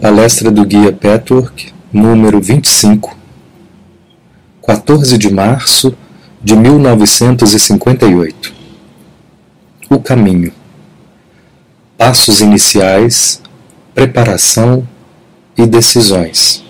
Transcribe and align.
Palestra 0.00 0.50
do 0.52 0.64
Guia 0.64 0.92
Petwork, 0.92 1.72
número 1.92 2.40
25, 2.40 3.18
14 4.64 5.18
de 5.18 5.28
março 5.28 5.92
de 6.40 6.54
1958. 6.54 8.54
O 9.90 9.98
caminho. 9.98 10.52
Passos 11.96 12.40
iniciais, 12.40 13.42
preparação 13.92 14.86
e 15.56 15.66
decisões. 15.66 16.62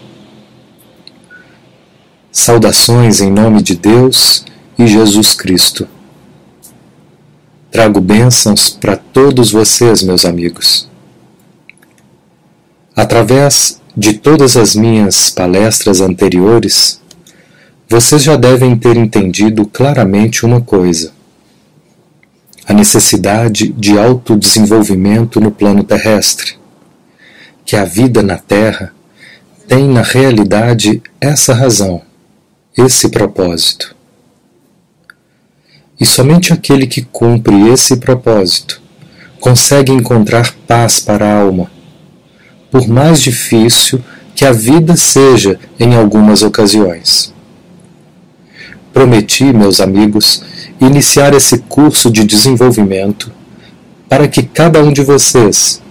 Saudações 2.33 3.21
em 3.21 3.31
nome 3.31 3.61
de 3.61 3.75
Deus 3.75 4.47
e 4.79 4.87
Jesus 4.87 5.35
Cristo. 5.35 5.87
Trago 7.71 8.01
bênçãos 8.01 8.71
para 8.71 8.97
todos 8.97 9.53
vocês, 9.53 10.03
meus 10.03 10.25
amigos. 10.25 10.88
Através 12.99 13.81
de 13.97 14.15
todas 14.15 14.57
as 14.57 14.75
minhas 14.75 15.31
palestras 15.31 16.01
anteriores, 16.01 17.01
vocês 17.89 18.25
já 18.25 18.35
devem 18.35 18.77
ter 18.77 18.97
entendido 18.97 19.65
claramente 19.65 20.45
uma 20.45 20.61
coisa: 20.61 21.13
a 22.67 22.73
necessidade 22.73 23.69
de 23.69 23.97
autodesenvolvimento 23.97 25.41
no 25.41 25.53
plano 25.53 25.85
terrestre, 25.85 26.59
que 27.65 27.77
a 27.77 27.85
vida 27.85 28.21
na 28.21 28.37
Terra 28.37 28.93
tem 29.69 29.87
na 29.87 30.03
realidade 30.03 31.01
essa 31.21 31.55
razão, 31.55 32.03
esse 32.77 33.11
propósito. 33.11 33.95
E 36.01 36.05
somente 36.05 36.53
aquele 36.53 36.89
que 36.89 37.03
cumpre 37.03 37.69
esse 37.69 37.97
propósito 37.99 38.83
consegue 39.39 39.93
encontrar 39.93 40.53
paz 40.67 40.99
para 40.99 41.25
a 41.25 41.41
alma, 41.43 41.78
por 42.71 42.87
mais 42.87 43.21
difícil 43.21 44.01
que 44.35 44.45
a 44.45 44.53
vida 44.53 44.97
seja 44.97 45.59
em 45.79 45.95
algumas 45.95 46.43
ocasiões. 46.43 47.33
Prometi, 48.93 49.53
meus 49.53 49.81
amigos, 49.81 50.43
iniciar 50.81 51.35
esse 51.35 51.59
curso 51.59 52.11
de 52.11 52.25
desenvolvimento 52.25 53.33
para 54.09 54.29
que 54.29 54.43
cada 54.43 54.83
um 54.83 54.93
de 54.93 55.03
vocês, 55.03 55.83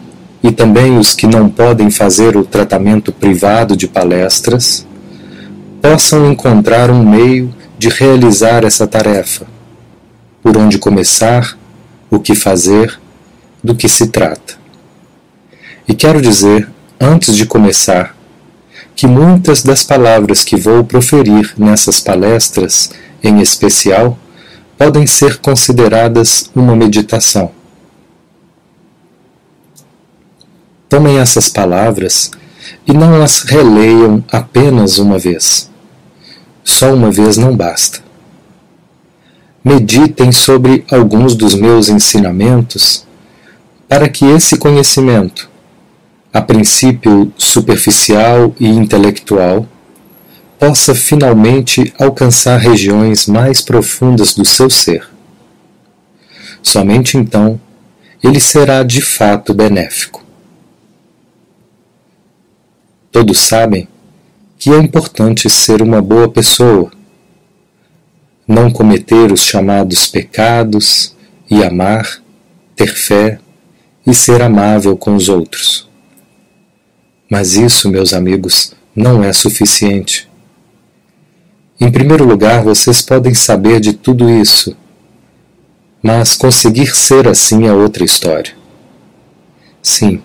e 0.42 0.52
também 0.52 0.98
os 0.98 1.14
que 1.14 1.28
não 1.28 1.50
podem 1.50 1.92
fazer 1.92 2.36
o 2.36 2.46
tratamento 2.46 3.12
privado 3.12 3.76
de 3.76 3.88
palestras, 3.88 4.86
possam 5.82 6.32
encontrar 6.32 6.90
um 6.90 7.08
meio 7.08 7.54
de 7.78 7.90
realizar 7.90 8.64
essa 8.64 8.88
tarefa 8.88 9.46
por 10.42 10.56
onde 10.56 10.78
começar, 10.78 11.58
o 12.10 12.20
que 12.20 12.34
fazer, 12.34 12.98
do 13.62 13.76
que 13.76 13.90
se 13.90 14.08
trata. 14.08 14.56
E 15.88 15.94
quero 15.94 16.22
dizer, 16.22 16.70
antes 17.00 17.36
de 17.36 17.46
começar, 17.46 18.16
que 18.96 19.08
muitas 19.08 19.64
das 19.64 19.84
palavras 19.84 20.44
que 20.44 20.56
vou 20.56 20.84
proferir 20.84 21.54
nessas 21.58 22.00
palestras, 22.00 22.92
em 23.24 23.40
especial, 23.40 24.18
podem 24.78 25.08
ser 25.08 25.38
consideradas 25.38 26.52
uma 26.56 26.76
meditação. 26.76 27.52
Tomem 30.90 31.20
essas 31.20 31.50
palavras 31.50 32.32
e 32.86 32.94
não 32.94 33.22
as 33.22 33.42
releiam 33.42 34.24
apenas 34.32 34.98
uma 34.98 35.18
vez. 35.20 35.70
Só 36.64 36.94
uma 36.94 37.12
vez 37.12 37.38
não 37.38 37.56
basta 37.56 38.08
meditem 39.68 40.32
sobre 40.32 40.86
alguns 40.90 41.36
dos 41.36 41.54
meus 41.54 41.90
ensinamentos, 41.90 43.06
para 43.86 44.08
que 44.08 44.24
esse 44.24 44.58
conhecimento, 44.58 45.50
a 46.38 46.42
princípio 46.42 47.34
superficial 47.36 48.54
e 48.60 48.68
intelectual, 48.68 49.68
possa 50.60 50.94
finalmente 50.94 51.92
alcançar 51.98 52.58
regiões 52.58 53.26
mais 53.26 53.64
profundas 53.64 54.36
do 54.36 54.46
seu 54.46 54.70
ser. 54.70 55.10
Somente 56.62 57.18
então 57.18 57.60
ele 58.24 58.40
será 58.40 58.84
de 58.84 59.02
fato 59.02 59.52
benéfico. 59.52 60.24
Todos 63.12 63.40
sabem 63.40 63.88
que 64.60 64.70
é 64.70 64.78
importante 64.78 65.50
ser 65.50 65.82
uma 65.82 66.04
boa 66.04 66.30
pessoa 66.30 66.92
não 68.48 68.70
cometer 68.70 69.32
os 69.32 69.42
chamados 69.42 70.08
pecados 70.08 71.16
e 71.50 71.64
amar, 71.64 72.22
ter 72.76 72.94
fé 72.94 73.40
e 74.06 74.14
ser 74.14 74.44
amável 74.44 74.96
com 74.96 75.16
os 75.16 75.30
outros. 75.30 75.87
Mas 77.30 77.56
isso, 77.56 77.90
meus 77.90 78.14
amigos, 78.14 78.74
não 78.96 79.24
é 79.24 79.32
suficiente. 79.34 80.30
Em 81.80 81.92
primeiro 81.92 82.26
lugar, 82.26 82.64
vocês 82.64 83.02
podem 83.02 83.34
saber 83.34 83.80
de 83.80 83.94
tudo 83.94 84.30
isso, 84.30 84.76
mas 86.02 86.36
conseguir 86.36 86.96
ser 86.96 87.28
assim 87.28 87.68
é 87.68 87.74
outra 87.74 88.04
história. 88.04 88.54
Sim, 89.82 90.22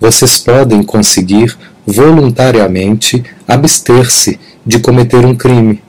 vocês 0.00 0.38
podem 0.38 0.82
conseguir 0.82 1.56
voluntariamente 1.86 3.22
abster-se 3.46 4.40
de 4.64 4.80
cometer 4.80 5.24
um 5.24 5.36
crime, 5.36 5.82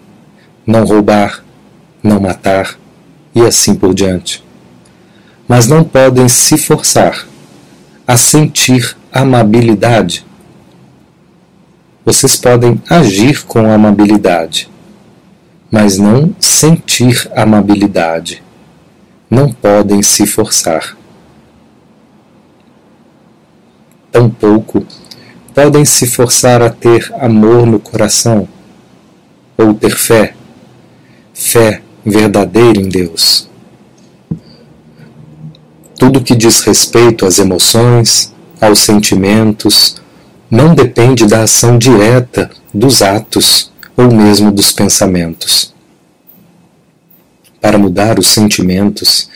não 0.66 0.84
roubar, 0.84 1.44
não 2.04 2.20
matar 2.20 2.78
e 3.34 3.42
assim 3.42 3.74
por 3.74 3.94
diante. 3.94 4.44
Mas 5.48 5.68
não 5.68 5.84
podem 5.84 6.28
se 6.28 6.58
forçar 6.58 7.26
a 8.06 8.18
sentir 8.18 8.96
amabilidade. 9.12 10.27
Vocês 12.08 12.38
podem 12.38 12.82
agir 12.90 13.44
com 13.44 13.70
amabilidade, 13.70 14.70
mas 15.70 15.98
não 15.98 16.34
sentir 16.40 17.30
amabilidade. 17.36 18.42
Não 19.30 19.52
podem 19.52 20.02
se 20.02 20.26
forçar. 20.26 20.96
Tampouco 24.10 24.86
podem 25.54 25.84
se 25.84 26.08
forçar 26.08 26.62
a 26.62 26.70
ter 26.70 27.14
amor 27.20 27.66
no 27.66 27.78
coração 27.78 28.48
ou 29.58 29.74
ter 29.74 29.98
fé. 29.98 30.34
Fé 31.34 31.82
verdadeiro 32.06 32.80
em 32.80 32.88
Deus. 32.88 33.50
Tudo 36.00 36.24
que 36.24 36.38
diz 36.38 36.62
respeito 36.62 37.26
às 37.26 37.38
emoções, 37.38 38.34
aos 38.62 38.80
sentimentos, 38.80 39.98
não 40.50 40.74
depende 40.74 41.26
da 41.26 41.44
ação 41.44 41.78
direta 41.78 42.50
dos 42.74 43.02
atos 43.02 43.72
ou 43.96 44.12
mesmo 44.12 44.52
dos 44.52 44.72
pensamentos. 44.72 45.74
Para 47.60 47.78
mudar 47.78 48.20
os 48.20 48.28
sentimentos, 48.28 49.30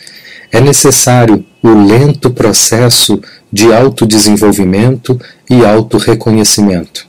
é 0.50 0.60
necessário 0.60 1.44
o 1.62 1.68
lento 1.68 2.30
processo 2.30 3.20
de 3.52 3.72
autodesenvolvimento 3.72 5.20
e 5.50 5.64
autorreconhecimento. 5.64 7.06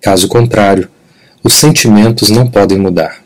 Caso 0.00 0.28
contrário, 0.28 0.88
os 1.42 1.54
sentimentos 1.54 2.30
não 2.30 2.46
podem 2.46 2.78
mudar. 2.78 3.24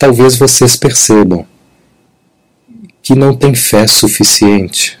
talvez 0.00 0.34
vocês 0.34 0.76
percebam 0.76 1.46
que 3.02 3.14
não 3.14 3.36
tem 3.36 3.54
fé 3.54 3.86
suficiente. 3.86 4.98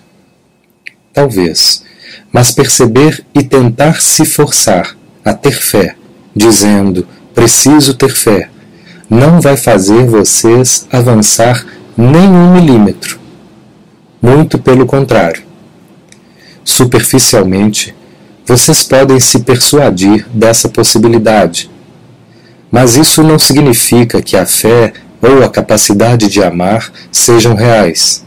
Talvez. 1.12 1.84
Mas 2.32 2.50
perceber 2.50 3.24
e 3.34 3.42
tentar 3.42 4.00
se 4.00 4.24
forçar 4.24 4.96
a 5.24 5.32
ter 5.34 5.52
fé, 5.52 5.96
dizendo 6.34 7.06
preciso 7.34 7.94
ter 7.94 8.10
fé, 8.10 8.48
não 9.08 9.40
vai 9.40 9.56
fazer 9.56 10.06
vocês 10.06 10.86
avançar 10.92 11.66
nem 11.96 12.28
um 12.28 12.54
milímetro. 12.54 13.18
Muito 14.22 14.58
pelo 14.58 14.86
contrário. 14.86 15.42
Superficialmente, 16.64 17.94
vocês 18.46 18.82
podem 18.82 19.18
se 19.18 19.40
persuadir 19.40 20.26
dessa 20.32 20.68
possibilidade 20.68 21.70
mas 22.70 22.96
isso 22.96 23.22
não 23.22 23.38
significa 23.38 24.22
que 24.22 24.36
a 24.36 24.46
fé 24.46 24.92
ou 25.20 25.42
a 25.42 25.48
capacidade 25.48 26.28
de 26.28 26.42
amar 26.42 26.92
sejam 27.10 27.54
reais. 27.54 28.24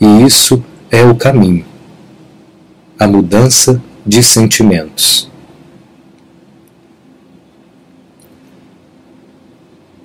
E 0.00 0.24
isso 0.24 0.62
é 0.90 1.04
o 1.04 1.14
caminho 1.14 1.64
a 2.98 3.06
mudança 3.06 3.80
de 4.04 4.22
sentimentos. 4.22 5.30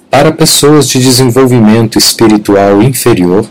Para 0.10 0.32
pessoas 0.32 0.88
de 0.88 1.00
desenvolvimento 1.00 1.98
espiritual 1.98 2.82
inferior, 2.82 3.46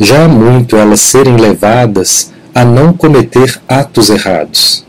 já 0.00 0.24
há 0.24 0.28
muito 0.28 0.76
elas 0.76 1.00
serem 1.00 1.36
levadas 1.36 2.32
a 2.54 2.64
não 2.64 2.94
cometer 2.94 3.60
atos 3.68 4.08
errados 4.08 4.86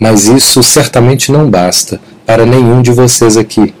mas 0.00 0.28
isso 0.28 0.62
certamente 0.62 1.30
não 1.30 1.48
basta 1.50 2.00
para 2.24 2.46
nenhum 2.46 2.80
de 2.80 2.90
vocês 2.90 3.36
aqui. 3.36 3.74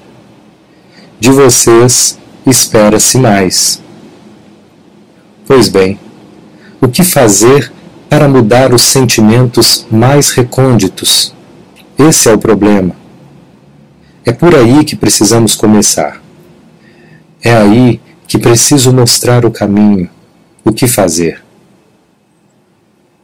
De 1.18 1.30
vocês 1.30 2.18
espera-se 2.46 3.16
mais. 3.16 3.82
Pois 5.50 5.68
bem, 5.68 5.98
o 6.80 6.86
que 6.86 7.02
fazer 7.02 7.72
para 8.08 8.28
mudar 8.28 8.72
os 8.72 8.82
sentimentos 8.82 9.84
mais 9.90 10.30
recônditos. 10.30 11.34
Esse 11.98 12.28
é 12.28 12.32
o 12.32 12.38
problema. 12.38 12.94
É 14.24 14.30
por 14.30 14.54
aí 14.54 14.84
que 14.84 14.94
precisamos 14.94 15.56
começar. 15.56 16.22
É 17.42 17.52
aí 17.52 18.00
que 18.28 18.38
preciso 18.38 18.92
mostrar 18.92 19.44
o 19.44 19.50
caminho, 19.50 20.08
o 20.64 20.70
que 20.72 20.86
fazer. 20.86 21.42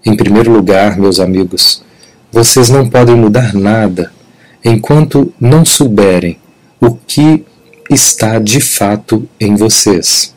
Em 0.04 0.16
primeiro 0.16 0.50
lugar, 0.50 0.98
meus 0.98 1.20
amigos, 1.20 1.84
vocês 2.32 2.68
não 2.68 2.90
podem 2.90 3.14
mudar 3.14 3.54
nada 3.54 4.12
enquanto 4.64 5.32
não 5.38 5.64
souberem 5.64 6.40
o 6.80 6.92
que 6.92 7.44
está 7.88 8.40
de 8.40 8.60
fato 8.60 9.28
em 9.38 9.54
vocês. 9.54 10.34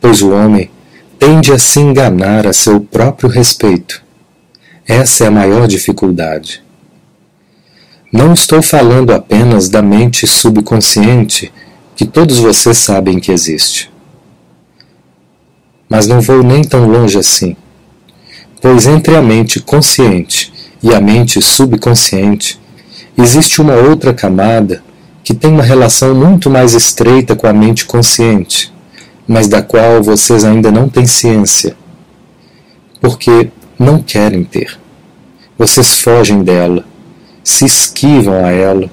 Pois 0.00 0.22
o 0.22 0.30
homem 0.30 0.70
tende 1.18 1.52
a 1.52 1.58
se 1.58 1.78
enganar 1.80 2.46
a 2.46 2.52
seu 2.52 2.80
próprio 2.80 3.28
respeito. 3.28 4.02
Essa 4.86 5.24
é 5.24 5.26
a 5.28 5.30
maior 5.30 5.68
dificuldade. 5.68 6.62
Não 8.12 8.32
estou 8.32 8.60
falando 8.60 9.12
apenas 9.12 9.68
da 9.68 9.82
mente 9.82 10.26
subconsciente 10.26 11.52
que 11.94 12.04
todos 12.04 12.38
vocês 12.38 12.78
sabem 12.78 13.20
que 13.20 13.30
existe. 13.30 13.90
Mas 15.88 16.06
não 16.06 16.20
vou 16.20 16.42
nem 16.42 16.64
tão 16.64 16.88
longe 16.88 17.18
assim, 17.18 17.56
pois 18.60 18.86
entre 18.86 19.14
a 19.14 19.22
mente 19.22 19.60
consciente 19.60 20.52
e 20.82 20.94
a 20.94 21.00
mente 21.00 21.42
subconsciente 21.42 22.58
existe 23.16 23.60
uma 23.60 23.74
outra 23.74 24.14
camada 24.14 24.82
que 25.22 25.34
tem 25.34 25.52
uma 25.52 25.62
relação 25.62 26.14
muito 26.14 26.48
mais 26.48 26.74
estreita 26.74 27.36
com 27.36 27.46
a 27.46 27.52
mente 27.52 27.84
consciente, 27.84 28.72
mas 29.30 29.46
da 29.46 29.62
qual 29.62 30.02
vocês 30.02 30.42
ainda 30.42 30.72
não 30.72 30.88
têm 30.88 31.06
ciência, 31.06 31.76
porque 33.00 33.48
não 33.78 34.02
querem 34.02 34.42
ter. 34.42 34.76
Vocês 35.56 36.00
fogem 36.00 36.42
dela, 36.42 36.84
se 37.44 37.64
esquivam 37.64 38.44
a 38.44 38.50
ela, 38.50 38.90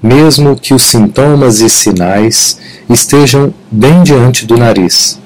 mesmo 0.00 0.54
que 0.54 0.72
os 0.72 0.84
sintomas 0.84 1.58
e 1.58 1.68
sinais 1.68 2.56
estejam 2.88 3.52
bem 3.68 4.04
diante 4.04 4.46
do 4.46 4.56
nariz. 4.56 5.18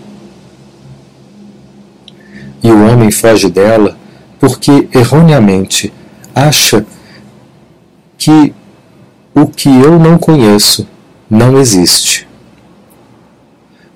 E 2.63 2.71
o 2.71 2.87
homem 2.91 3.11
foge 3.11 3.51
dela 3.51 3.99
porque 4.41 4.89
erroneamente 4.95 5.93
acha 6.35 6.87
que 8.17 8.55
o 9.35 9.47
que 9.47 9.69
eu 9.69 9.99
não 9.99 10.17
conheço 10.17 10.89
não 11.29 11.59
existe. 11.59 12.28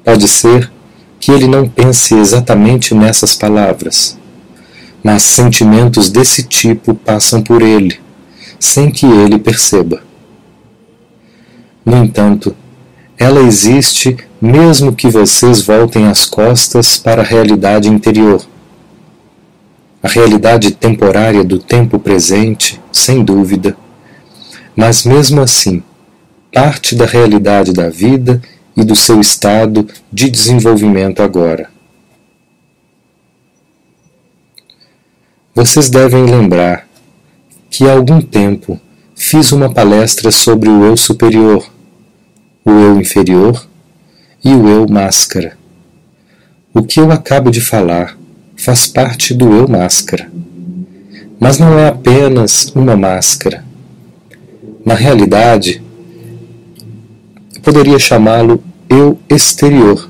Pode 0.04 0.26
ser 0.26 0.70
que 1.20 1.30
ele 1.30 1.46
não 1.46 1.68
pense 1.68 2.14
exatamente 2.14 2.94
nessas 2.94 3.34
palavras, 3.34 4.18
mas 5.02 5.22
sentimentos 5.22 6.10
desse 6.10 6.42
tipo 6.42 6.94
passam 6.94 7.40
por 7.40 7.62
ele, 7.62 8.00
sem 8.58 8.90
que 8.90 9.06
ele 9.06 9.38
perceba. 9.38 10.02
No 11.84 11.96
entanto, 11.96 12.56
ela 13.16 13.40
existe 13.40 14.16
mesmo 14.40 14.92
que 14.92 15.08
vocês 15.08 15.62
voltem 15.62 16.08
as 16.08 16.24
costas 16.24 16.96
para 16.96 17.22
a 17.22 17.24
realidade 17.24 17.88
interior. 17.88 18.44
A 20.02 20.08
realidade 20.08 20.72
temporária 20.72 21.44
do 21.44 21.60
tempo 21.60 22.00
presente, 22.00 22.80
sem 22.90 23.24
dúvida, 23.24 23.76
mas 24.74 25.04
mesmo 25.04 25.40
assim, 25.40 25.80
parte 26.52 26.96
da 26.96 27.06
realidade 27.06 27.72
da 27.72 27.88
vida 27.88 28.42
e 28.76 28.84
do 28.84 28.94
seu 28.94 29.20
estado 29.20 29.86
de 30.12 30.30
desenvolvimento 30.30 31.22
agora. 31.22 31.70
Vocês 35.54 35.90
devem 35.90 36.24
lembrar 36.24 36.88
que 37.70 37.88
há 37.88 37.92
algum 37.92 38.20
tempo 38.20 38.80
fiz 39.14 39.52
uma 39.52 39.72
palestra 39.72 40.30
sobre 40.30 40.68
o 40.68 40.84
eu 40.84 40.96
superior, 40.96 41.70
o 42.64 42.70
eu 42.70 43.00
inferior 43.00 43.66
e 44.44 44.54
o 44.54 44.68
eu 44.68 44.86
máscara. 44.88 45.58
O 46.74 46.82
que 46.82 46.98
eu 46.98 47.12
acabo 47.12 47.50
de 47.50 47.60
falar 47.60 48.18
faz 48.56 48.86
parte 48.86 49.34
do 49.34 49.52
eu 49.52 49.68
máscara. 49.68 50.30
Mas 51.38 51.58
não 51.58 51.78
é 51.78 51.88
apenas 51.88 52.72
uma 52.74 52.96
máscara 52.96 53.72
na 54.84 54.94
realidade, 54.94 55.82
poderia 57.62 57.98
chamá-lo 57.98 58.62
eu 58.88 59.18
exterior, 59.28 60.08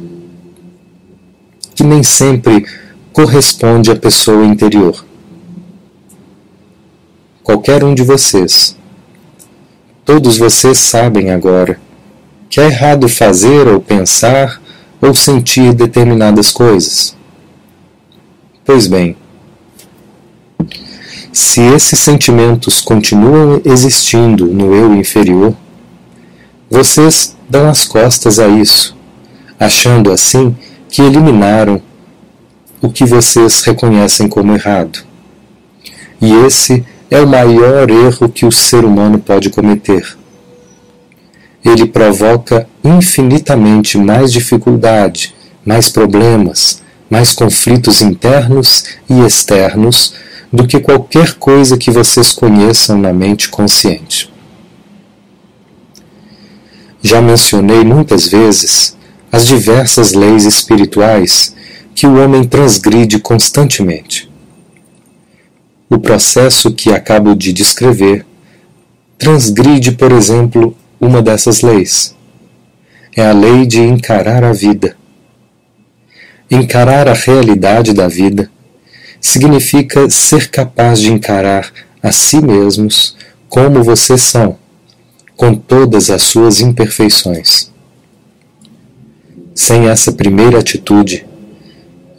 que 1.74 1.84
nem 1.84 2.02
sempre 2.02 2.66
corresponde 3.12 3.90
à 3.90 3.96
pessoa 3.96 4.44
interior. 4.44 5.04
Qualquer 7.42 7.84
um 7.84 7.94
de 7.94 8.02
vocês, 8.02 8.76
todos 10.04 10.38
vocês 10.38 10.78
sabem 10.78 11.30
agora 11.30 11.78
que 12.52 12.60
é 12.60 12.66
errado 12.66 13.08
fazer 13.08 13.66
ou 13.66 13.80
pensar 13.80 14.60
ou 15.00 15.14
sentir 15.14 15.72
determinadas 15.72 16.50
coisas. 16.50 17.16
Pois 18.62 18.86
bem, 18.86 19.16
se 21.32 21.62
esses 21.62 21.98
sentimentos 21.98 22.82
continuam 22.82 23.62
existindo 23.64 24.46
no 24.46 24.74
eu 24.74 24.94
inferior, 24.94 25.56
vocês 26.70 27.34
dão 27.52 27.68
as 27.68 27.84
costas 27.84 28.38
a 28.38 28.48
isso, 28.48 28.96
achando 29.60 30.10
assim 30.10 30.56
que 30.88 31.02
eliminaram 31.02 31.82
o 32.80 32.88
que 32.90 33.04
vocês 33.04 33.60
reconhecem 33.60 34.26
como 34.26 34.54
errado. 34.54 35.00
E 36.18 36.32
esse 36.46 36.82
é 37.10 37.20
o 37.20 37.28
maior 37.28 37.90
erro 37.90 38.30
que 38.30 38.46
o 38.46 38.50
ser 38.50 38.86
humano 38.86 39.18
pode 39.18 39.50
cometer. 39.50 40.16
Ele 41.62 41.84
provoca 41.84 42.66
infinitamente 42.82 43.98
mais 43.98 44.32
dificuldade, 44.32 45.34
mais 45.62 45.90
problemas, 45.90 46.82
mais 47.10 47.34
conflitos 47.34 48.00
internos 48.00 48.84
e 49.10 49.20
externos 49.20 50.14
do 50.50 50.66
que 50.66 50.80
qualquer 50.80 51.34
coisa 51.34 51.76
que 51.76 51.90
vocês 51.90 52.32
conheçam 52.32 52.96
na 52.96 53.12
mente 53.12 53.50
consciente. 53.50 54.31
Já 57.02 57.20
mencionei 57.20 57.84
muitas 57.84 58.28
vezes 58.28 58.96
as 59.30 59.46
diversas 59.46 60.12
leis 60.12 60.44
espirituais 60.44 61.54
que 61.94 62.06
o 62.06 62.22
homem 62.22 62.44
transgride 62.44 63.18
constantemente. 63.18 64.30
O 65.90 65.98
processo 65.98 66.72
que 66.72 66.90
acabo 66.90 67.34
de 67.34 67.52
descrever 67.52 68.24
transgride, 69.18 69.92
por 69.92 70.12
exemplo, 70.12 70.76
uma 71.00 71.20
dessas 71.20 71.60
leis. 71.60 72.14
É 73.16 73.26
a 73.26 73.32
lei 73.32 73.66
de 73.66 73.80
encarar 73.80 74.44
a 74.44 74.52
vida. 74.52 74.96
Encarar 76.50 77.08
a 77.08 77.12
realidade 77.12 77.92
da 77.92 78.08
vida 78.08 78.50
significa 79.20 80.08
ser 80.08 80.50
capaz 80.50 81.00
de 81.00 81.12
encarar 81.12 81.70
a 82.02 82.10
si 82.10 82.40
mesmos 82.40 83.16
como 83.48 83.82
vocês 83.82 84.22
são, 84.22 84.58
com 85.36 85.54
todas 85.54 86.10
as 86.10 86.22
suas 86.22 86.60
imperfeições. 86.60 87.70
Sem 89.54 89.88
essa 89.88 90.12
primeira 90.12 90.58
atitude, 90.58 91.26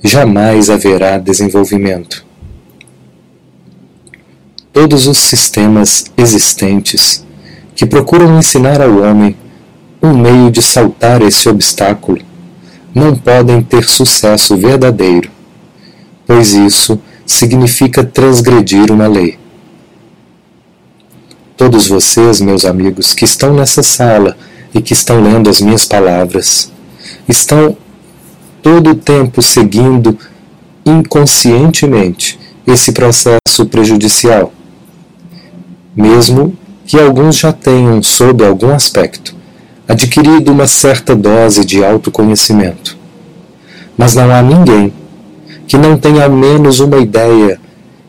jamais 0.03 0.70
haverá 0.70 1.17
desenvolvimento. 1.17 2.25
Todos 4.72 5.08
os 5.08 5.17
sistemas 5.17 6.05
existentes 6.17 7.25
que 7.75 7.86
procuram 7.86 8.38
ensinar 8.38 8.82
ao 8.82 9.00
homem 9.01 9.36
um 10.01 10.17
meio 10.17 10.51
de 10.51 10.62
saltar 10.62 11.22
esse 11.22 11.48
obstáculo 11.48 12.20
não 12.93 13.15
podem 13.15 13.62
ter 13.62 13.84
sucesso 13.84 14.58
verdadeiro 14.58 15.34
pois 16.25 16.53
isso 16.53 17.00
significa 17.25 18.03
transgredir 18.03 18.91
uma 18.91 19.08
lei. 19.08 19.38
Todos 21.63 21.88
vocês, 21.88 22.41
meus 22.41 22.65
amigos, 22.65 23.13
que 23.13 23.24
estão 23.24 23.53
nessa 23.53 23.82
sala 23.82 24.36
e 24.75 24.82
que 24.82 24.91
estão 24.91 25.24
lendo 25.24 25.50
as 25.50 25.62
minhas 25.62 25.86
palavras, 25.86 26.70
estão 27.25 27.77
todo 28.62 28.89
o 28.89 28.96
tempo 28.96 29.41
seguindo 29.41 30.17
inconscientemente 30.86 32.38
esse 32.67 32.91
processo 32.91 33.65
prejudicial. 33.72 34.51
Mesmo 35.96 36.53
que 36.86 37.00
alguns 37.00 37.38
já 37.38 37.53
tenham, 37.53 38.03
sob 38.03 38.46
algum 38.46 38.74
aspecto, 38.74 39.34
adquirido 39.88 40.51
uma 40.51 40.67
certa 40.67 41.15
dose 41.15 41.63
de 41.63 41.82
autoconhecimento. 41.82 42.98
Mas 43.98 44.13
não 44.15 44.29
há 44.29 44.41
ninguém 44.41 44.91
que 45.65 45.77
não 45.77 45.98
tem 45.98 46.22
ao 46.22 46.29
menos 46.29 46.82
uma 46.82 46.98
ideia 46.98 47.58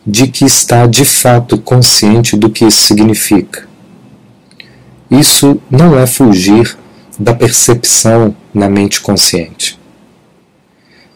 de 0.07 0.29
que 0.29 0.45
está 0.45 0.87
de 0.87 1.05
fato 1.05 1.57
consciente 1.59 2.37
do 2.37 2.51
que 2.51 2.65
isso 2.65 2.83
significa. 2.83 3.67
Isso 5.11 5.61
não 5.71 5.99
é 5.99 6.07
fugir 6.07 6.77
da 7.19 7.35
percepção 7.35 8.35
na 8.53 8.69
mente 8.69 9.01
consciente. 9.01 9.79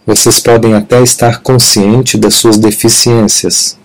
Vocês 0.07 0.41
podem 0.41 0.75
até 0.75 1.03
estar 1.03 1.41
conscientes 1.43 2.19
das 2.19 2.35
suas 2.35 2.57
deficiências, 2.57 3.79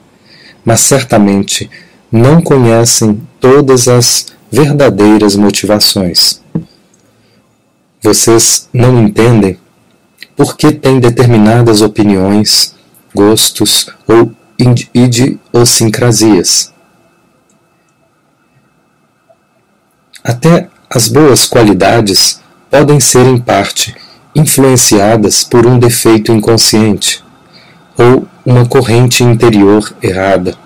mas 0.63 0.79
certamente 0.79 1.69
não 2.11 2.41
conhecem 2.41 3.21
todas 3.41 3.87
as 3.87 4.27
verdadeiras 4.49 5.35
motivações. 5.35 6.41
Vocês 8.01 8.69
não 8.71 9.03
entendem 9.03 9.57
por 10.35 10.55
que 10.55 10.71
têm 10.71 10.99
determinadas 10.99 11.81
opiniões, 11.81 12.75
gostos 13.13 13.89
ou 14.07 14.31
idiosincrasias. 14.93 16.73
Até 20.23 20.69
as 20.89 21.07
boas 21.07 21.45
qualidades 21.45 22.41
podem 22.69 22.99
ser, 22.99 23.25
em 23.25 23.37
parte, 23.37 23.95
influenciadas 24.35 25.43
por 25.43 25.65
um 25.65 25.77
defeito 25.77 26.31
inconsciente 26.31 27.23
ou 27.97 28.27
uma 28.45 28.65
corrente 28.65 29.23
interior 29.23 29.93
errada. 30.01 30.57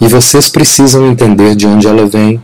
E 0.00 0.08
vocês 0.08 0.48
precisam 0.48 1.06
entender 1.10 1.54
de 1.54 1.66
onde 1.66 1.86
ela 1.86 2.06
vem, 2.06 2.42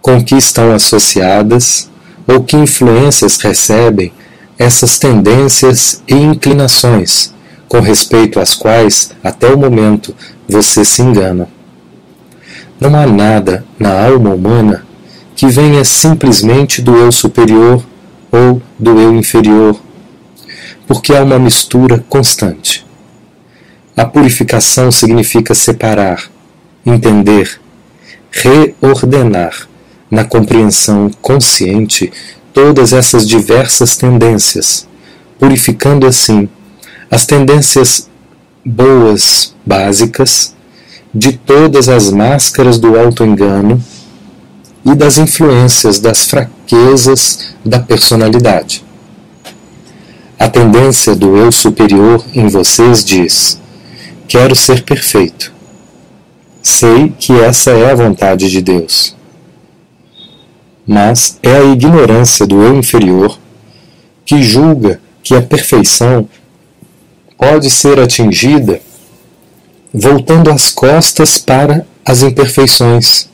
com 0.00 0.22
que 0.22 0.36
estão 0.36 0.72
associadas 0.72 1.88
ou 2.26 2.42
que 2.42 2.56
influências 2.56 3.38
recebem 3.38 4.12
essas 4.58 4.98
tendências 4.98 6.02
e 6.06 6.14
inclinações, 6.14 7.32
com 7.68 7.80
respeito 7.80 8.40
às 8.40 8.54
quais, 8.54 9.10
até 9.22 9.48
o 9.52 9.58
momento, 9.58 10.14
você 10.48 10.84
se 10.84 11.02
engana. 11.02 11.48
Não 12.80 12.98
há 12.98 13.06
nada 13.06 13.64
na 13.78 14.06
alma 14.06 14.30
humana 14.30 14.86
que 15.36 15.46
venha 15.46 15.84
simplesmente 15.84 16.80
do 16.80 16.96
eu 16.96 17.12
superior 17.12 17.84
ou 18.32 18.62
do 18.78 18.98
eu 18.98 19.14
inferior, 19.14 19.78
porque 20.86 21.14
há 21.14 21.22
uma 21.22 21.38
mistura 21.38 22.04
constante. 22.08 22.86
A 23.96 24.04
purificação 24.04 24.90
significa 24.90 25.54
separar, 25.54 26.30
entender, 26.86 27.60
reordenar 28.30 29.68
na 30.10 30.24
compreensão 30.24 31.10
consciente 31.20 32.12
todas 32.52 32.92
essas 32.92 33.28
diversas 33.28 33.96
tendências, 33.96 34.88
purificando 35.38 36.06
assim 36.06 36.48
as 37.10 37.26
tendências 37.26 38.08
boas 38.64 39.54
básicas 39.64 40.54
de 41.14 41.32
todas 41.32 41.88
as 41.88 42.10
máscaras 42.10 42.78
do 42.78 42.98
auto-engano 42.98 43.82
e 44.84 44.94
das 44.94 45.18
influências 45.18 45.98
das 45.98 46.24
fraquezas 46.24 47.54
da 47.64 47.78
personalidade. 47.78 48.84
A 50.38 50.48
tendência 50.48 51.16
do 51.16 51.36
eu 51.36 51.50
superior 51.50 52.24
em 52.32 52.48
vocês 52.48 53.04
diz: 53.04 53.58
Quero 54.28 54.54
ser 54.54 54.84
perfeito. 54.84 55.52
Sei 56.62 57.12
que 57.18 57.32
essa 57.32 57.70
é 57.70 57.90
a 57.90 57.94
vontade 57.94 58.50
de 58.50 58.60
Deus. 58.60 59.16
Mas 60.86 61.38
é 61.42 61.56
a 61.56 61.64
ignorância 61.64 62.46
do 62.46 62.62
eu 62.62 62.76
inferior 62.76 63.38
que 64.24 64.42
julga 64.42 65.00
que 65.22 65.34
a 65.34 65.42
perfeição 65.42 66.28
pode 67.38 67.70
ser 67.70 68.00
atingida 68.00 68.80
voltando 69.94 70.50
as 70.50 70.70
costas 70.70 71.38
para 71.38 71.86
as 72.04 72.22
imperfeições, 72.22 73.28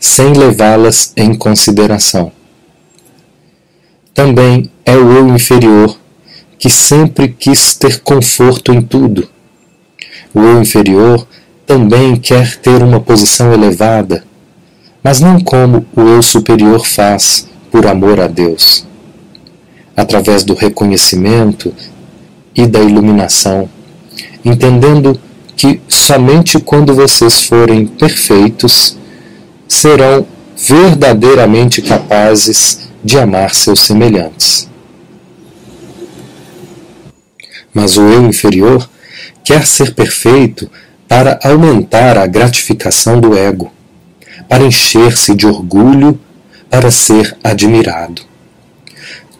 sem 0.00 0.32
levá-las 0.32 1.12
em 1.16 1.34
consideração. 1.34 2.32
Também 4.14 4.70
é 4.84 4.96
o 4.96 5.12
eu 5.12 5.28
inferior 5.28 5.98
que 6.58 6.70
sempre 6.70 7.28
quis 7.28 7.74
ter 7.74 8.00
conforto 8.00 8.72
em 8.72 8.80
tudo. 8.80 9.28
O 10.32 10.40
eu 10.40 10.62
inferior 10.62 11.26
também 11.66 12.16
quer 12.16 12.56
ter 12.56 12.82
uma 12.82 13.00
posição 13.00 13.52
elevada, 13.52 14.24
mas 15.02 15.20
não 15.20 15.40
como 15.40 15.84
o 15.96 16.00
eu 16.02 16.22
superior 16.22 16.86
faz 16.86 17.48
por 17.70 17.86
amor 17.86 18.20
a 18.20 18.28
Deus. 18.28 18.86
Através 19.96 20.44
do 20.44 20.54
reconhecimento 20.54 21.74
e 22.54 22.66
da 22.66 22.80
iluminação, 22.80 23.68
entendendo 24.44 25.18
que 25.56 25.80
somente 25.88 26.58
quando 26.58 26.94
vocês 26.94 27.44
forem 27.44 27.86
perfeitos 27.86 28.96
serão 29.68 30.26
verdadeiramente 30.56 31.80
capazes 31.80 32.90
de 33.02 33.18
amar 33.18 33.54
seus 33.54 33.80
semelhantes. 33.80 34.68
Mas 37.72 37.96
o 37.96 38.02
eu 38.02 38.26
inferior 38.26 38.88
quer 39.44 39.66
ser 39.66 39.94
perfeito 39.94 40.70
para 41.08 41.38
aumentar 41.42 42.16
a 42.16 42.26
gratificação 42.26 43.20
do 43.20 43.36
ego, 43.36 43.72
para 44.48 44.64
encher-se 44.64 45.34
de 45.34 45.46
orgulho, 45.46 46.18
para 46.70 46.90
ser 46.90 47.36
admirado. 47.42 48.22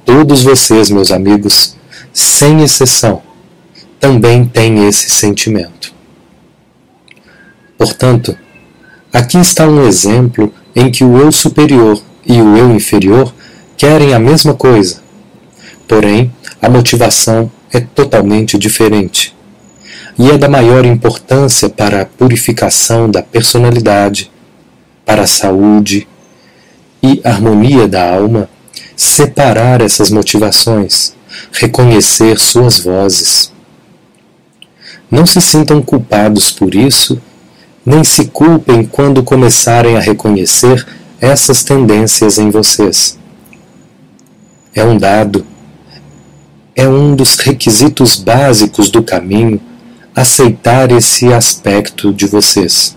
Todos 0.04 0.42
vocês, 0.42 0.90
meus 0.90 1.10
amigos, 1.10 1.76
sem 2.12 2.62
exceção, 2.62 3.22
também 3.98 4.44
têm 4.44 4.86
esse 4.86 5.10
sentimento. 5.10 5.94
Portanto, 7.78 8.36
aqui 9.12 9.38
está 9.38 9.66
um 9.66 9.86
exemplo 9.86 10.52
em 10.74 10.90
que 10.90 11.04
o 11.04 11.18
eu 11.18 11.32
superior 11.32 12.00
e 12.24 12.40
o 12.40 12.56
eu 12.56 12.70
inferior 12.70 13.32
querem 13.76 14.14
a 14.14 14.18
mesma 14.18 14.54
coisa, 14.54 15.02
porém 15.88 16.32
a 16.60 16.68
motivação 16.68 17.50
é 17.72 17.80
totalmente 17.80 18.56
diferente 18.58 19.34
e 20.18 20.30
é 20.30 20.38
da 20.38 20.48
maior 20.48 20.84
importância 20.84 21.68
para 21.68 22.02
a 22.02 22.06
purificação 22.06 23.10
da 23.10 23.22
personalidade, 23.22 24.30
para 25.04 25.22
a 25.22 25.26
saúde 25.26 26.06
e 27.02 27.20
harmonia 27.24 27.88
da 27.88 28.14
alma 28.14 28.48
separar 28.94 29.80
essas 29.80 30.10
motivações, 30.10 31.14
reconhecer 31.52 32.38
suas 32.38 32.80
vozes. 32.80 33.52
Não 35.10 35.26
se 35.26 35.40
sintam 35.40 35.82
culpados 35.82 36.50
por 36.50 36.74
isso 36.74 37.20
nem 37.84 38.04
se 38.04 38.26
culpem 38.26 38.84
quando 38.84 39.22
começarem 39.22 39.96
a 39.96 40.00
reconhecer 40.00 40.86
essas 41.20 41.64
tendências 41.64 42.38
em 42.38 42.50
vocês. 42.50 43.18
É 44.74 44.84
um 44.84 44.96
dado, 44.96 45.44
é 46.74 46.88
um 46.88 47.14
dos 47.14 47.36
requisitos 47.36 48.16
básicos 48.16 48.90
do 48.90 49.02
caminho 49.02 49.60
aceitar 50.14 50.90
esse 50.92 51.32
aspecto 51.32 52.12
de 52.12 52.26
vocês. 52.26 52.96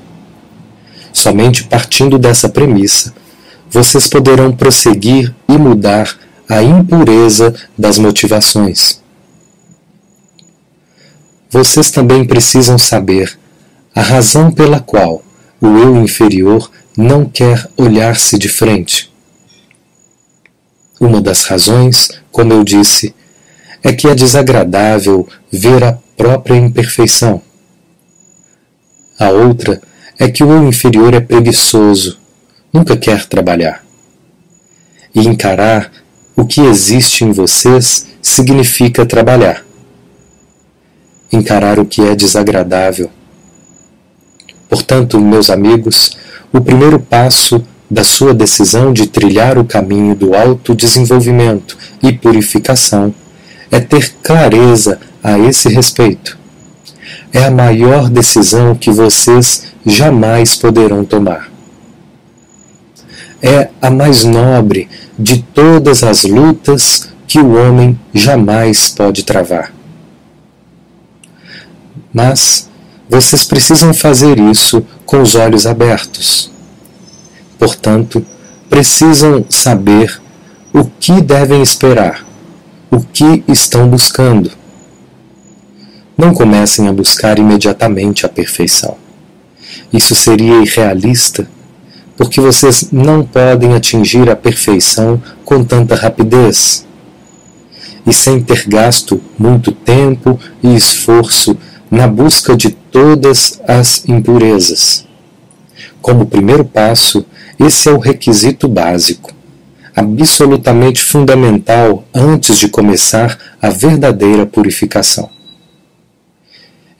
Somente 1.12 1.64
partindo 1.64 2.20
dessa 2.20 2.48
premissa, 2.48 3.14
vocês 3.70 4.08
poderão 4.08 4.52
prosseguir 4.52 5.34
e 5.50 5.58
mudar 5.58 6.16
a 6.48 6.62
impureza 6.62 7.54
das 7.78 7.98
motivações. 7.98 9.02
Vocês 11.50 11.90
também 11.90 12.26
precisam 12.26 12.78
saber 12.78 13.38
a 13.94 14.02
razão 14.02 14.52
pela 14.52 14.80
qual 14.80 15.24
o 15.62 15.68
eu 15.68 15.96
inferior 15.96 16.70
não 16.98 17.26
quer 17.26 17.68
olhar-se 17.78 18.38
de 18.38 18.50
frente. 18.50 19.12
Uma 21.00 21.22
das 21.22 21.44
razões, 21.46 22.10
como 22.32 22.54
eu 22.54 22.64
disse, 22.64 23.16
é 23.84 23.94
que 23.94 24.08
é 24.08 24.16
desagradável 24.16 25.28
ver 25.52 25.84
a 25.84 25.98
própria 26.18 26.56
imperfeição. 26.56 27.42
A 29.18 29.30
outra 29.30 29.82
é 30.20 30.30
que 30.30 30.44
o 30.44 30.52
eu 30.52 30.68
inferior 30.68 31.14
é 31.14 31.20
preguiçoso, 31.20 32.20
nunca 32.72 32.98
quer 32.98 33.26
trabalhar. 33.26 33.84
E 35.14 35.22
encarar 35.22 35.92
o 36.36 36.46
que 36.46 36.62
existe 36.62 37.24
em 37.24 37.32
vocês 37.32 38.08
significa 38.22 39.06
trabalhar. 39.06 39.66
Encarar 41.32 41.80
o 41.80 41.86
que 41.86 42.02
é 42.02 42.16
desagradável 42.16 43.10
Portanto, 44.70 45.20
meus 45.20 45.50
amigos, 45.50 46.18
o 46.52 46.60
primeiro 46.60 47.00
passo 47.00 47.64
da 47.90 48.04
sua 48.04 48.34
decisão 48.34 48.92
de 48.92 49.08
trilhar 49.08 49.58
o 49.58 49.66
caminho 49.66 50.16
do 50.16 50.36
autodesenvolvimento 50.36 51.78
e 52.02 52.12
purificação 52.12 53.14
é 53.72 53.80
ter 53.80 54.14
clareza 54.24 55.00
a 55.24 55.38
esse 55.38 55.70
respeito. 55.70 56.38
É 57.32 57.46
a 57.46 57.52
maior 57.52 58.10
decisão 58.10 58.76
que 58.76 58.92
vocês 58.92 59.64
jamais 59.86 60.56
poderão 60.56 61.06
tomar. 61.06 61.50
É 63.42 63.70
a 63.82 63.90
mais 63.90 64.24
nobre 64.24 64.88
de 65.18 65.44
todas 65.54 66.04
as 66.04 66.24
lutas 66.24 67.10
que 67.28 67.40
o 67.40 67.56
homem 67.56 68.00
jamais 68.14 68.90
pode 68.90 69.24
travar. 69.24 69.74
Mas 72.14 72.70
vocês 73.10 73.44
precisam 73.44 73.94
fazer 73.94 74.40
isso 74.40 74.86
com 75.06 75.22
os 75.22 75.36
olhos 75.36 75.68
abertos. 75.68 76.52
Portanto, 77.60 78.26
precisam 78.70 79.46
saber 79.50 80.22
o 80.74 80.86
que 80.86 81.22
devem 81.22 81.62
esperar, 81.62 82.26
o 82.90 83.00
que 83.02 83.44
estão 83.48 83.88
buscando. 83.88 84.52
Não 86.18 86.34
comecem 86.34 86.88
a 86.88 86.94
buscar 86.94 87.38
imediatamente 87.38 88.26
a 88.26 88.30
perfeição. 88.30 88.98
Isso 89.92 90.16
seria 90.16 90.62
irrealista, 90.62 91.48
porque 92.18 92.40
vocês 92.40 92.92
não 92.92 93.24
podem 93.24 93.74
atingir 93.74 94.30
a 94.30 94.36
perfeição 94.36 95.22
com 95.44 95.64
tanta 95.64 95.96
rapidez 95.96 96.86
e 98.06 98.14
sem 98.14 98.42
ter 98.42 98.68
gasto 98.68 99.22
muito 99.38 99.72
tempo 99.72 100.40
e 100.62 100.76
esforço 100.76 101.58
na 101.90 102.08
busca 102.08 102.56
de 102.56 102.70
todas 102.70 103.60
as 103.68 104.08
impurezas. 104.08 105.06
Como 106.02 106.28
primeiro 106.28 106.64
passo, 106.64 107.26
esse 107.60 107.90
é 107.90 107.92
o 107.92 107.98
requisito 107.98 108.68
básico, 108.68 109.34
absolutamente 109.96 111.04
fundamental 111.04 112.04
antes 112.14 112.58
de 112.58 112.68
começar 112.68 113.38
a 113.62 113.70
verdadeira 113.70 114.46
purificação. 114.46 115.30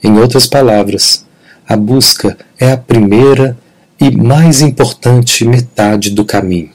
Em 0.02 0.18
outras 0.18 0.46
palavras, 0.46 1.24
a 1.68 1.76
busca 1.76 2.36
é 2.58 2.72
a 2.72 2.76
primeira 2.76 3.56
e 4.00 4.10
mais 4.10 4.60
importante 4.60 5.44
metade 5.44 6.10
do 6.10 6.24
caminho. 6.24 6.70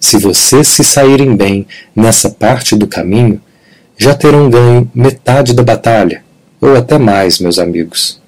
Se 0.00 0.18
vocês 0.18 0.68
se 0.68 0.84
saírem 0.84 1.34
bem 1.34 1.66
nessa 1.94 2.30
parte 2.30 2.76
do 2.76 2.86
caminho, 2.86 3.40
já 3.96 4.14
terão 4.14 4.48
ganho 4.48 4.90
metade 4.94 5.52
da 5.54 5.62
batalha, 5.62 6.22
ou 6.60 6.76
até 6.76 6.98
mais, 6.98 7.40
meus 7.40 7.58
amigos. 7.58 8.20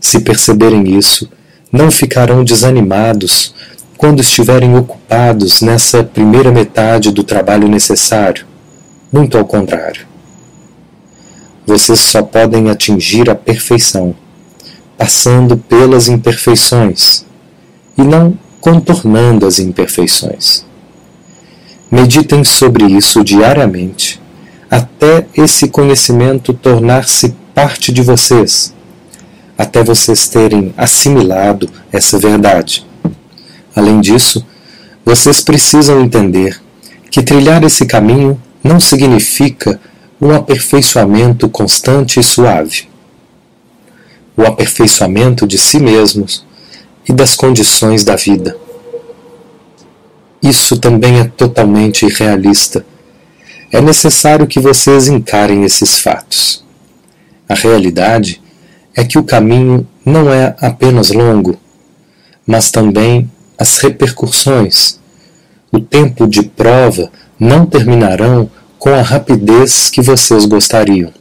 Se 0.00 0.20
perceberem 0.20 0.98
isso, 0.98 1.30
não 1.70 1.90
ficarão 1.90 2.42
desanimados 2.42 3.54
quando 3.96 4.20
estiverem 4.20 4.74
ocupados 4.76 5.60
nessa 5.60 6.02
primeira 6.02 6.50
metade 6.50 7.12
do 7.12 7.22
trabalho 7.22 7.68
necessário. 7.68 8.46
Muito 9.12 9.36
ao 9.36 9.44
contrário. 9.44 10.06
Vocês 11.66 12.00
só 12.00 12.22
podem 12.22 12.70
atingir 12.70 13.28
a 13.28 13.34
perfeição 13.34 14.16
passando 15.00 15.56
pelas 15.56 16.08
imperfeições 16.08 17.24
e 17.96 18.02
não 18.02 18.38
contornando 18.60 19.46
as 19.46 19.58
imperfeições. 19.58 20.62
Meditem 21.90 22.44
sobre 22.44 22.84
isso 22.84 23.24
diariamente, 23.24 24.20
até 24.70 25.26
esse 25.34 25.68
conhecimento 25.68 26.52
tornar-se 26.52 27.34
parte 27.54 27.90
de 27.90 28.02
vocês, 28.02 28.74
até 29.56 29.82
vocês 29.82 30.28
terem 30.28 30.74
assimilado 30.76 31.66
essa 31.90 32.18
verdade. 32.18 32.86
Além 33.74 34.02
disso, 34.02 34.44
vocês 35.02 35.40
precisam 35.40 36.02
entender 36.02 36.60
que 37.10 37.22
trilhar 37.22 37.64
esse 37.64 37.86
caminho 37.86 38.38
não 38.62 38.78
significa 38.78 39.80
um 40.20 40.30
aperfeiçoamento 40.34 41.48
constante 41.48 42.20
e 42.20 42.22
suave. 42.22 42.89
O 44.40 44.46
aperfeiçoamento 44.46 45.46
de 45.46 45.58
si 45.58 45.78
mesmos 45.78 46.46
e 47.08 47.12
das 47.12 47.34
condições 47.34 48.04
da 48.04 48.16
vida 48.16 48.56
isso 50.42 50.78
também 50.78 51.20
é 51.20 51.24
totalmente 51.24 52.06
irrealista. 52.06 52.84
É 53.70 53.80
necessário 53.80 54.46
que 54.46 54.58
vocês 54.58 55.06
encarem 55.06 55.64
esses 55.64 55.98
fatos. 55.98 56.64
A 57.48 57.54
realidade 57.54 58.40
é 58.96 59.04
que 59.04 59.18
o 59.18 59.24
caminho 59.24 59.86
não 60.04 60.32
é 60.32 60.56
apenas 60.60 61.10
longo, 61.10 61.58
mas 62.46 62.70
também 62.70 63.30
as 63.58 63.78
repercussões. 63.78 64.98
O 65.70 65.78
tempo 65.78 66.26
de 66.26 66.42
prova 66.42 67.12
não 67.38 67.66
terminarão 67.66 68.50
com 68.78 68.90
a 68.90 69.02
rapidez 69.02 69.90
que 69.90 70.00
vocês 70.00 70.46
gostariam. 70.46 71.12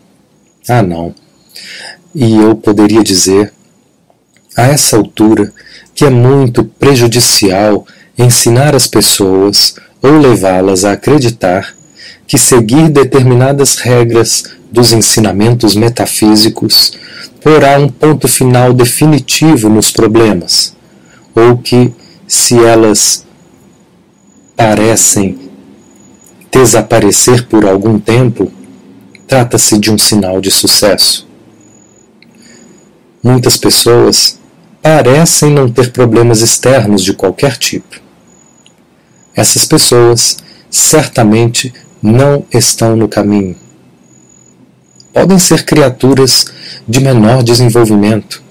Ah, 0.67 0.81
não. 0.81 1.13
E 2.13 2.35
eu 2.35 2.55
poderia 2.55 3.03
dizer, 3.03 3.53
a 4.57 4.63
essa 4.63 4.97
altura, 4.97 5.53
que 5.93 6.05
é 6.05 6.09
muito 6.09 6.63
prejudicial 6.63 7.85
ensinar 8.17 8.75
as 8.75 8.87
pessoas 8.87 9.75
ou 10.01 10.17
levá-las 10.17 10.85
a 10.85 10.93
acreditar 10.93 11.75
que 12.27 12.37
seguir 12.37 12.89
determinadas 12.89 13.77
regras 13.77 14.43
dos 14.71 14.91
ensinamentos 14.91 15.75
metafísicos 15.75 16.93
porá 17.41 17.77
um 17.79 17.89
ponto 17.89 18.27
final 18.27 18.73
definitivo 18.73 19.69
nos 19.69 19.91
problemas, 19.91 20.75
ou 21.33 21.57
que, 21.57 21.93
se 22.27 22.59
elas 22.59 23.25
parecem 24.55 25.39
desaparecer 26.51 27.47
por 27.47 27.65
algum 27.65 27.97
tempo, 27.97 28.51
trata-se 29.25 29.77
de 29.77 29.89
um 29.89 29.97
sinal 29.97 30.41
de 30.41 30.51
sucesso. 30.51 31.28
Muitas 33.23 33.57
pessoas 33.57 34.39
parecem 34.81 35.51
não 35.51 35.69
ter 35.69 35.91
problemas 35.91 36.41
externos 36.41 37.03
de 37.03 37.13
qualquer 37.13 37.57
tipo 37.57 38.09
essas 39.39 39.65
pessoas 39.65 40.37
certamente 40.69 41.73
não 42.01 42.45
estão 42.53 42.95
no 42.95 43.07
caminho. 43.07 43.55
Podem 45.13 45.39
ser 45.39 45.63
criaturas 45.63 46.45
de 46.87 46.99
menor 46.99 47.41
desenvolvimento, 47.41 48.43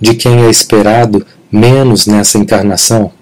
de 0.00 0.14
quem 0.14 0.44
é 0.44 0.50
esperado 0.50 1.26
menos 1.50 2.06
nessa 2.06 2.38
encarnação, 2.38 3.12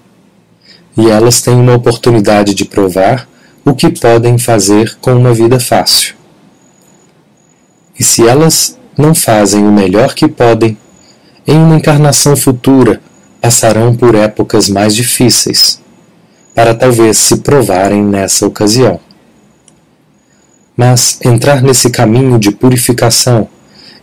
e 0.96 1.08
elas 1.08 1.40
têm 1.40 1.54
uma 1.54 1.74
oportunidade 1.74 2.54
de 2.54 2.64
provar 2.64 3.26
o 3.64 3.74
que 3.74 3.90
podem 3.90 4.38
fazer 4.38 4.96
com 5.00 5.14
uma 5.14 5.32
vida 5.32 5.58
fácil. 5.58 6.14
E 7.98 8.04
se 8.04 8.26
elas 8.26 8.78
não 9.00 9.14
fazem 9.14 9.66
o 9.66 9.72
melhor 9.72 10.14
que 10.14 10.28
podem, 10.28 10.76
em 11.46 11.56
uma 11.56 11.76
encarnação 11.76 12.36
futura 12.36 13.00
passarão 13.40 13.96
por 13.96 14.14
épocas 14.14 14.68
mais 14.68 14.94
difíceis 14.94 15.80
para 16.54 16.74
talvez 16.74 17.16
se 17.16 17.38
provarem 17.38 18.04
nessa 18.04 18.46
ocasião. 18.46 19.00
Mas 20.76 21.18
entrar 21.24 21.62
nesse 21.62 21.90
caminho 21.90 22.38
de 22.38 22.50
purificação, 22.50 23.48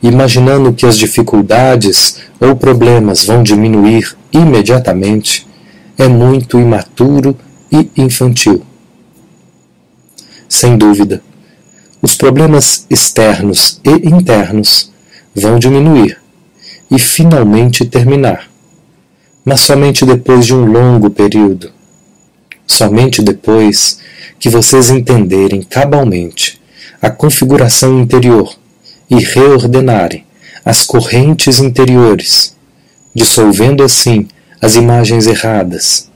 imaginando 0.01 0.73
que 0.73 0.85
as 0.85 0.97
dificuldades 0.97 2.17
ou 2.39 2.55
problemas 2.55 3.25
vão 3.25 3.43
diminuir 3.43 4.15
imediatamente, 4.31 5.47
é 5.97 6.07
muito 6.07 6.59
imaturo 6.59 7.37
e 7.71 7.89
infantil. 7.97 8.63
Sem 10.47 10.77
dúvida, 10.77 11.21
os 12.01 12.15
problemas 12.15 12.85
externos 12.89 13.81
e 13.83 14.07
internos 14.07 14.91
vão 15.35 15.57
diminuir 15.57 16.17
e 16.89 16.99
finalmente 16.99 17.85
terminar, 17.85 18.49
mas 19.43 19.61
somente 19.61 20.05
depois 20.05 20.45
de 20.45 20.53
um 20.53 20.65
longo 20.65 21.09
período. 21.09 21.71
Somente 22.65 23.21
depois 23.21 23.99
que 24.39 24.49
vocês 24.49 24.89
entenderem 24.89 25.61
cabalmente 25.61 26.61
a 27.01 27.09
configuração 27.09 27.99
interior 27.99 28.53
e 29.09 29.23
reordenarem 29.23 30.25
as 30.65 30.83
correntes 30.83 31.59
interiores, 31.59 32.55
dissolvendo 33.13 33.83
assim 33.83 34.27
as 34.61 34.75
imagens 34.75 35.27
erradas, 35.27 36.09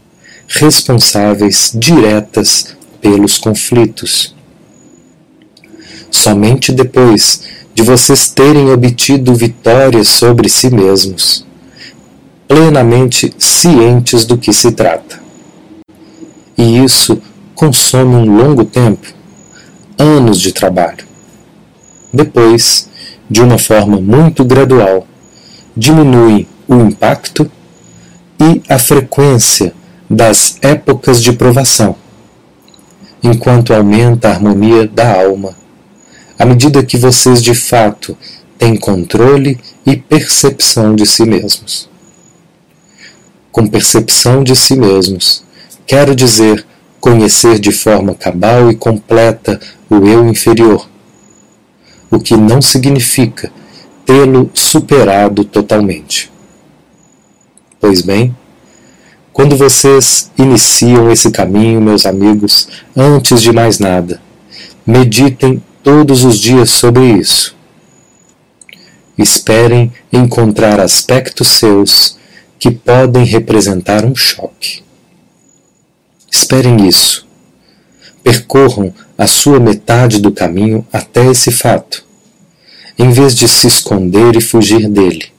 responsáveis 0.48 1.72
diretas 1.74 2.76
pelos 3.00 3.38
conflitos. 3.38 4.36
Somente 6.12 6.72
depois 6.72 7.42
de 7.74 7.82
vocês 7.82 8.30
terem 8.30 8.70
obtido 8.70 9.34
vitórias 9.34 10.10
sobre 10.10 10.48
si 10.48 10.70
mesmos, 10.70 11.48
plenamente 12.48 13.34
cientes 13.40 14.26
do 14.26 14.38
que 14.38 14.54
se 14.54 14.72
trata 14.74 15.22
e 16.62 16.84
isso 16.84 17.20
consome 17.56 18.16
um 18.16 18.38
longo 18.38 18.64
tempo, 18.64 19.08
anos 19.98 20.40
de 20.40 20.52
trabalho. 20.52 21.06
Depois, 22.14 22.88
de 23.28 23.42
uma 23.42 23.58
forma 23.58 24.00
muito 24.00 24.46
gradual, 24.46 25.08
diminui 25.76 26.48
o 26.68 26.76
impacto 26.76 27.50
e 28.40 28.62
a 28.70 28.78
frequência 28.78 29.74
das 30.08 30.58
épocas 30.62 31.22
de 31.24 31.34
provação, 31.34 31.96
enquanto 33.24 33.74
aumenta 33.74 34.28
a 34.28 34.34
harmonia 34.34 34.88
da 34.88 35.24
alma, 35.24 35.56
à 36.42 36.46
medida 36.46 36.84
que 36.84 36.98
vocês 36.98 37.44
de 37.44 37.54
fato 37.54 38.18
têm 38.58 38.76
controle 38.76 39.60
e 39.86 39.96
percepção 39.96 40.96
de 40.96 41.06
si 41.06 41.26
mesmos. 41.26 41.90
Com 43.52 43.68
percepção 43.68 44.44
de 44.44 44.56
si 44.56 44.76
mesmos, 44.76 45.44
Quero 45.92 46.16
dizer, 46.16 46.66
conhecer 47.02 47.60
de 47.60 47.70
forma 47.70 48.16
cabal 48.16 48.72
e 48.72 48.76
completa 48.76 49.60
o 49.90 50.08
eu 50.08 50.26
inferior, 50.26 50.88
o 52.10 52.18
que 52.18 52.38
não 52.38 52.62
significa 52.62 53.52
tê-lo 54.06 54.50
superado 54.54 55.44
totalmente. 55.44 56.32
Pois 57.78 58.02
bem, 58.02 58.34
quando 59.34 59.58
vocês 59.58 60.32
iniciam 60.38 61.12
esse 61.12 61.30
caminho, 61.30 61.82
meus 61.82 62.06
amigos, 62.06 62.70
antes 62.96 63.42
de 63.42 63.52
mais 63.52 63.80
nada, 63.80 64.22
meditem 64.88 65.62
todos 65.84 66.24
os 66.24 66.40
dias 66.40 66.70
sobre 66.70 67.06
isso. 67.06 67.56
Esperem 69.18 69.92
encontrar 70.12 70.80
aspectos 70.80 71.48
seus 71.50 72.18
que 72.58 72.72
podem 72.72 73.26
representar 73.26 74.06
um 74.06 74.16
choque. 74.16 74.84
Esperem 76.32 76.88
isso. 76.88 77.28
Percorram 78.24 78.94
a 79.18 79.28
sua 79.28 79.60
metade 79.60 80.20
do 80.20 80.32
caminho 80.32 80.86
até 80.92 81.26
esse 81.26 81.52
fato, 81.52 82.06
em 82.98 83.12
vez 83.12 83.36
de 83.36 83.48
se 83.48 83.68
esconder 83.68 84.36
e 84.36 84.42
fugir 84.42 84.88
dele. 84.88 85.32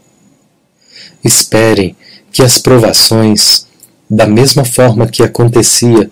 Esperem 1.24 1.96
que 2.32 2.42
as 2.42 2.58
provações, 2.58 3.66
da 4.10 4.26
mesma 4.26 4.64
forma 4.64 5.06
que 5.06 5.22
acontecia 5.22 6.10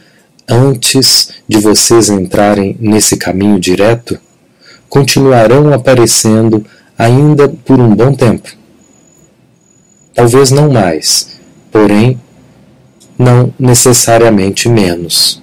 antes 0.50 1.30
de 1.48 1.58
vocês 1.58 2.10
entrarem 2.10 2.76
nesse 2.80 3.16
caminho 3.16 3.60
direto, 3.60 4.18
continuarão 4.88 5.72
aparecendo 5.72 6.64
ainda 6.98 7.48
por 7.48 7.78
um 7.78 7.94
bom 7.94 8.12
tempo. 8.12 8.48
Talvez 10.12 10.50
não 10.50 10.70
mais, 10.70 11.38
porém, 11.70 12.20
não 13.16 13.54
necessariamente 13.58 14.68
menos. 14.68 15.40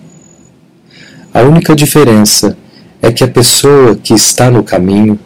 A 1.34 1.42
única 1.42 1.76
diferença 1.76 2.58
é 3.02 3.12
que 3.12 3.24
a 3.24 3.28
pessoa 3.28 3.96
que 3.96 4.14
está 4.14 4.52
no 4.52 4.64
caminho, 4.64 5.18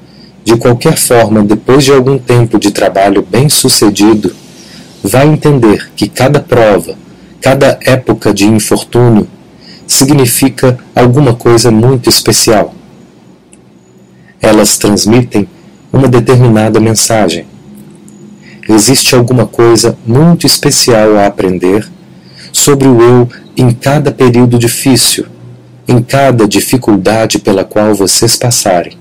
de 0.43 0.55
qualquer 0.57 0.97
forma, 0.97 1.43
depois 1.43 1.83
de 1.83 1.91
algum 1.91 2.17
tempo 2.17 2.59
de 2.59 2.71
trabalho 2.71 3.25
bem 3.27 3.49
sucedido, 3.49 4.35
vai 5.03 5.27
entender 5.27 5.89
que 5.95 6.07
cada 6.07 6.39
prova, 6.39 6.95
cada 7.39 7.79
época 7.81 8.33
de 8.33 8.45
infortúnio, 8.45 9.27
significa 9.91 10.79
alguma 10.95 11.35
coisa 11.35 11.69
muito 11.69 12.09
especial. 12.09 12.73
Elas 14.41 14.77
transmitem 14.77 15.47
uma 15.91 16.07
determinada 16.07 16.79
mensagem. 16.79 17.45
Existe 18.67 19.13
alguma 19.15 19.45
coisa 19.45 19.97
muito 20.05 20.47
especial 20.47 21.17
a 21.17 21.27
aprender 21.27 21.87
sobre 22.53 22.87
o 22.87 23.01
eu 23.01 23.29
em 23.55 23.71
cada 23.71 24.11
período 24.11 24.57
difícil, 24.57 25.25
em 25.87 26.01
cada 26.01 26.47
dificuldade 26.47 27.39
pela 27.39 27.63
qual 27.63 27.93
vocês 27.93 28.35
passarem. 28.35 28.97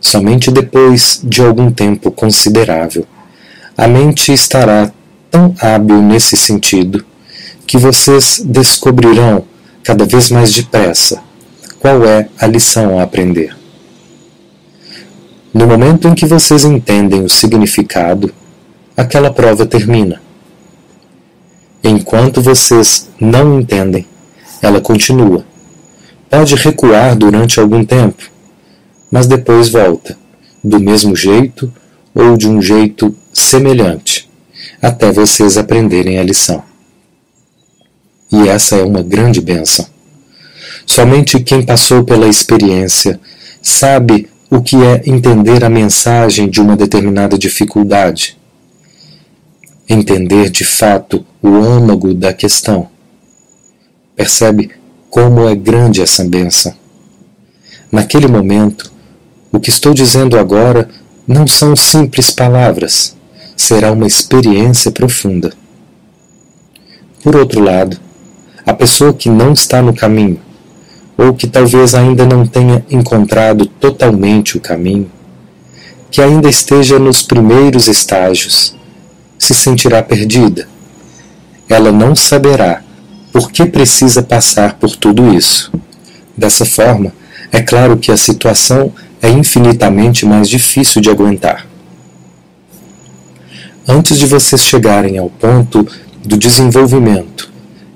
Somente 0.00 0.50
depois 0.50 1.20
de 1.22 1.42
algum 1.42 1.70
tempo 1.70 2.10
considerável, 2.10 3.06
a 3.76 3.86
mente 3.86 4.32
estará 4.32 4.90
tão 5.30 5.54
hábil 5.60 6.02
nesse 6.02 6.36
sentido 6.36 7.04
que 7.72 7.78
vocês 7.78 8.42
descobrirão 8.44 9.46
cada 9.82 10.04
vez 10.04 10.30
mais 10.30 10.52
depressa 10.52 11.22
qual 11.80 12.04
é 12.04 12.28
a 12.38 12.46
lição 12.46 12.98
a 12.98 13.02
aprender. 13.02 13.56
No 15.54 15.66
momento 15.66 16.06
em 16.06 16.14
que 16.14 16.26
vocês 16.26 16.64
entendem 16.64 17.24
o 17.24 17.30
significado, 17.30 18.30
aquela 18.94 19.32
prova 19.32 19.64
termina. 19.64 20.20
Enquanto 21.82 22.42
vocês 22.42 23.08
não 23.18 23.58
entendem, 23.58 24.06
ela 24.60 24.82
continua. 24.82 25.42
Pode 26.28 26.54
recuar 26.56 27.16
durante 27.16 27.58
algum 27.58 27.82
tempo, 27.86 28.22
mas 29.10 29.26
depois 29.26 29.70
volta, 29.70 30.14
do 30.62 30.78
mesmo 30.78 31.16
jeito 31.16 31.72
ou 32.14 32.36
de 32.36 32.46
um 32.46 32.60
jeito 32.60 33.16
semelhante, 33.32 34.30
até 34.82 35.10
vocês 35.10 35.56
aprenderem 35.56 36.18
a 36.18 36.22
lição. 36.22 36.70
E 38.32 38.48
essa 38.48 38.76
é 38.76 38.82
uma 38.82 39.02
grande 39.02 39.40
bênção. 39.40 39.86
Somente 40.86 41.38
quem 41.40 41.64
passou 41.64 42.02
pela 42.02 42.26
experiência 42.26 43.20
sabe 43.60 44.28
o 44.50 44.60
que 44.60 44.76
é 44.76 45.02
entender 45.06 45.64
a 45.64 45.68
mensagem 45.68 46.48
de 46.48 46.60
uma 46.60 46.76
determinada 46.76 47.38
dificuldade, 47.38 48.38
entender 49.88 50.50
de 50.50 50.64
fato 50.64 51.24
o 51.42 51.48
âmago 51.48 52.14
da 52.14 52.32
questão. 52.32 52.88
Percebe 54.16 54.70
como 55.10 55.48
é 55.48 55.54
grande 55.54 56.00
essa 56.00 56.24
benção. 56.24 56.74
Naquele 57.90 58.26
momento, 58.26 58.90
o 59.50 59.60
que 59.60 59.68
estou 59.68 59.92
dizendo 59.92 60.38
agora 60.38 60.88
não 61.26 61.46
são 61.46 61.76
simples 61.76 62.30
palavras, 62.30 63.14
será 63.56 63.92
uma 63.92 64.06
experiência 64.06 64.90
profunda. 64.90 65.52
Por 67.22 67.36
outro 67.36 67.60
lado, 67.60 67.98
a 68.64 68.72
pessoa 68.72 69.12
que 69.12 69.28
não 69.28 69.52
está 69.52 69.82
no 69.82 69.94
caminho 69.94 70.40
ou 71.16 71.34
que 71.34 71.46
talvez 71.46 71.94
ainda 71.94 72.24
não 72.24 72.46
tenha 72.46 72.84
encontrado 72.90 73.66
totalmente 73.66 74.56
o 74.56 74.60
caminho, 74.60 75.10
que 76.10 76.20
ainda 76.20 76.48
esteja 76.48 76.98
nos 76.98 77.22
primeiros 77.22 77.86
estágios, 77.86 78.74
se 79.38 79.54
sentirá 79.54 80.02
perdida. 80.02 80.68
Ela 81.68 81.92
não 81.92 82.14
saberá 82.14 82.82
por 83.32 83.50
que 83.50 83.64
precisa 83.64 84.22
passar 84.22 84.74
por 84.74 84.96
tudo 84.96 85.32
isso. 85.34 85.72
Dessa 86.36 86.64
forma, 86.64 87.12
é 87.50 87.60
claro 87.60 87.96
que 87.96 88.10
a 88.10 88.16
situação 88.16 88.92
é 89.20 89.28
infinitamente 89.28 90.26
mais 90.26 90.48
difícil 90.48 91.00
de 91.00 91.10
aguentar. 91.10 91.66
Antes 93.86 94.18
de 94.18 94.26
vocês 94.26 94.62
chegarem 94.62 95.18
ao 95.18 95.28
ponto 95.28 95.86
do 96.24 96.36
desenvolvimento 96.36 97.51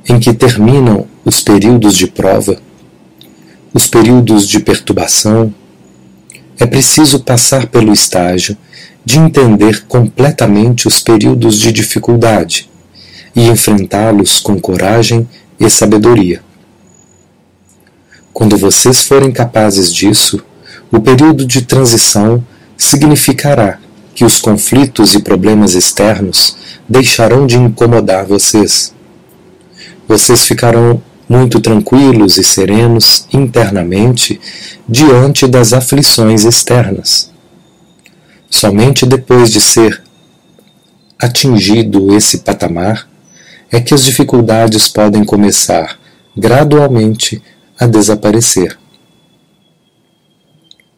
em 0.08 0.18
que 0.18 0.32
terminam 0.32 1.06
os 1.24 1.40
períodos 1.40 1.96
de 1.96 2.06
prova, 2.06 2.58
os 3.74 3.86
períodos 3.86 4.46
de 4.48 4.60
perturbação, 4.60 5.52
é 6.58 6.64
preciso 6.64 7.20
passar 7.20 7.66
pelo 7.66 7.92
estágio 7.92 8.56
de 9.04 9.18
entender 9.18 9.84
completamente 9.86 10.88
os 10.88 11.00
períodos 11.00 11.58
de 11.58 11.70
dificuldade 11.70 12.70
e 13.34 13.48
enfrentá-los 13.48 14.40
com 14.40 14.58
coragem 14.58 15.28
e 15.60 15.68
sabedoria. 15.68 16.42
Quando 18.32 18.56
vocês 18.56 19.02
forem 19.02 19.30
capazes 19.30 19.92
disso, 19.92 20.42
o 20.90 21.00
período 21.00 21.44
de 21.44 21.62
transição 21.62 22.44
significará 22.76 23.78
que 24.14 24.24
os 24.24 24.40
conflitos 24.40 25.14
e 25.14 25.18
problemas 25.20 25.74
externos 25.74 26.56
deixarão 26.88 27.46
de 27.46 27.56
incomodar 27.56 28.24
vocês. 28.24 28.95
Vocês 30.08 30.46
ficarão 30.46 31.02
muito 31.28 31.60
tranquilos 31.60 32.38
e 32.38 32.44
serenos 32.44 33.26
internamente 33.32 34.40
diante 34.88 35.46
das 35.46 35.72
aflições 35.72 36.44
externas. 36.44 37.30
Somente 38.48 39.04
depois 39.04 39.50
de 39.50 39.60
ser 39.60 40.02
atingido 41.18 42.14
esse 42.14 42.38
patamar 42.38 43.08
é 43.70 43.80
que 43.80 43.94
as 43.94 44.04
dificuldades 44.04 44.88
podem 44.88 45.24
começar 45.24 45.98
gradualmente 46.36 47.42
a 47.78 47.86
desaparecer. 47.86 48.78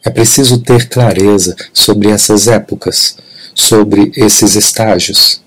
É 0.04 0.10
preciso 0.10 0.58
ter 0.58 0.88
clareza 0.88 1.56
sobre 1.72 2.10
essas 2.10 2.46
épocas, 2.46 3.16
sobre 3.54 4.12
esses 4.16 4.54
estágios. 4.54 5.42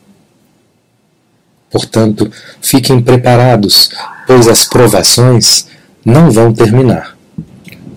Portanto, 1.71 2.29
fiquem 2.61 3.01
preparados, 3.01 3.89
pois 4.27 4.47
as 4.47 4.65
provações 4.65 5.67
não 6.05 6.29
vão 6.29 6.53
terminar. 6.53 7.15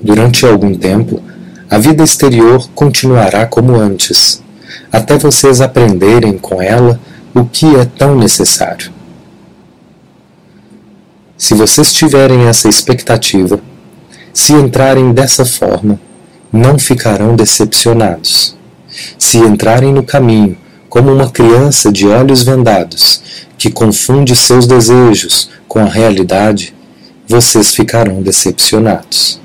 Durante 0.00 0.46
algum 0.46 0.74
tempo, 0.74 1.22
a 1.68 1.78
vida 1.78 2.04
exterior 2.04 2.68
continuará 2.74 3.46
como 3.46 3.74
antes, 3.74 4.42
até 4.92 5.18
vocês 5.18 5.60
aprenderem 5.60 6.38
com 6.38 6.62
ela 6.62 7.00
o 7.34 7.44
que 7.44 7.74
é 7.74 7.84
tão 7.84 8.16
necessário. 8.16 8.92
Se 11.36 11.54
vocês 11.54 11.92
tiverem 11.92 12.46
essa 12.46 12.68
expectativa, 12.68 13.58
se 14.32 14.52
entrarem 14.52 15.12
dessa 15.12 15.44
forma, 15.44 15.98
não 16.52 16.78
ficarão 16.78 17.34
decepcionados. 17.34 18.56
Se 19.18 19.38
entrarem 19.38 19.92
no 19.92 20.04
caminho 20.04 20.56
como 20.88 21.12
uma 21.12 21.28
criança 21.28 21.90
de 21.90 22.06
olhos 22.06 22.44
vendados, 22.44 23.13
que 23.64 23.70
confunde 23.70 24.36
seus 24.36 24.66
desejos 24.66 25.48
com 25.66 25.78
a 25.78 25.86
realidade, 25.86 26.74
vocês 27.26 27.74
ficarão 27.74 28.20
decepcionados. 28.20 29.40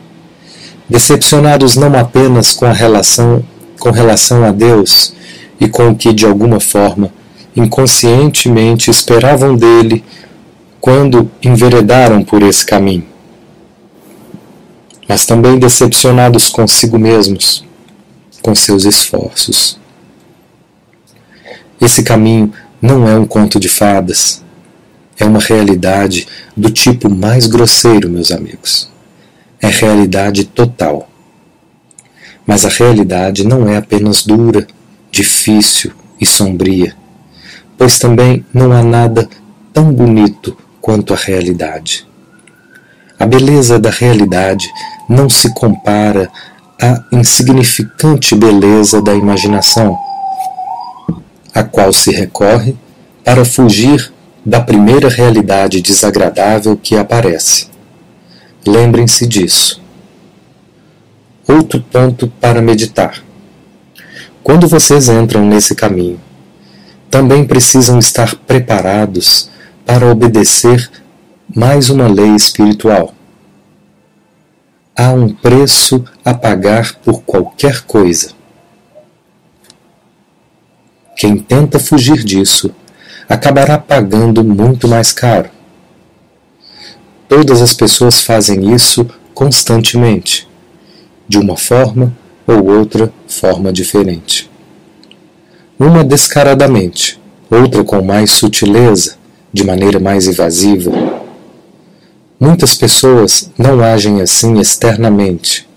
Decepcionados 0.89 1.77
não 1.77 1.97
apenas 1.97 2.51
com 2.51 2.65
a 2.65 2.73
relação 2.73 3.41
com 3.79 3.91
relação 3.91 4.43
a 4.43 4.51
Deus 4.51 5.13
e 5.57 5.69
com 5.69 5.91
o 5.91 5.95
que 5.95 6.11
de 6.11 6.25
alguma 6.25 6.59
forma 6.59 7.13
inconscientemente 7.55 8.91
esperavam 8.91 9.55
dele 9.55 10.03
quando 10.81 11.31
enveredaram 11.41 12.21
por 12.21 12.43
esse 12.43 12.65
caminho, 12.65 13.05
mas 15.07 15.25
também 15.25 15.57
decepcionados 15.57 16.49
consigo 16.49 16.99
mesmos, 16.99 17.63
com 18.41 18.53
seus 18.53 18.83
esforços. 18.83 19.79
Esse 21.79 22.03
caminho 22.03 22.53
não 22.81 23.07
é 23.07 23.17
um 23.17 23.25
conto 23.25 23.59
de 23.59 23.67
fadas. 23.67 24.43
É 25.17 25.25
uma 25.25 25.39
realidade 25.39 26.27
do 26.55 26.69
tipo 26.69 27.09
mais 27.09 27.45
grosseiro, 27.45 28.09
meus 28.09 28.31
amigos. 28.31 28.89
é 29.61 29.67
realidade 29.67 30.45
total. 30.45 31.09
Mas 32.47 32.63
a 32.63 32.69
realidade 32.69 33.45
não 33.45 33.67
é 33.67 33.75
apenas 33.75 34.25
dura, 34.25 34.65
difícil 35.11 35.91
e 36.19 36.25
sombria, 36.25 36.95
pois 37.77 37.99
também 37.99 38.45
não 38.53 38.71
há 38.71 38.81
nada 38.81 39.27
tão 39.73 39.91
bonito 39.91 40.55
quanto 40.79 41.13
a 41.13 41.17
realidade. 41.17 42.07
A 43.19 43.25
beleza 43.25 43.77
da 43.77 43.89
realidade 43.89 44.71
não 45.09 45.29
se 45.29 45.53
compara 45.53 46.29
à 46.81 47.03
insignificante 47.11 48.33
beleza 48.33 49.01
da 49.01 49.13
imaginação, 49.13 49.97
a 51.53 51.63
qual 51.63 51.91
se 51.91 52.11
recorre 52.11 52.75
para 53.23 53.43
fugir 53.45 54.11
da 54.45 54.59
primeira 54.59 55.09
realidade 55.09 55.81
desagradável 55.81 56.77
que 56.77 56.95
aparece. 56.95 57.67
Lembrem-se 58.65 59.27
disso. 59.27 59.81
Outro 61.47 61.81
ponto 61.81 62.27
para 62.39 62.61
meditar. 62.61 63.23
Quando 64.43 64.67
vocês 64.67 65.09
entram 65.09 65.45
nesse 65.45 65.75
caminho, 65.75 66.19
também 67.09 67.45
precisam 67.45 67.99
estar 67.99 68.35
preparados 68.35 69.49
para 69.85 70.09
obedecer 70.09 70.89
mais 71.55 71.89
uma 71.89 72.07
lei 72.07 72.35
espiritual. 72.35 73.13
Há 74.95 75.11
um 75.11 75.33
preço 75.33 76.03
a 76.23 76.33
pagar 76.33 76.93
por 77.03 77.21
qualquer 77.23 77.81
coisa. 77.81 78.38
Quem 81.19 81.35
tenta 81.35 81.79
fugir 81.79 82.23
disso 82.23 82.73
acabará 83.27 83.77
pagando 83.77 84.41
muito 84.41 84.87
mais 84.87 85.11
caro. 85.11 85.49
Todas 87.27 87.61
as 87.61 87.73
pessoas 87.73 88.21
fazem 88.21 88.73
isso 88.73 89.05
constantemente, 89.33 90.47
de 91.27 91.37
uma 91.37 91.57
forma 91.57 92.17
ou 92.47 92.69
outra 92.69 93.11
forma 93.27 93.73
diferente. 93.73 94.49
Uma 95.77 96.05
descaradamente, 96.05 97.19
outra 97.49 97.83
com 97.83 98.01
mais 98.01 98.31
sutileza, 98.31 99.17
de 99.51 99.65
maneira 99.65 99.99
mais 99.99 100.25
evasiva. 100.25 100.89
Muitas 102.39 102.75
pessoas 102.75 103.51
não 103.57 103.83
agem 103.83 104.21
assim 104.21 104.57
externamente, 104.57 105.67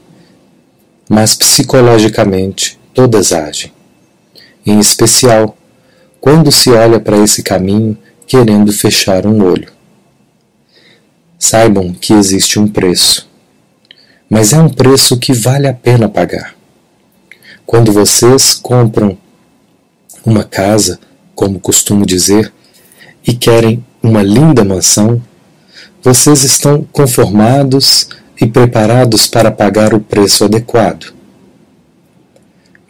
mas 1.09 1.35
psicologicamente 1.35 2.79
todas 2.95 3.33
agem. 3.33 3.73
Em 4.65 4.79
especial, 4.79 5.57
quando 6.21 6.53
se 6.53 6.71
olha 6.71 7.01
para 7.01 7.19
esse 7.19 7.43
caminho 7.43 7.99
querendo 8.27 8.73
fechar 8.73 9.27
um 9.27 9.45
olho. 9.45 9.71
Saibam 11.39 11.93
que 11.93 12.13
existe 12.13 12.59
um 12.59 12.67
preço, 12.69 13.29
mas 14.31 14.53
é 14.53 14.59
um 14.59 14.69
preço 14.69 15.19
que 15.19 15.33
vale 15.33 15.67
a 15.67 15.75
pena 15.75 16.09
pagar. 16.09 16.55
Quando 17.67 17.93
vocês 17.93 18.55
compram 18.55 19.19
uma 20.25 20.45
casa, 20.45 20.99
como 21.35 21.61
costumo 21.61 22.07
dizer, 22.07 22.53
e 23.27 23.35
querem 23.35 23.85
uma 24.03 24.23
linda 24.23 24.65
mansão, 24.65 25.23
vocês 26.03 26.43
estão 26.43 26.85
conformados 26.91 28.09
e 28.41 28.47
preparados 28.47 29.27
para 29.27 29.51
pagar 29.51 29.93
o 29.93 30.01
preço 30.01 30.45
adequado. 30.45 31.13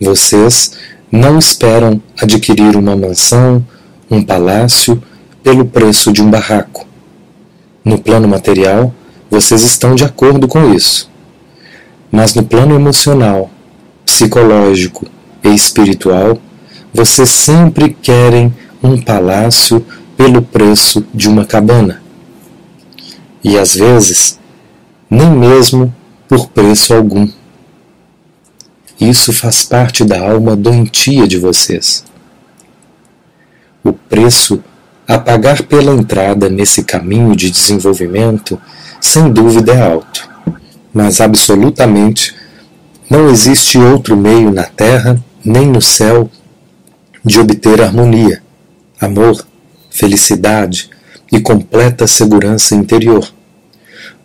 Vocês 0.01 0.73
não 1.13 1.39
esperam 1.39 2.01
adquirir 2.19 2.75
uma 2.75 2.97
mansão, 2.97 3.63
um 4.11 4.25
palácio, 4.25 5.03
pelo 5.43 5.67
preço 5.67 6.11
de 6.11 6.23
um 6.23 6.31
barraco. 6.31 6.87
No 7.85 7.99
plano 7.99 8.27
material, 8.27 8.95
vocês 9.31 9.63
estão 9.63 9.95
de 9.95 10.05
acordo 10.05 10.49
com 10.49 10.73
isso. 10.73 11.11
Mas 12.11 12.35
no 12.35 12.43
plano 12.45 12.75
emocional, 12.75 13.51
psicológico 14.07 15.07
e 15.45 15.49
espiritual, 15.49 16.39
vocês 16.95 17.29
sempre 17.29 17.95
querem 18.01 18.55
um 18.83 19.01
palácio 19.01 19.85
pelo 20.17 20.41
preço 20.41 21.05
de 21.13 21.29
uma 21.29 21.45
cabana. 21.45 22.03
E 23.45 23.59
às 23.59 23.75
vezes, 23.75 24.39
nem 25.11 25.31
mesmo 25.31 25.95
por 26.29 26.49
preço 26.49 26.95
algum. 26.95 27.29
Isso 29.03 29.33
faz 29.33 29.65
parte 29.65 30.05
da 30.05 30.21
alma 30.21 30.55
doentia 30.55 31.27
de 31.27 31.37
vocês. 31.37 32.05
O 33.83 33.93
preço 33.93 34.63
a 35.09 35.19
pagar 35.19 35.61
pela 35.65 35.93
entrada 35.93 36.49
nesse 36.49 36.85
caminho 36.85 37.35
de 37.35 37.51
desenvolvimento, 37.51 38.61
sem 39.01 39.29
dúvida, 39.33 39.73
é 39.73 39.83
alto. 39.83 40.31
Mas 40.95 41.21
absolutamente 41.21 42.33
não 43.11 43.29
existe 43.29 43.77
outro 43.77 44.17
meio 44.17 44.53
na 44.53 44.63
terra 44.63 45.21
nem 45.45 45.67
no 45.67 45.83
céu 45.83 46.31
de 47.25 47.41
obter 47.41 47.83
harmonia, 47.83 48.41
amor, 49.01 49.45
felicidade 49.91 50.89
e 51.33 51.41
completa 51.41 52.07
segurança 52.07 52.77
interior, 52.77 53.29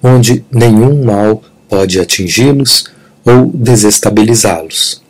onde 0.04 0.46
nenhum 0.52 1.04
mal 1.04 1.42
pode 1.68 2.00
atingi-los 2.00 2.96
ou 3.28 3.52
desestabilizá-los. 3.54 5.04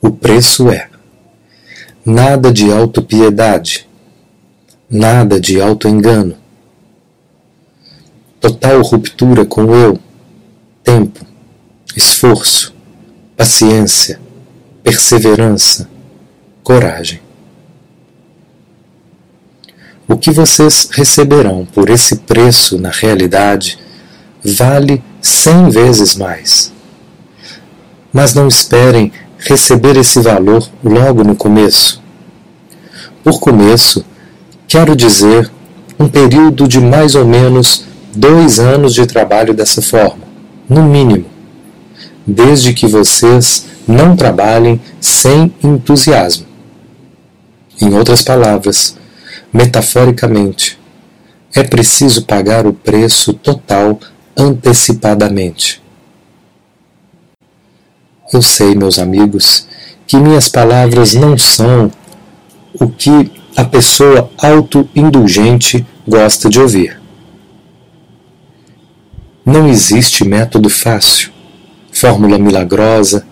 O 0.00 0.10
preço 0.10 0.70
é 0.70 0.88
nada 2.02 2.50
de 2.50 2.72
autopiedade, 2.72 3.86
nada 4.88 5.38
de 5.38 5.60
auto-engano. 5.60 6.34
Total 8.40 8.80
ruptura 8.80 9.44
com 9.44 9.64
o 9.64 9.74
eu, 9.74 9.98
tempo, 10.82 11.26
esforço, 11.94 12.74
paciência, 13.36 14.18
perseverança, 14.82 15.90
coragem. 16.62 17.20
O 20.08 20.16
que 20.16 20.30
vocês 20.30 20.88
receberão 20.90 21.66
por 21.66 21.90
esse 21.90 22.16
preço 22.16 22.78
na 22.78 22.88
realidade 22.88 23.78
vale 24.42 25.02
cem 25.20 25.68
vezes 25.68 26.16
mais. 26.16 26.77
Mas 28.12 28.34
não 28.34 28.48
esperem 28.48 29.12
receber 29.38 29.96
esse 29.96 30.20
valor 30.20 30.68
logo 30.82 31.22
no 31.22 31.36
começo. 31.36 32.02
Por 33.22 33.38
começo, 33.40 34.04
Quero 34.68 34.94
dizer, 34.94 35.50
um 35.98 36.06
período 36.06 36.68
de 36.68 36.78
mais 36.78 37.14
ou 37.14 37.24
menos 37.24 37.86
dois 38.14 38.60
anos 38.60 38.92
de 38.92 39.06
trabalho 39.06 39.54
dessa 39.54 39.80
forma, 39.80 40.24
no 40.68 40.82
mínimo, 40.82 41.24
desde 42.26 42.74
que 42.74 42.86
vocês 42.86 43.64
não 43.86 44.14
trabalhem 44.14 44.78
sem 45.00 45.50
entusiasmo. 45.64 46.44
Em 47.80 47.94
outras 47.94 48.20
palavras, 48.20 48.94
metaforicamente, 49.50 50.78
é 51.54 51.62
preciso 51.62 52.26
pagar 52.26 52.66
o 52.66 52.74
preço 52.74 53.32
total 53.32 53.98
antecipadamente. 54.36 55.80
Eu 58.32 58.42
sei, 58.42 58.74
meus 58.74 58.98
amigos, 58.98 59.66
que 60.06 60.16
minhas 60.18 60.48
palavras 60.48 61.14
não 61.14 61.36
são 61.38 61.90
o 62.74 62.88
que 62.88 63.30
a 63.56 63.64
pessoa 63.64 64.30
autoindulgente 64.38 65.86
gosta 66.06 66.48
de 66.48 66.60
ouvir. 66.60 67.00
Não 69.44 69.66
existe 69.66 70.24
método 70.24 70.68
fácil, 70.68 71.30
fórmula 71.90 72.38
milagrosa 72.38 73.26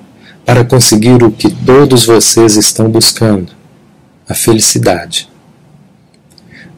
para 0.46 0.64
conseguir 0.64 1.22
o 1.22 1.30
que 1.30 1.50
todos 1.50 2.06
vocês 2.06 2.56
estão 2.56 2.88
buscando, 2.88 3.52
a 4.26 4.34
felicidade. 4.34 5.28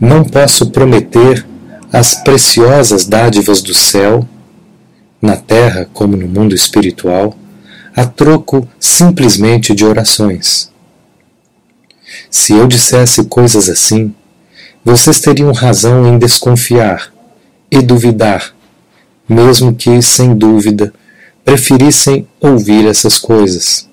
Não 0.01 0.25
posso 0.25 0.71
prometer 0.71 1.47
as 1.93 2.17
preciosas 2.17 3.07
dádivas 3.07 3.63
do 3.63 3.75
céu, 3.75 4.27
na 5.23 5.37
terra 5.37 5.89
como 5.93 6.17
no 6.17 6.27
mundo 6.27 6.55
espiritual, 6.55 7.37
a 7.99 8.07
troco 8.07 8.69
simplesmente 8.79 9.75
de 9.75 9.85
orações. 9.85 10.71
Se 12.31 12.53
eu 12.53 12.69
dissesse 12.69 13.25
coisas 13.25 13.69
assim, 13.69 14.15
vocês 14.85 15.21
teriam 15.21 15.51
razão 15.51 16.07
em 16.07 16.17
desconfiar 16.17 17.13
e 17.69 17.83
duvidar, 17.83 18.55
mesmo 19.29 19.75
que, 19.75 20.01
sem 20.01 20.33
dúvida, 20.33 20.95
preferissem 21.45 22.25
ouvir 22.41 22.87
essas 22.87 23.19
coisas. 23.19 23.89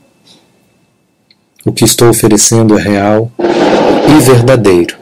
O 1.65 1.73
que 1.73 1.83
estou 1.83 2.09
oferecendo 2.09 2.77
é 2.77 2.83
real 2.83 3.31
e 3.39 4.21
verdadeiro. 4.21 4.97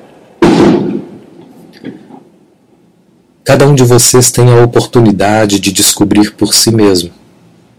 Cada 3.44 3.68
um 3.68 3.76
de 3.76 3.84
vocês 3.84 4.32
tem 4.32 4.50
a 4.50 4.63
oportunidade 4.63 5.60
de 5.60 5.74
descobrir 5.74 6.32
por 6.36 6.54
si 6.54 6.72
mesmo. 6.72 7.12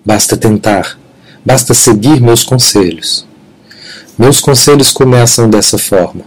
Basta 0.05 0.37
tentar, 0.37 0.99
basta 1.44 1.74
seguir 1.74 2.20
meus 2.20 2.42
conselhos. 2.42 3.26
Meus 4.18 4.40
conselhos 4.40 4.90
começam 4.90 5.50
dessa 5.50 5.76
forma. 5.76 6.22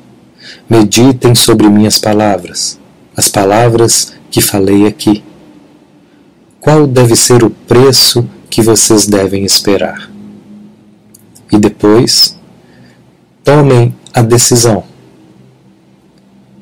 Meditem 0.70 1.34
sobre 1.34 1.70
minhas 1.70 1.98
palavras, 1.98 2.80
as 3.16 3.28
palavras 3.30 4.14
que 4.30 4.42
falei 4.42 4.86
aqui. 4.86 5.24
qual 6.60 6.86
deve 6.86 7.16
ser 7.16 7.44
o 7.44 7.50
preço 7.50 8.28
que 8.50 8.62
vocês 8.62 9.08
devem 9.08 9.46
esperar. 9.46 10.10
E 11.52 11.58
depois, 11.58 12.38
tomem 13.44 13.96
a 14.14 14.22
decisão. 14.22 14.84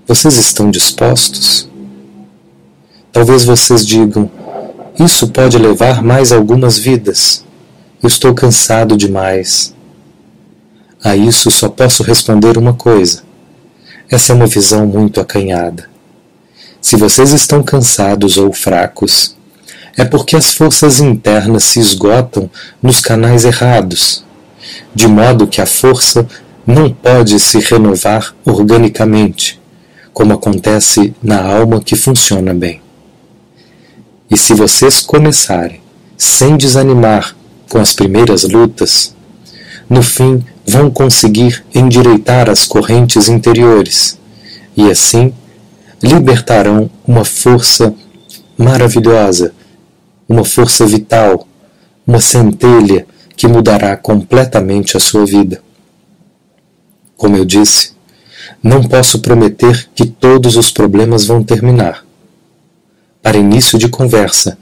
Vocês 0.06 0.36
estão 0.38 0.70
dispostos? 0.70 1.68
Talvez 3.12 3.46
vocês 3.46 3.86
digam: 3.86 4.30
Isso 5.00 5.30
pode 5.30 5.58
levar 5.58 6.04
mais 6.04 6.32
algumas 6.32 6.78
vidas. 6.78 7.45
Estou 8.06 8.36
cansado 8.36 8.96
demais. 8.96 9.74
A 11.04 11.16
isso 11.16 11.50
só 11.50 11.68
posso 11.68 12.04
responder 12.04 12.56
uma 12.56 12.74
coisa. 12.74 13.24
Essa 14.08 14.32
é 14.32 14.36
uma 14.36 14.46
visão 14.46 14.86
muito 14.86 15.20
acanhada. 15.20 15.90
Se 16.80 16.96
vocês 16.96 17.32
estão 17.32 17.64
cansados 17.64 18.38
ou 18.38 18.54
fracos, 18.54 19.36
é 19.98 20.06
porque 20.06 20.36
as 20.36 20.54
forças 20.54 21.00
internas 21.00 21.64
se 21.64 21.80
esgotam 21.80 22.48
nos 22.80 23.02
canais 23.02 23.44
errados, 23.44 24.24
de 24.94 25.08
modo 25.08 25.48
que 25.48 25.60
a 25.60 25.66
força 25.66 26.28
não 26.66 26.92
pode 26.92 27.40
se 27.40 27.58
renovar 27.58 28.36
organicamente, 28.46 29.60
como 30.14 30.32
acontece 30.32 31.12
na 31.24 31.42
alma 31.42 31.82
que 31.82 31.96
funciona 31.96 32.54
bem. 32.54 32.80
E 34.30 34.38
se 34.38 34.54
vocês 34.54 35.02
começarem 35.02 35.82
sem 36.16 36.56
desanimar 36.56 37.36
com 37.70 37.80
as 37.80 37.94
primeiras 37.94 38.44
lutas, 38.44 39.16
no 39.90 40.02
fim 40.02 40.44
vão 40.66 40.90
conseguir 40.90 41.64
endireitar 41.74 42.50
as 42.50 42.66
correntes 42.66 43.28
interiores 43.28 44.20
e 44.76 44.90
assim 44.90 45.34
libertarão 46.02 46.90
uma 47.08 47.24
força 47.24 47.94
maravilhosa, 48.58 49.54
uma 50.28 50.44
força 50.44 50.86
vital, 50.86 51.48
uma 52.06 52.20
centelha 52.20 53.06
que 53.36 53.48
mudará 53.48 53.96
completamente 53.96 54.98
a 54.98 55.00
sua 55.00 55.26
vida. 55.26 55.62
Como 57.16 57.36
eu 57.36 57.46
disse, 57.46 57.92
não 58.62 58.84
posso 58.84 59.20
prometer 59.20 59.90
que 59.94 60.06
todos 60.06 60.58
os 60.58 60.72
problemas 60.72 61.26
vão 61.26 61.44
terminar 61.44 62.04
para 63.22 63.38
início 63.38 63.78
de 63.78 63.88
conversa, 63.88 64.58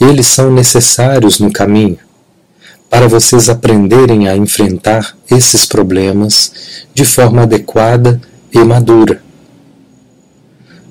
eles 0.00 0.26
são 0.26 0.52
necessários 0.52 1.38
no 1.38 1.52
caminho 1.52 1.98
para 2.94 3.08
vocês 3.08 3.48
aprenderem 3.48 4.28
a 4.28 4.36
enfrentar 4.36 5.16
esses 5.28 5.66
problemas 5.66 6.86
de 6.94 7.04
forma 7.04 7.42
adequada 7.42 8.20
e 8.52 8.58
madura. 8.60 9.20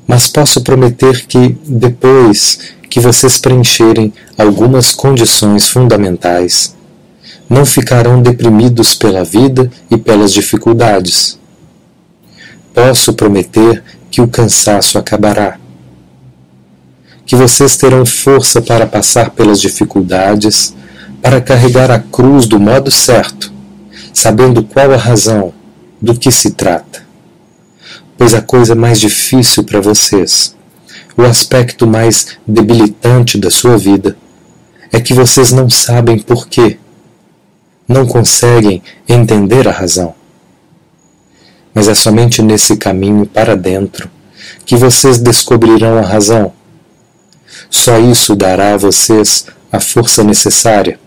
Mas 0.05 0.27
posso 0.27 0.59
prometer 0.59 1.25
que, 1.25 1.57
depois 1.65 2.59
que 2.89 2.99
vocês 2.99 3.37
preencherem 3.37 4.13
algumas 4.37 4.93
condições 4.93 5.69
fundamentais, 5.69 6.75
não 7.49 7.65
ficarão 7.65 8.21
deprimidos 8.21 8.93
pela 8.95 9.23
vida 9.23 9.71
e 9.89 9.95
pelas 9.95 10.33
dificuldades. 10.33 11.39
Posso 12.73 13.13
prometer 13.13 13.81
que 14.11 14.19
o 14.19 14.27
cansaço 14.27 14.97
acabará 14.97 15.57
que 17.25 17.37
vocês 17.37 17.77
terão 17.77 18.05
força 18.05 18.61
para 18.61 18.85
passar 18.85 19.29
pelas 19.29 19.61
dificuldades, 19.61 20.75
para 21.23 21.39
carregar 21.39 21.89
a 21.89 21.99
cruz 21.99 22.45
do 22.47 22.59
modo 22.59 22.91
certo, 22.91 23.51
sabendo 24.13 24.61
qual 24.61 24.91
a 24.91 24.97
razão, 24.97 25.53
do 26.01 26.13
que 26.13 26.29
se 26.29 26.51
trata. 26.51 27.03
Pois 28.17 28.33
a 28.33 28.41
coisa 28.41 28.75
mais 28.75 28.99
difícil 28.99 29.63
para 29.63 29.79
vocês, 29.79 30.53
o 31.17 31.21
aspecto 31.23 31.87
mais 31.87 32.37
debilitante 32.45 33.37
da 33.37 33.49
sua 33.49 33.77
vida, 33.77 34.17
é 34.91 34.99
que 34.99 35.13
vocês 35.13 35.53
não 35.53 35.69
sabem 35.69 36.19
por 36.19 36.47
quê, 36.47 36.77
não 37.87 38.05
conseguem 38.05 38.83
entender 39.07 39.65
a 39.67 39.71
razão. 39.71 40.13
Mas 41.73 41.87
é 41.87 41.95
somente 41.95 42.41
nesse 42.41 42.75
caminho 42.75 43.25
para 43.25 43.55
dentro 43.55 44.09
que 44.65 44.75
vocês 44.75 45.17
descobrirão 45.17 45.97
a 45.97 46.01
razão 46.01 46.53
só 47.69 47.97
isso 47.99 48.35
dará 48.35 48.73
a 48.73 48.77
vocês 48.77 49.47
a 49.71 49.79
força 49.79 50.23
necessária. 50.23 50.99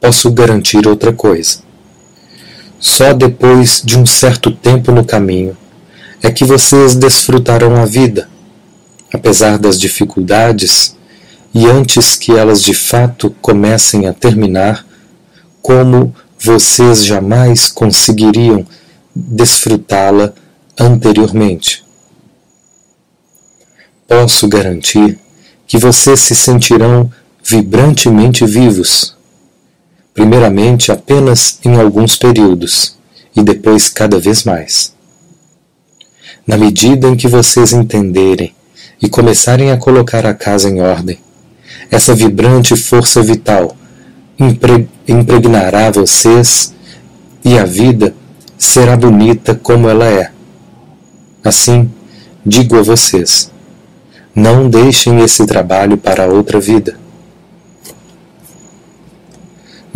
Posso 0.00 0.30
garantir 0.30 0.86
outra 0.86 1.12
coisa. 1.12 1.58
Só 2.78 3.12
depois 3.12 3.82
de 3.84 3.98
um 3.98 4.06
certo 4.06 4.50
tempo 4.50 4.92
no 4.92 5.04
caminho 5.04 5.56
é 6.22 6.30
que 6.30 6.44
vocês 6.44 6.94
desfrutarão 6.94 7.76
a 7.76 7.84
vida, 7.84 8.28
apesar 9.12 9.58
das 9.58 9.80
dificuldades, 9.80 10.96
e 11.52 11.66
antes 11.66 12.14
que 12.16 12.32
elas 12.32 12.62
de 12.62 12.74
fato 12.74 13.34
comecem 13.40 14.06
a 14.06 14.12
terminar, 14.12 14.86
como 15.60 16.14
vocês 16.38 17.04
jamais 17.04 17.68
conseguiriam 17.68 18.64
desfrutá-la 19.14 20.32
anteriormente 20.78 21.88
posso 24.08 24.48
garantir 24.48 25.18
que 25.66 25.76
vocês 25.76 26.20
se 26.20 26.34
sentirão 26.34 27.12
vibrantemente 27.44 28.46
vivos, 28.46 29.14
primeiramente 30.18 30.90
apenas 30.90 31.60
em 31.64 31.76
alguns 31.80 32.16
períodos 32.16 32.98
e 33.36 33.40
depois 33.40 33.88
cada 33.88 34.18
vez 34.18 34.42
mais. 34.42 34.92
Na 36.44 36.56
medida 36.56 37.06
em 37.06 37.14
que 37.14 37.28
vocês 37.28 37.72
entenderem 37.72 38.52
e 39.00 39.08
começarem 39.08 39.70
a 39.70 39.76
colocar 39.76 40.26
a 40.26 40.34
casa 40.34 40.68
em 40.68 40.80
ordem, 40.80 41.20
essa 41.88 42.16
vibrante 42.16 42.74
força 42.74 43.22
vital 43.22 43.76
impregnará 45.06 45.88
vocês 45.92 46.74
e 47.44 47.56
a 47.56 47.64
vida 47.64 48.12
será 48.58 48.96
bonita 48.96 49.54
como 49.54 49.88
ela 49.88 50.06
é. 50.06 50.32
Assim, 51.44 51.88
digo 52.44 52.76
a 52.76 52.82
vocês 52.82 53.52
não 54.34 54.68
deixem 54.68 55.20
esse 55.20 55.46
trabalho 55.46 55.96
para 55.96 56.26
outra 56.26 56.58
vida. 56.58 56.97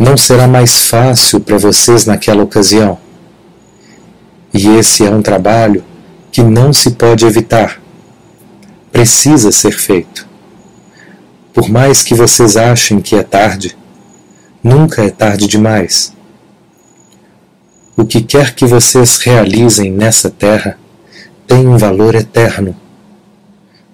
Não 0.03 0.17
será 0.17 0.49
mais 0.49 0.87
fácil 0.87 1.39
para 1.39 1.57
vocês 1.57 2.05
naquela 2.05 2.43
ocasião. 2.43 2.97
E 4.53 4.67
esse 4.67 5.05
é 5.05 5.09
um 5.09 5.21
trabalho 5.21 5.81
que 6.29 6.43
não 6.43 6.73
se 6.73 6.91
pode 6.91 7.25
evitar. 7.25 7.81
Precisa 8.91 9.49
ser 9.49 9.71
feito. 9.71 10.27
Por 11.53 11.69
mais 11.69 12.03
que 12.03 12.13
vocês 12.13 12.57
achem 12.57 12.99
que 12.99 13.15
é 13.15 13.23
tarde, 13.23 13.77
nunca 14.61 15.01
é 15.01 15.09
tarde 15.09 15.47
demais. 15.47 16.13
O 17.95 18.03
que 18.03 18.21
quer 18.21 18.53
que 18.53 18.65
vocês 18.65 19.19
realizem 19.19 19.89
nessa 19.89 20.29
terra 20.29 20.77
tem 21.47 21.65
um 21.65 21.77
valor 21.77 22.13
eterno 22.13 22.75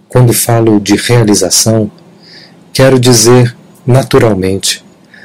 quando 0.07 0.33
falo 0.33 0.79
de 0.79 0.95
realização, 0.95 1.91
quero 2.73 2.99
dizer, 2.99 3.55
naturalmente, 3.85 4.83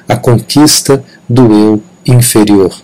a 0.09 0.17
conquista 0.17 1.03
do 1.29 1.53
eu 1.53 1.83
inferior. 2.07 2.75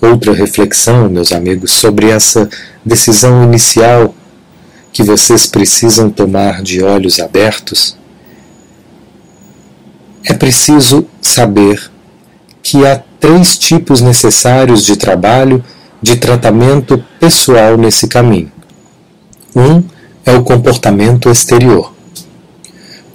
Outra 0.00 0.32
reflexão, 0.32 1.08
meus 1.08 1.32
amigos, 1.32 1.72
sobre 1.72 2.08
essa 2.08 2.48
decisão 2.84 3.42
inicial 3.42 4.14
que 4.92 5.02
vocês 5.02 5.46
precisam 5.46 6.08
tomar 6.08 6.62
de 6.62 6.82
olhos 6.82 7.18
abertos, 7.18 7.96
é 10.24 10.34
preciso 10.34 11.06
saber 11.20 11.90
que 12.62 12.86
há 12.86 13.02
três 13.18 13.56
tipos 13.58 14.00
necessários 14.00 14.84
de 14.84 14.96
trabalho 14.96 15.64
de 16.00 16.16
tratamento 16.16 17.02
pessoal 17.18 17.76
nesse 17.76 18.06
caminho. 18.06 18.52
Um 19.54 19.82
é 20.24 20.32
o 20.32 20.44
comportamento 20.44 21.28
exterior, 21.30 21.92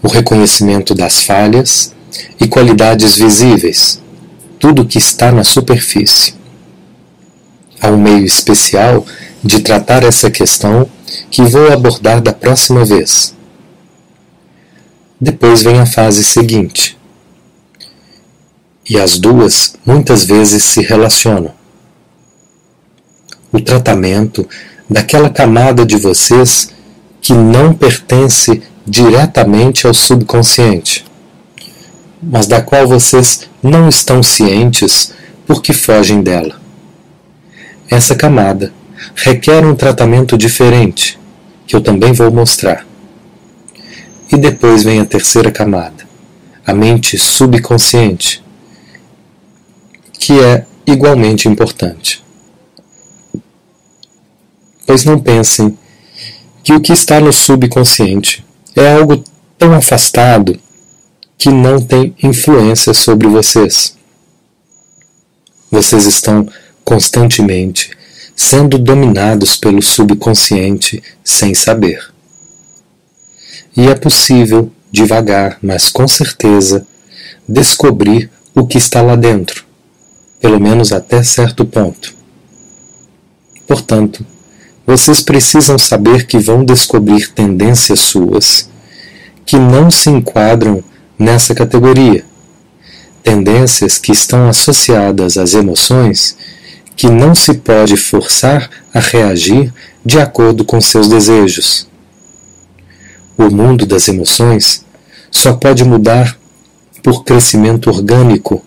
o 0.03 0.07
reconhecimento 0.09 0.93
das 0.93 1.23
falhas 1.23 1.95
e 2.39 2.47
qualidades 2.47 3.15
visíveis, 3.15 4.01
tudo 4.59 4.85
que 4.85 4.97
está 4.97 5.31
na 5.31 5.45
superfície. 5.45 6.35
Há 7.81 7.87
um 7.87 7.97
meio 7.97 8.25
especial 8.25 9.05
de 9.41 9.61
tratar 9.61 10.03
essa 10.03 10.29
questão 10.29 10.89
que 11.31 11.41
vou 11.43 11.71
abordar 11.71 12.21
da 12.21 12.33
próxima 12.33 12.83
vez. 12.85 13.33
Depois 15.19 15.63
vem 15.63 15.79
a 15.79 15.85
fase 15.85 16.23
seguinte. 16.23 16.97
E 18.89 18.99
as 18.99 19.17
duas 19.17 19.75
muitas 19.85 20.25
vezes 20.25 20.63
se 20.63 20.81
relacionam. 20.81 21.53
O 23.51 23.61
tratamento 23.61 24.47
daquela 24.89 25.29
camada 25.29 25.85
de 25.85 25.95
vocês 25.95 26.71
que 27.21 27.33
não 27.33 27.73
pertence 27.73 28.61
diretamente 28.85 29.87
ao 29.87 29.93
subconsciente, 29.93 31.05
mas 32.21 32.47
da 32.47 32.61
qual 32.61 32.87
vocês 32.87 33.49
não 33.61 33.87
estão 33.87 34.21
cientes 34.21 35.13
porque 35.45 35.73
fogem 35.73 36.21
dela. 36.21 36.59
Essa 37.89 38.15
camada 38.15 38.73
requer 39.15 39.65
um 39.65 39.75
tratamento 39.75 40.37
diferente, 40.37 41.19
que 41.65 41.75
eu 41.75 41.81
também 41.81 42.13
vou 42.13 42.31
mostrar. 42.31 42.85
E 44.31 44.37
depois 44.37 44.83
vem 44.83 44.99
a 44.99 45.05
terceira 45.05 45.51
camada, 45.51 46.07
a 46.65 46.73
mente 46.73 47.17
subconsciente, 47.17 48.43
que 50.13 50.39
é 50.39 50.65
igualmente 50.85 51.47
importante. 51.47 52.23
Pois 54.85 55.05
não 55.05 55.19
pensem 55.19 55.77
que 56.63 56.73
o 56.73 56.81
que 56.81 56.93
está 56.93 57.19
no 57.19 57.31
subconsciente 57.31 58.43
é 58.75 58.93
algo 58.93 59.23
tão 59.57 59.73
afastado 59.73 60.59
que 61.37 61.49
não 61.49 61.79
tem 61.79 62.15
influência 62.21 62.93
sobre 62.93 63.27
vocês. 63.27 63.97
Vocês 65.69 66.05
estão 66.05 66.47
constantemente 66.83 67.91
sendo 68.35 68.77
dominados 68.77 69.55
pelo 69.55 69.81
subconsciente 69.81 71.01
sem 71.23 71.53
saber. 71.53 72.13
E 73.75 73.87
é 73.87 73.95
possível, 73.95 74.71
devagar, 74.91 75.57
mas 75.61 75.89
com 75.89 76.07
certeza, 76.07 76.85
descobrir 77.47 78.29
o 78.53 78.65
que 78.65 78.77
está 78.77 79.01
lá 79.01 79.15
dentro, 79.15 79.65
pelo 80.39 80.59
menos 80.59 80.91
até 80.91 81.23
certo 81.23 81.65
ponto. 81.65 82.13
Portanto, 83.67 84.25
vocês 84.85 85.21
precisam 85.21 85.79
saber 85.79 86.25
que 86.25 86.37
vão 86.37 86.65
descobrir 86.65 87.31
tendências 87.31 87.99
suas 87.99 88.69
que 89.45 89.57
não 89.57 89.89
se 89.89 90.09
enquadram 90.09 90.83
nessa 91.17 91.55
categoria. 91.55 92.25
Tendências 93.23 93.97
que 93.97 94.11
estão 94.11 94.49
associadas 94.49 95.37
às 95.37 95.53
emoções 95.53 96.37
que 96.95 97.09
não 97.09 97.33
se 97.33 97.55
pode 97.55 97.97
forçar 97.97 98.69
a 98.93 98.99
reagir 98.99 99.73
de 100.05 100.19
acordo 100.19 100.65
com 100.65 100.79
seus 100.81 101.07
desejos. 101.07 101.87
O 103.37 103.49
mundo 103.49 103.85
das 103.85 104.07
emoções 104.07 104.85
só 105.31 105.53
pode 105.53 105.83
mudar 105.83 106.37
por 107.01 107.23
crescimento 107.23 107.89
orgânico, 107.89 108.63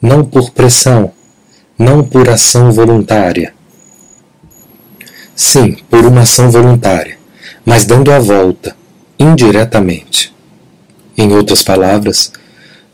não 0.00 0.24
por 0.24 0.50
pressão, 0.50 1.12
não 1.78 2.02
por 2.02 2.28
ação 2.28 2.72
voluntária. 2.72 3.57
Sim, 5.40 5.76
por 5.88 6.04
uma 6.04 6.22
ação 6.22 6.50
voluntária, 6.50 7.16
mas 7.64 7.84
dando 7.86 8.10
a 8.10 8.18
volta, 8.18 8.76
indiretamente. 9.16 10.34
Em 11.16 11.32
outras 11.32 11.62
palavras, 11.62 12.32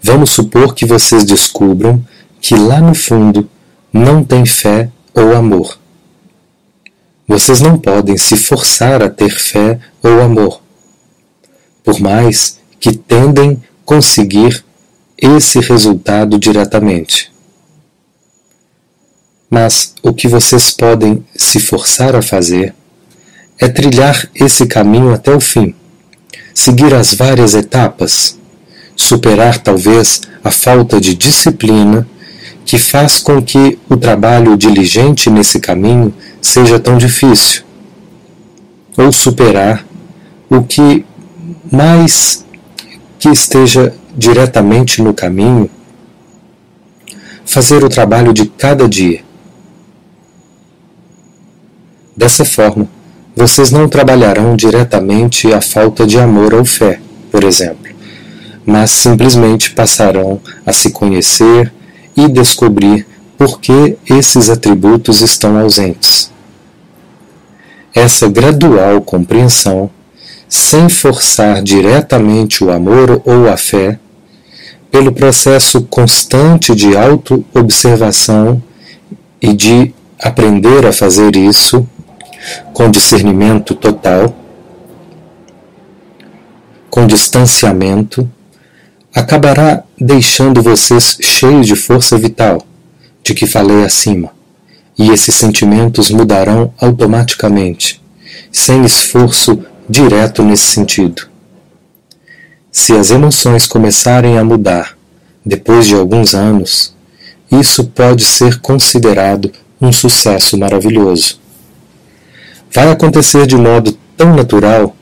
vamos 0.03 0.33
supor 0.33 0.75
que 0.75 0.85
vocês 0.85 1.25
descubram 1.25 2.05
que 2.43 2.55
lá 2.55 2.83
no 2.83 2.95
fundo 2.95 3.49
não 3.91 4.23
têm 4.23 4.45
fé 4.45 4.91
ou 5.15 5.35
amor. 5.35 5.79
Vocês 7.27 7.63
não 7.63 7.79
podem 7.79 8.19
se 8.19 8.37
forçar 8.37 9.03
a 9.03 9.09
ter 9.09 9.31
fé 9.31 9.81
ou 10.03 10.21
amor, 10.21 10.61
por 11.83 11.99
mais 11.99 12.61
que 12.79 12.95
tendem 12.95 13.63
conseguir 13.87 14.63
esse 15.17 15.61
resultado 15.61 16.39
diretamente. 16.39 17.34
Mas 19.55 19.95
o 20.03 20.13
que 20.13 20.27
vocês 20.27 20.73
podem 20.73 21.25
se 21.37 21.61
forçar 21.61 22.17
a 22.17 22.21
fazer 22.21 22.75
é 23.57 23.69
trilhar 23.69 24.29
esse 24.35 24.67
caminho 24.67 25.15
até 25.15 25.33
o 25.33 25.39
fim, 25.39 25.73
seguir 26.53 26.93
as 26.93 27.15
várias 27.15 27.55
etapas, 27.55 28.37
superar 28.97 29.59
talvez 29.59 30.23
a 30.43 30.51
falta 30.51 31.01
de 31.01 31.15
disciplina 31.15 32.05
que 32.65 32.77
faz 32.77 33.19
com 33.19 33.41
que 33.41 33.79
o 33.89 33.97
trabalho 33.97 34.57
diligente 34.57 35.31
nesse 35.31 35.61
caminho 35.61 36.13
seja 36.43 36.81
tão 36.81 36.99
difícil, 36.99 37.63
ou 38.97 39.13
superar 39.13 39.87
o 40.51 40.65
que 40.65 41.07
mais 41.71 42.45
que 43.21 43.29
esteja 43.29 43.95
diretamente 44.17 45.01
no 45.01 45.15
caminho, 45.15 45.71
fazer 47.47 47.85
o 47.85 47.89
trabalho 47.89 48.33
de 48.33 48.47
cada 48.47 48.89
dia. 48.89 49.23
Dessa 52.17 52.45
forma, 52.45 52.89
vocês 53.35 53.73
não 53.73 53.89
trabalharão 53.89 54.55
diretamente 54.55 55.53
a 55.53 55.61
falta 55.61 56.07
de 56.07 56.19
amor 56.19 56.55
ou 56.55 56.65
fé, 56.65 57.01
por 57.31 57.43
exemplo, 57.43 57.93
mas 58.65 58.93
simplesmente 58.93 59.73
passarão 59.73 60.41
a 60.65 60.73
se 60.73 60.91
conhecer 60.91 61.73
e 62.17 62.29
descobrir 62.29 63.07
por 63.37 63.61
que 63.61 63.97
esses 64.09 64.49
atributos 64.49 65.21
estão 65.21 65.59
ausentes. 65.59 66.31
Essa 67.93 68.29
gradual 68.29 69.01
compreensão, 69.01 69.91
sem 70.49 70.89
forçar 70.89 71.63
diretamente 71.63 72.63
o 72.63 72.71
amor 72.71 73.21
ou 73.25 73.49
a 73.49 73.57
fé, 73.57 73.99
pelo 74.91 75.11
processo 75.11 75.83
constante 75.83 76.73
de 76.73 76.97
auto-observação 76.97 78.63
e 79.43 79.53
de 79.53 79.93
aprender 80.21 80.87
a 80.87 80.93
fazer 80.93 81.35
isso 81.35 81.85
com 82.73 82.91
discernimento 82.91 83.75
total, 83.75 84.35
com 86.91 87.07
distanciamento, 87.07 88.31
acabará 89.15 89.83
deixando 89.99 90.63
vocês 90.63 91.19
cheios 91.21 91.67
de 91.67 91.77
força 91.77 92.17
vital, 92.19 92.65
de 93.23 93.35
que 93.35 93.47
falei 93.47 93.85
acima, 93.85 94.31
e 94.99 95.11
esses 95.11 95.35
sentimentos 95.35 96.11
mudarão 96.11 96.73
automaticamente, 96.79 98.03
sem 98.51 98.85
esforço 98.85 99.65
direto 99.89 100.43
nesse 100.43 100.67
sentido. 100.67 101.29
Se 102.71 102.93
as 102.93 103.11
emoções 103.11 103.67
começarem 103.67 104.37
a 104.37 104.45
mudar 104.45 104.97
depois 105.45 105.87
de 105.87 105.95
alguns 105.95 106.35
anos, 106.35 106.95
isso 107.51 107.85
pode 107.85 108.25
ser 108.25 108.61
considerado 108.61 109.53
um 109.81 109.93
sucesso 109.93 110.57
maravilhoso. 110.59 111.44
Vai 112.75 112.91
acontecer 112.91 113.47
de 113.47 113.57
modo 113.57 113.97
tão 114.17 114.35
natural 114.35 114.97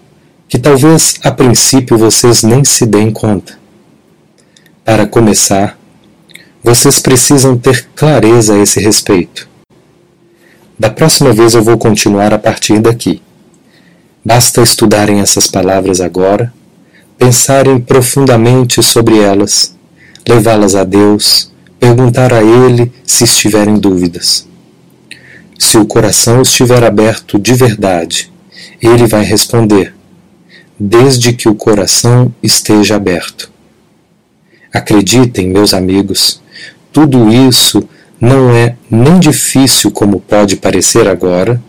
que 0.47 0.59
talvez 0.59 1.14
a 1.25 1.31
princípio 1.31 1.97
vocês 1.97 2.43
nem 2.43 2.62
se 2.62 2.85
deem 2.85 3.11
conta. 3.11 3.59
Para 4.85 5.07
começar, 5.07 5.79
vocês 6.62 7.01
precisam 7.01 7.57
ter 7.57 7.89
clareza 7.95 8.55
a 8.55 8.59
esse 8.59 8.79
respeito. 8.79 9.49
Da 10.79 10.91
próxima 10.91 11.33
vez 11.33 11.55
eu 11.55 11.62
vou 11.62 11.79
continuar 11.79 12.35
a 12.35 12.39
partir 12.39 12.79
daqui. 12.79 13.23
Basta 14.23 14.61
estudarem 14.61 15.20
essas 15.20 15.47
palavras 15.47 16.03
agora, 16.03 16.53
pensarem 17.16 17.81
profundamente 17.81 18.83
sobre 18.83 19.18
elas, 19.18 19.75
levá-las 20.29 20.75
a 20.75 20.85
Deus, 20.85 21.51
perguntar 21.81 22.35
a 22.35 22.43
Ele 22.43 22.93
se 23.07 23.25
estiverem 23.25 23.79
dúvidas. 23.79 24.51
Se 25.64 25.78
o 25.78 25.86
coração 25.86 26.42
estiver 26.42 26.82
aberto 26.82 27.38
de 27.38 27.54
verdade, 27.54 28.32
Ele 28.82 29.06
vai 29.06 29.22
responder, 29.22 29.94
desde 30.78 31.32
que 31.32 31.48
o 31.48 31.54
coração 31.54 32.34
esteja 32.42 32.96
aberto. 32.96 33.48
Acreditem, 34.74 35.48
meus 35.48 35.72
amigos, 35.72 36.42
tudo 36.92 37.32
isso 37.32 37.88
não 38.20 38.50
é 38.50 38.74
nem 38.90 39.20
difícil 39.20 39.92
como 39.92 40.18
pode 40.18 40.56
parecer 40.56 41.06
agora, 41.06 41.62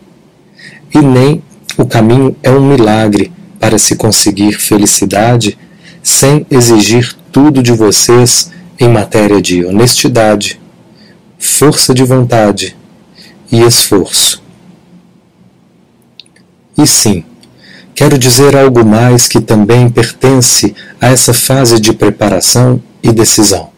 e 0.92 0.98
nem 0.98 1.40
o 1.78 1.86
caminho 1.86 2.36
é 2.42 2.50
um 2.50 2.66
milagre 2.66 3.30
para 3.60 3.78
se 3.78 3.94
conseguir 3.94 4.54
felicidade 4.54 5.56
sem 6.02 6.44
exigir 6.50 7.14
tudo 7.30 7.62
de 7.62 7.70
vocês 7.70 8.50
em 8.76 8.88
matéria 8.88 9.40
de 9.40 9.64
honestidade, 9.64 10.60
força 11.38 11.94
de 11.94 12.02
vontade 12.02 12.76
e 13.54 13.62
esforço. 13.62 14.42
E 16.76 16.84
sim, 16.84 17.24
quero 17.94 18.18
dizer 18.18 18.56
algo 18.56 18.84
mais 18.84 19.28
que 19.28 19.40
também 19.40 19.88
pertence 19.88 20.74
a 21.00 21.06
essa 21.06 21.32
fase 21.32 21.78
de 21.78 21.92
preparação 21.92 22.82
e 23.00 23.12
decisão. 23.12 23.70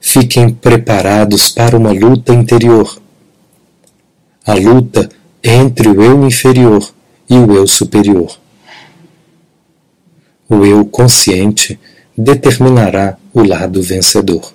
Fiquem 0.00 0.50
preparados 0.50 1.50
para 1.50 1.76
uma 1.76 1.92
luta 1.92 2.34
interior. 2.34 3.00
A 4.44 4.54
luta 4.54 5.08
entre 5.44 5.88
o 5.88 6.02
eu 6.02 6.26
inferior 6.26 6.92
e 7.28 7.36
o 7.36 7.52
eu 7.54 7.66
superior. 7.68 8.36
O 10.48 10.64
eu 10.64 10.84
consciente 10.84 11.78
determinará 12.18 13.16
o 13.32 13.44
lado 13.44 13.80
vencedor. 13.80 14.52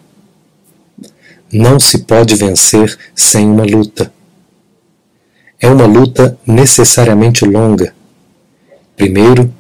Não 1.58 1.80
se 1.80 2.00
pode 2.00 2.36
vencer 2.36 2.98
sem 3.16 3.50
uma 3.50 3.64
luta. 3.64 4.12
É 5.58 5.70
uma 5.70 5.86
luta 5.86 6.38
necessariamente 6.46 7.46
longa. 7.46 7.96
Primeiro, 8.98 9.54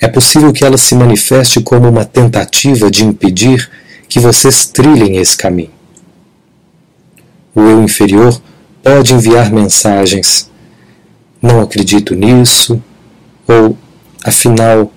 é 0.00 0.08
possível 0.08 0.50
que 0.50 0.64
ela 0.64 0.78
se 0.78 0.94
manifeste 0.94 1.60
como 1.60 1.90
uma 1.90 2.06
tentativa 2.06 2.90
de 2.90 3.04
impedir 3.04 3.70
que 4.08 4.18
vocês 4.18 4.64
trilhem 4.64 5.18
esse 5.18 5.36
caminho. 5.36 5.72
O 7.54 7.60
eu 7.60 7.82
inferior 7.82 8.40
pode 8.82 9.12
enviar 9.12 9.52
mensagens: 9.52 10.50
não 11.42 11.60
acredito 11.60 12.14
nisso, 12.14 12.82
ou 13.46 13.76
afinal, 14.24 14.90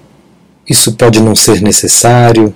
isso 0.70 0.94
pode 0.94 1.22
não 1.22 1.36
ser 1.36 1.62
necessário, 1.62 2.56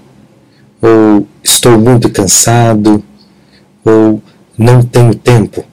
ou 0.82 1.28
estou 1.43 1.78
muito 1.78 2.10
cansado, 2.10 3.04
ou 3.89 4.21
não 4.57 4.83
tenho 4.83 5.15
tempo. 5.15 5.65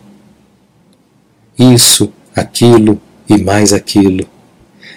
Isso, 1.58 2.12
aquilo 2.34 3.00
e 3.28 3.36
mais 3.38 3.72
aquilo. 3.72 4.26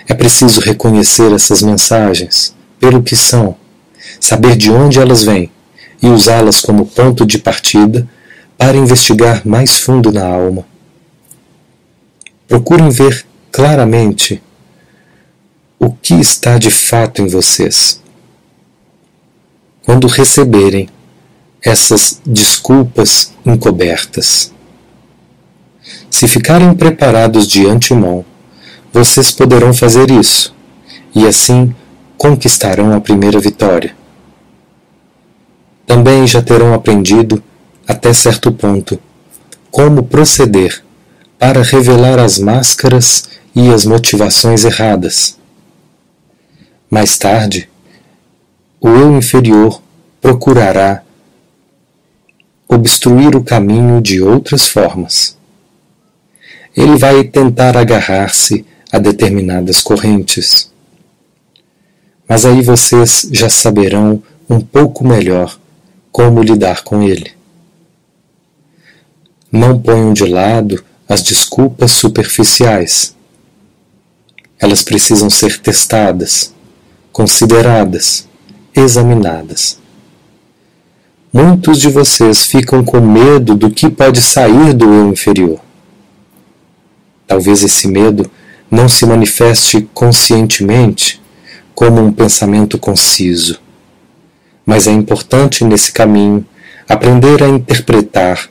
É 0.07 0.13
preciso 0.13 0.59
reconhecer 0.61 1.31
essas 1.31 1.61
mensagens 1.61 2.55
pelo 2.79 3.03
que 3.03 3.15
são, 3.15 3.55
saber 4.19 4.55
de 4.55 4.71
onde 4.71 4.99
elas 4.99 5.23
vêm 5.23 5.51
e 6.01 6.07
usá-las 6.07 6.61
como 6.61 6.85
ponto 6.85 7.25
de 7.25 7.37
partida 7.37 8.07
para 8.57 8.77
investigar 8.77 9.47
mais 9.47 9.79
fundo 9.79 10.11
na 10.11 10.25
alma. 10.25 10.65
Procurem 12.47 12.89
ver 12.89 13.25
claramente 13.51 14.41
o 15.79 15.91
que 15.91 16.15
está 16.15 16.57
de 16.57 16.69
fato 16.69 17.21
em 17.21 17.27
vocês. 17.27 18.01
Quando 19.85 20.07
receberem 20.07 20.89
essas 21.63 22.21
desculpas 22.25 23.33
encobertas. 23.45 24.53
Se 26.09 26.27
ficarem 26.27 26.73
preparados 26.73 27.47
de 27.47 27.65
antemão, 27.67 28.25
vocês 28.91 29.31
poderão 29.31 29.73
fazer 29.73 30.09
isso, 30.09 30.55
e 31.15 31.25
assim 31.25 31.73
conquistarão 32.17 32.93
a 32.93 33.01
primeira 33.01 33.39
vitória. 33.39 33.95
Também 35.85 36.27
já 36.27 36.41
terão 36.41 36.73
aprendido, 36.73 37.41
até 37.87 38.13
certo 38.13 38.51
ponto, 38.51 38.99
como 39.71 40.03
proceder 40.03 40.83
para 41.37 41.63
revelar 41.63 42.19
as 42.19 42.37
máscaras 42.37 43.29
e 43.55 43.69
as 43.69 43.85
motivações 43.85 44.65
erradas. 44.65 45.37
Mais 46.89 47.17
tarde, 47.17 47.69
o 48.81 48.89
eu 48.89 49.17
inferior 49.17 49.81
procurará 50.21 51.03
obstruir 52.69 53.35
o 53.35 53.43
caminho 53.43 53.99
de 53.99 54.21
outras 54.21 54.67
formas. 54.67 55.35
Ele 56.77 56.95
vai 56.97 57.23
tentar 57.23 57.75
agarrar-se 57.75 58.63
a 58.91 58.99
determinadas 58.99 59.81
correntes. 59.81 60.71
Mas 62.27 62.45
aí 62.45 62.61
vocês 62.61 63.27
já 63.31 63.49
saberão 63.49 64.21
um 64.47 64.61
pouco 64.61 65.03
melhor 65.03 65.59
como 66.11 66.43
lidar 66.43 66.83
com 66.83 67.01
ele. 67.01 67.31
Não 69.51 69.81
ponham 69.81 70.13
de 70.13 70.25
lado 70.25 70.83
as 71.07 71.23
desculpas 71.23 71.91
superficiais. 71.91 73.15
Elas 74.59 74.83
precisam 74.83 75.29
ser 75.29 75.59
testadas, 75.59 76.53
consideradas, 77.11 78.27
examinadas. 78.75 79.78
Muitos 81.31 81.79
de 81.79 81.89
vocês 81.89 82.43
ficam 82.45 82.83
com 82.83 82.99
medo 82.99 83.55
do 83.55 83.69
que 83.69 83.89
pode 83.89 84.21
sair 84.21 84.73
do 84.73 84.85
eu 84.85 85.09
inferior. 85.09 85.59
Talvez 87.27 87.63
esse 87.63 87.87
medo 87.87 88.29
não 88.69 88.89
se 88.89 89.05
manifeste 89.05 89.87
conscientemente 89.93 91.21
como 91.75 92.01
um 92.01 92.11
pensamento 92.11 92.77
conciso, 92.77 93.59
mas 94.65 94.87
é 94.87 94.91
importante 94.91 95.63
nesse 95.63 95.91
caminho 95.91 96.45
aprender 96.87 97.43
a 97.43 97.47
interpretar 97.47 98.49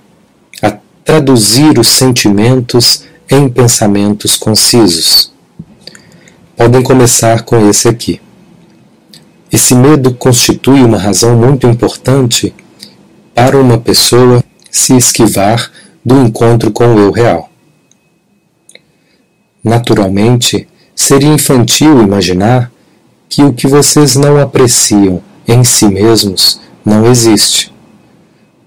traduzir 1.08 1.78
os 1.78 1.88
sentimentos 1.88 3.04
em 3.30 3.48
pensamentos 3.48 4.36
concisos. 4.36 5.32
Podem 6.54 6.82
começar 6.82 7.44
com 7.44 7.66
esse 7.66 7.88
aqui. 7.88 8.20
Esse 9.50 9.74
medo 9.74 10.12
constitui 10.12 10.84
uma 10.84 10.98
razão 10.98 11.34
muito 11.34 11.66
importante 11.66 12.54
para 13.38 13.56
uma 13.56 13.78
pessoa 13.78 14.42
se 14.68 14.96
esquivar 14.96 15.70
do 16.04 16.20
encontro 16.20 16.72
com 16.72 16.92
o 16.92 16.98
eu 16.98 17.12
real. 17.12 17.48
Naturalmente, 19.62 20.66
seria 20.92 21.32
infantil 21.32 22.02
imaginar 22.02 22.68
que 23.28 23.44
o 23.44 23.52
que 23.52 23.68
vocês 23.68 24.16
não 24.16 24.40
apreciam 24.40 25.22
em 25.46 25.62
si 25.62 25.86
mesmos 25.86 26.60
não 26.84 27.06
existe, 27.06 27.72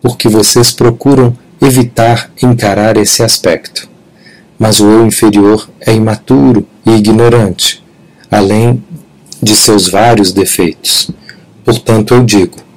porque 0.02 0.30
vocês 0.30 0.72
procuram 0.72 1.38
evitar 1.62 2.32
encarar 2.42 2.96
esse 2.96 3.22
aspecto. 3.22 3.90
Mas 4.58 4.80
o 4.80 4.90
eu 4.90 5.06
inferior 5.06 5.70
é 5.82 5.94
imaturo 5.94 6.66
e 6.86 6.92
ignorante, 6.92 7.84
além 8.32 8.82
de 9.44 9.54
seus 9.54 9.90
vários 9.90 10.32
defeitos. 10.32 11.12
Portanto, 11.66 12.14
eu 12.14 12.24
digo: 12.24 12.71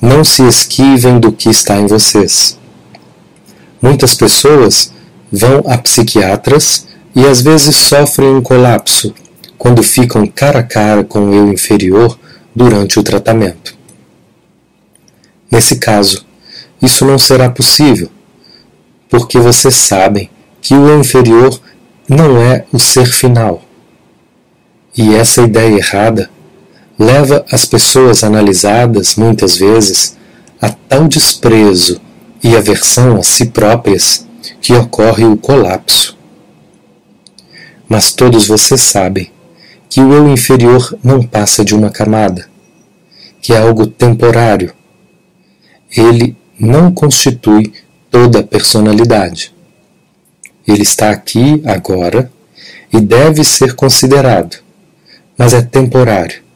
não 0.00 0.24
se 0.24 0.42
esquivem 0.46 1.20
do 1.20 1.30
que 1.30 1.50
está 1.50 1.76
em 1.76 1.86
vocês. 1.86 2.58
Muitas 3.82 4.14
pessoas 4.14 4.92
vão 5.30 5.62
a 5.66 5.76
psiquiatras 5.76 6.86
e 7.14 7.26
às 7.26 7.42
vezes 7.42 7.76
sofrem 7.76 8.34
um 8.34 8.42
colapso 8.42 9.14
quando 9.58 9.82
ficam 9.82 10.26
cara 10.26 10.60
a 10.60 10.62
cara 10.62 11.04
com 11.04 11.28
o 11.28 11.34
eu 11.34 11.52
inferior 11.52 12.18
durante 12.54 12.98
o 12.98 13.02
tratamento. 13.02 13.76
Nesse 15.50 15.76
caso, 15.76 16.24
isso 16.80 17.04
não 17.04 17.18
será 17.18 17.50
possível, 17.50 18.08
porque 19.08 19.38
vocês 19.38 19.74
sabem 19.74 20.30
que 20.62 20.74
o 20.74 20.88
eu 20.88 21.00
inferior 21.00 21.60
não 22.08 22.40
é 22.40 22.64
o 22.72 22.78
ser 22.78 23.06
final. 23.06 23.62
E 24.96 25.14
essa 25.14 25.42
ideia 25.42 25.76
errada 25.76 26.30
leva 27.00 27.46
as 27.50 27.64
pessoas 27.64 28.22
analisadas, 28.22 29.16
muitas 29.16 29.56
vezes, 29.56 30.18
a 30.60 30.68
tal 30.68 31.08
desprezo 31.08 31.98
e 32.44 32.54
aversão 32.54 33.16
a 33.16 33.22
si 33.22 33.46
próprias 33.46 34.26
que 34.60 34.74
ocorre 34.74 35.24
o 35.24 35.34
colapso. 35.34 36.18
Mas 37.88 38.12
todos 38.12 38.46
vocês 38.46 38.82
sabem 38.82 39.30
que 39.88 39.98
o 39.98 40.12
eu 40.12 40.28
inferior 40.28 40.94
não 41.02 41.22
passa 41.22 41.64
de 41.64 41.74
uma 41.74 41.88
camada, 41.88 42.46
que 43.40 43.54
é 43.54 43.58
algo 43.58 43.86
temporário. 43.86 44.74
Ele 45.96 46.36
não 46.58 46.92
constitui 46.92 47.72
toda 48.10 48.40
a 48.40 48.44
personalidade. 48.44 49.54
Ele 50.68 50.82
está 50.82 51.08
aqui 51.08 51.62
agora 51.64 52.30
e 52.92 53.00
deve 53.00 53.42
ser 53.42 53.74
considerado, 53.74 54.58
mas 55.38 55.54
é 55.54 55.62
temporário 55.62 56.49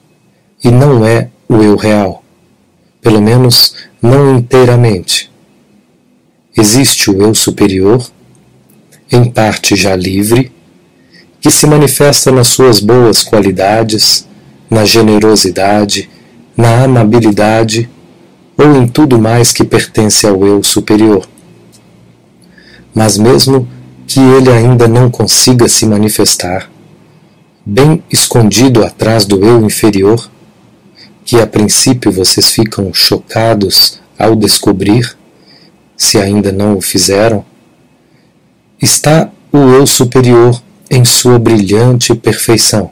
e 0.64 0.70
não 0.70 1.06
é 1.06 1.28
o 1.46 1.62
eu 1.62 1.76
real, 1.76 2.24
pelo 3.02 3.20
menos 3.20 3.74
não 4.00 4.38
inteiramente. 4.38 5.30
Existe 6.56 7.10
o 7.10 7.20
eu 7.20 7.34
superior, 7.34 8.10
em 9.12 9.30
parte 9.30 9.76
já 9.76 9.94
livre, 9.94 10.50
que 11.38 11.50
se 11.50 11.66
manifesta 11.66 12.32
nas 12.32 12.48
suas 12.48 12.80
boas 12.80 13.22
qualidades, 13.22 14.26
na 14.70 14.86
generosidade, 14.86 16.08
na 16.56 16.84
amabilidade 16.84 17.90
ou 18.56 18.76
em 18.76 18.88
tudo 18.88 19.20
mais 19.20 19.52
que 19.52 19.64
pertence 19.64 20.26
ao 20.26 20.46
eu 20.46 20.62
superior. 20.62 21.28
Mas 22.94 23.18
mesmo 23.18 23.68
que 24.06 24.20
ele 24.20 24.50
ainda 24.50 24.88
não 24.88 25.10
consiga 25.10 25.68
se 25.68 25.84
manifestar, 25.84 26.70
bem 27.66 28.02
escondido 28.10 28.82
atrás 28.84 29.26
do 29.26 29.44
eu 29.44 29.64
inferior, 29.64 30.30
que 31.24 31.40
a 31.40 31.46
princípio 31.46 32.12
vocês 32.12 32.50
ficam 32.50 32.92
chocados 32.92 34.00
ao 34.18 34.36
descobrir, 34.36 35.16
se 35.96 36.18
ainda 36.18 36.52
não 36.52 36.76
o 36.76 36.80
fizeram, 36.80 37.44
está 38.80 39.30
o 39.52 39.58
eu 39.58 39.86
superior 39.86 40.62
em 40.90 41.04
sua 41.04 41.38
brilhante 41.38 42.14
perfeição. 42.14 42.90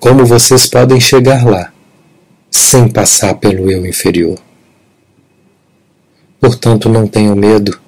Como 0.00 0.24
vocês 0.24 0.66
podem 0.66 1.00
chegar 1.00 1.44
lá, 1.44 1.72
sem 2.50 2.88
passar 2.88 3.34
pelo 3.34 3.70
eu 3.70 3.86
inferior? 3.86 4.38
Portanto, 6.40 6.88
não 6.88 7.06
tenham 7.06 7.34
medo 7.34 7.78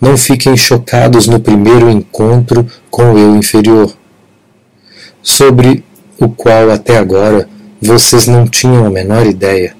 não 0.00 0.16
fiquem 0.16 0.56
chocados 0.56 1.26
no 1.26 1.40
primeiro 1.40 1.88
encontro 1.90 2.66
com 2.90 3.12
o 3.12 3.18
eu 3.18 3.36
inferior, 3.36 3.92
sobre 5.22 5.84
o 6.18 6.28
qual 6.28 6.70
até 6.70 6.98
agora 6.98 7.48
vocês 7.82 8.28
não 8.28 8.46
tinham 8.46 8.86
a 8.86 8.90
menor 8.90 9.26
ideia. 9.26 9.74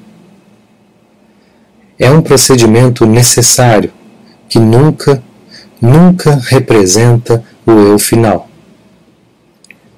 É 1.97 2.11
um 2.11 2.21
procedimento 2.21 3.07
necessário 3.07 3.93
que 4.49 4.59
nunca, 4.59 5.23
nunca 5.81 6.35
representa 6.35 7.45
o 7.65 7.71
eu 7.71 7.99
final. 8.01 8.49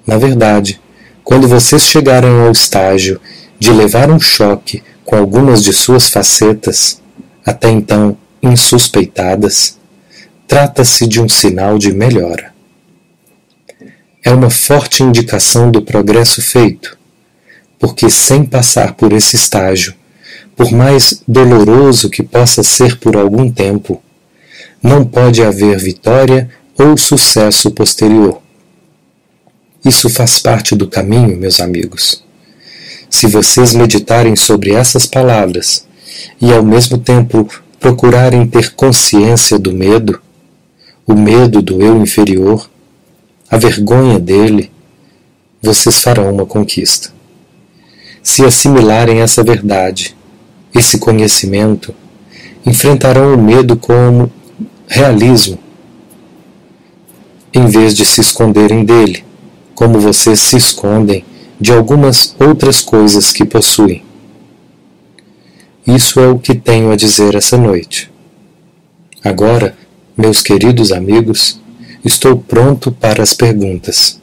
Na 0.06 0.18
verdade, 0.18 0.78
quando 1.24 1.48
vocês 1.48 1.82
chegarem 1.82 2.30
ao 2.44 2.52
estágio 2.52 3.18
de 3.58 3.72
levar 3.72 4.10
um 4.10 4.20
choque 4.20 4.82
com 5.02 5.16
algumas 5.16 5.64
de 5.64 5.72
suas 5.72 6.08
facetas, 6.08 7.00
até 7.44 7.70
então 7.70 8.18
insuspeitadas, 8.42 9.78
trata-se 10.46 11.06
de 11.06 11.22
um 11.22 11.28
sinal 11.28 11.78
de 11.78 11.90
melhora. 11.90 12.52
é 14.22 14.30
uma 14.30 14.50
forte 14.50 15.02
indicação 15.02 15.70
do 15.70 15.82
progresso 15.82 16.40
feito, 16.40 16.98
porque 17.84 18.08
sem 18.08 18.46
passar 18.46 18.94
por 18.94 19.12
esse 19.12 19.36
estágio, 19.36 19.92
por 20.56 20.72
mais 20.72 21.22
doloroso 21.28 22.08
que 22.08 22.22
possa 22.22 22.62
ser 22.62 22.98
por 22.98 23.14
algum 23.14 23.52
tempo, 23.52 24.02
não 24.82 25.04
pode 25.04 25.42
haver 25.42 25.78
vitória 25.78 26.48
ou 26.78 26.96
sucesso 26.96 27.70
posterior. 27.72 28.40
Isso 29.84 30.08
faz 30.08 30.38
parte 30.38 30.74
do 30.74 30.88
caminho, 30.88 31.36
meus 31.36 31.60
amigos. 31.60 32.24
Se 33.10 33.26
vocês 33.26 33.74
meditarem 33.74 34.34
sobre 34.34 34.72
essas 34.72 35.06
palavras 35.06 35.86
e 36.40 36.54
ao 36.54 36.62
mesmo 36.62 36.96
tempo 36.96 37.46
procurarem 37.78 38.46
ter 38.46 38.72
consciência 38.72 39.58
do 39.58 39.74
medo, 39.74 40.22
o 41.06 41.12
medo 41.12 41.60
do 41.60 41.82
eu 41.82 42.00
inferior, 42.00 42.66
a 43.50 43.58
vergonha 43.58 44.18
dele, 44.18 44.72
vocês 45.60 46.00
farão 46.00 46.32
uma 46.32 46.46
conquista. 46.46 47.12
Se 48.26 48.42
assimilarem 48.42 49.20
essa 49.20 49.44
verdade, 49.44 50.16
esse 50.74 50.96
conhecimento, 50.98 51.94
enfrentarão 52.64 53.34
o 53.34 53.38
medo 53.38 53.76
como 53.76 54.32
realismo, 54.88 55.58
em 57.52 57.66
vez 57.66 57.94
de 57.94 58.06
se 58.06 58.22
esconderem 58.22 58.82
dele, 58.82 59.22
como 59.74 60.00
vocês 60.00 60.40
se 60.40 60.56
escondem 60.56 61.22
de 61.60 61.70
algumas 61.70 62.34
outras 62.40 62.80
coisas 62.80 63.30
que 63.30 63.44
possuem. 63.44 64.02
Isso 65.86 66.18
é 66.18 66.26
o 66.26 66.38
que 66.38 66.54
tenho 66.54 66.90
a 66.92 66.96
dizer 66.96 67.34
essa 67.34 67.58
noite. 67.58 68.10
Agora, 69.22 69.76
meus 70.16 70.40
queridos 70.40 70.92
amigos, 70.92 71.60
estou 72.02 72.38
pronto 72.38 72.90
para 72.90 73.22
as 73.22 73.34
perguntas. 73.34 74.18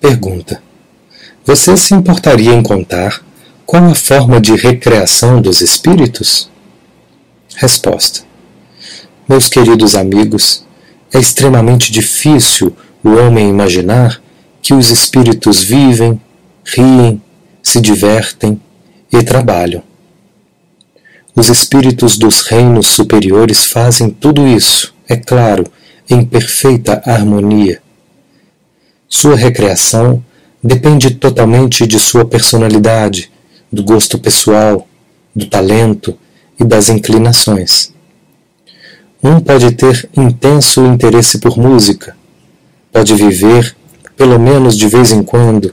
Pergunta: 0.00 0.65
Você 1.46 1.76
se 1.76 1.94
importaria 1.94 2.52
em 2.52 2.60
contar 2.60 3.24
qual 3.64 3.84
a 3.84 3.94
forma 3.94 4.40
de 4.40 4.56
recreação 4.56 5.40
dos 5.40 5.60
espíritos? 5.60 6.50
Resposta: 7.54 8.24
Meus 9.28 9.48
queridos 9.48 9.94
amigos, 9.94 10.66
é 11.14 11.20
extremamente 11.20 11.92
difícil 11.92 12.76
o 13.00 13.10
homem 13.10 13.48
imaginar 13.48 14.20
que 14.60 14.74
os 14.74 14.90
espíritos 14.90 15.62
vivem, 15.62 16.20
riem, 16.64 17.22
se 17.62 17.80
divertem 17.80 18.60
e 19.12 19.22
trabalham. 19.22 19.84
Os 21.32 21.48
espíritos 21.48 22.18
dos 22.18 22.42
reinos 22.42 22.88
superiores 22.88 23.66
fazem 23.66 24.10
tudo 24.10 24.48
isso, 24.48 24.92
é 25.08 25.14
claro, 25.14 25.64
em 26.10 26.24
perfeita 26.24 27.00
harmonia. 27.06 27.80
Sua 29.08 29.36
recreação 29.36 30.24
depende 30.66 31.10
totalmente 31.10 31.86
de 31.86 31.98
sua 32.00 32.24
personalidade, 32.24 33.30
do 33.70 33.84
gosto 33.84 34.18
pessoal, 34.18 34.86
do 35.34 35.46
talento 35.46 36.18
e 36.58 36.64
das 36.64 36.88
inclinações. 36.88 37.92
Um 39.22 39.38
pode 39.40 39.72
ter 39.72 40.08
intenso 40.16 40.84
interesse 40.84 41.38
por 41.38 41.56
música, 41.56 42.16
pode 42.92 43.14
viver, 43.14 43.76
pelo 44.16 44.40
menos 44.40 44.76
de 44.76 44.88
vez 44.88 45.12
em 45.12 45.22
quando, 45.22 45.72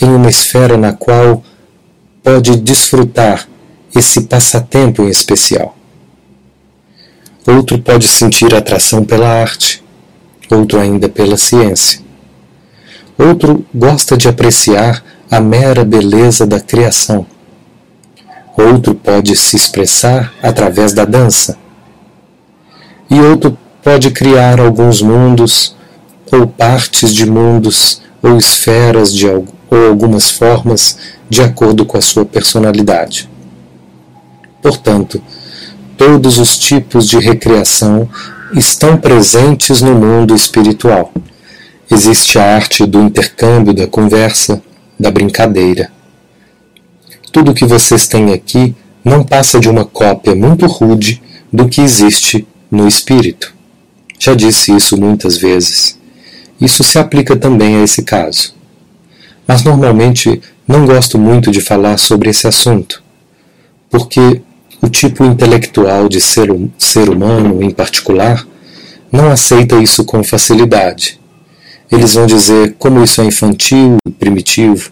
em 0.00 0.08
uma 0.08 0.28
esfera 0.28 0.76
na 0.76 0.92
qual 0.92 1.42
pode 2.22 2.56
desfrutar 2.56 3.48
esse 3.94 4.22
passatempo 4.22 5.02
em 5.02 5.08
especial. 5.08 5.76
Outro 7.46 7.78
pode 7.78 8.06
sentir 8.06 8.54
atração 8.54 9.02
pela 9.02 9.28
arte, 9.28 9.82
outro 10.50 10.78
ainda 10.78 11.08
pela 11.08 11.38
ciência. 11.38 12.09
Outro 13.20 13.66
gosta 13.74 14.16
de 14.16 14.30
apreciar 14.30 15.04
a 15.30 15.38
mera 15.40 15.84
beleza 15.84 16.46
da 16.46 16.58
criação. 16.58 17.26
Outro 18.56 18.94
pode 18.94 19.36
se 19.36 19.56
expressar 19.56 20.32
através 20.42 20.94
da 20.94 21.04
dança. 21.04 21.58
E 23.10 23.20
outro 23.20 23.58
pode 23.82 24.10
criar 24.10 24.58
alguns 24.58 25.02
mundos, 25.02 25.76
ou 26.32 26.46
partes 26.46 27.12
de 27.12 27.26
mundos, 27.26 28.00
ou 28.22 28.38
esferas 28.38 29.14
de, 29.14 29.26
ou 29.26 29.44
algumas 29.70 30.30
formas, 30.30 30.96
de 31.28 31.42
acordo 31.42 31.84
com 31.84 31.98
a 31.98 32.02
sua 32.02 32.24
personalidade. 32.24 33.28
Portanto, 34.62 35.22
todos 35.94 36.38
os 36.38 36.56
tipos 36.56 37.06
de 37.06 37.18
recreação 37.18 38.08
estão 38.54 38.96
presentes 38.96 39.82
no 39.82 39.94
mundo 39.94 40.34
espiritual. 40.34 41.12
Existe 41.90 42.38
a 42.38 42.54
arte 42.54 42.86
do 42.86 43.00
intercâmbio, 43.00 43.74
da 43.74 43.86
conversa, 43.86 44.62
da 44.98 45.10
brincadeira. 45.10 45.90
Tudo 47.32 47.54
que 47.54 47.64
vocês 47.64 48.06
têm 48.06 48.32
aqui 48.32 48.74
não 49.04 49.24
passa 49.24 49.58
de 49.58 49.68
uma 49.68 49.84
cópia 49.84 50.34
muito 50.34 50.66
rude 50.66 51.20
do 51.52 51.68
que 51.68 51.80
existe 51.80 52.46
no 52.70 52.86
espírito. 52.86 53.52
Já 54.18 54.34
disse 54.34 54.74
isso 54.74 54.96
muitas 54.96 55.36
vezes. 55.36 55.98
Isso 56.60 56.84
se 56.84 56.98
aplica 56.98 57.36
também 57.36 57.76
a 57.76 57.82
esse 57.82 58.02
caso. 58.02 58.54
Mas 59.46 59.64
normalmente 59.64 60.40
não 60.68 60.86
gosto 60.86 61.18
muito 61.18 61.50
de 61.50 61.60
falar 61.60 61.98
sobre 61.98 62.30
esse 62.30 62.46
assunto, 62.46 63.02
porque 63.90 64.42
o 64.80 64.88
tipo 64.88 65.24
intelectual 65.24 66.08
de 66.08 66.20
ser, 66.20 66.48
ser 66.78 67.08
humano, 67.08 67.62
em 67.62 67.70
particular, 67.70 68.46
não 69.10 69.30
aceita 69.30 69.82
isso 69.82 70.04
com 70.04 70.22
facilidade. 70.22 71.19
Eles 71.90 72.14
vão 72.14 72.26
dizer 72.26 72.76
como 72.78 73.02
isso 73.02 73.20
é 73.20 73.24
infantil 73.24 73.96
e 74.06 74.10
primitivo. 74.10 74.90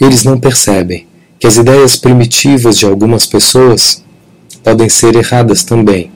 Eles 0.00 0.24
não 0.24 0.38
percebem 0.38 1.06
que 1.38 1.46
as 1.46 1.56
ideias 1.56 1.96
primitivas 1.96 2.76
de 2.76 2.86
algumas 2.86 3.26
pessoas 3.26 4.02
podem 4.62 4.88
ser 4.88 5.14
erradas 5.14 5.64
também, 5.64 6.10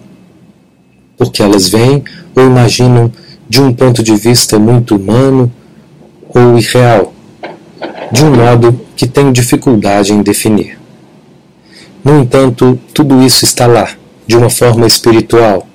porque 1.16 1.42
elas 1.42 1.68
veem 1.68 2.02
ou 2.34 2.44
imaginam 2.44 3.12
de 3.48 3.60
um 3.60 3.72
ponto 3.72 4.02
de 4.02 4.14
vista 4.16 4.58
muito 4.58 4.96
humano 4.96 5.52
ou 6.28 6.58
irreal, 6.58 7.14
de 8.12 8.24
um 8.24 8.34
modo 8.34 8.80
que 8.96 9.06
tem 9.06 9.32
dificuldade 9.32 10.12
em 10.12 10.22
definir. 10.22 10.78
No 12.04 12.20
entanto, 12.20 12.78
tudo 12.94 13.22
isso 13.22 13.44
está 13.44 13.66
lá, 13.66 13.88
de 14.26 14.36
uma 14.36 14.50
forma 14.50 14.86
espiritual. 14.86 15.66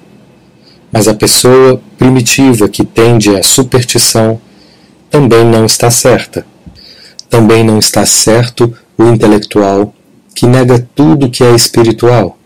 Mas 0.91 1.07
a 1.07 1.13
pessoa 1.13 1.81
primitiva 2.01 2.67
que 2.67 2.83
tende 2.83 3.35
à 3.35 3.43
superstição 3.43 4.41
também 5.07 5.45
não 5.45 5.67
está 5.67 5.91
certa. 5.91 6.43
Também 7.29 7.63
não 7.63 7.77
está 7.77 8.07
certo 8.07 8.75
o 8.97 9.03
intelectual 9.03 9.93
que 10.33 10.47
nega 10.47 10.79
tudo 10.95 11.29
que 11.29 11.43
é 11.43 11.53
espiritual 11.53 12.39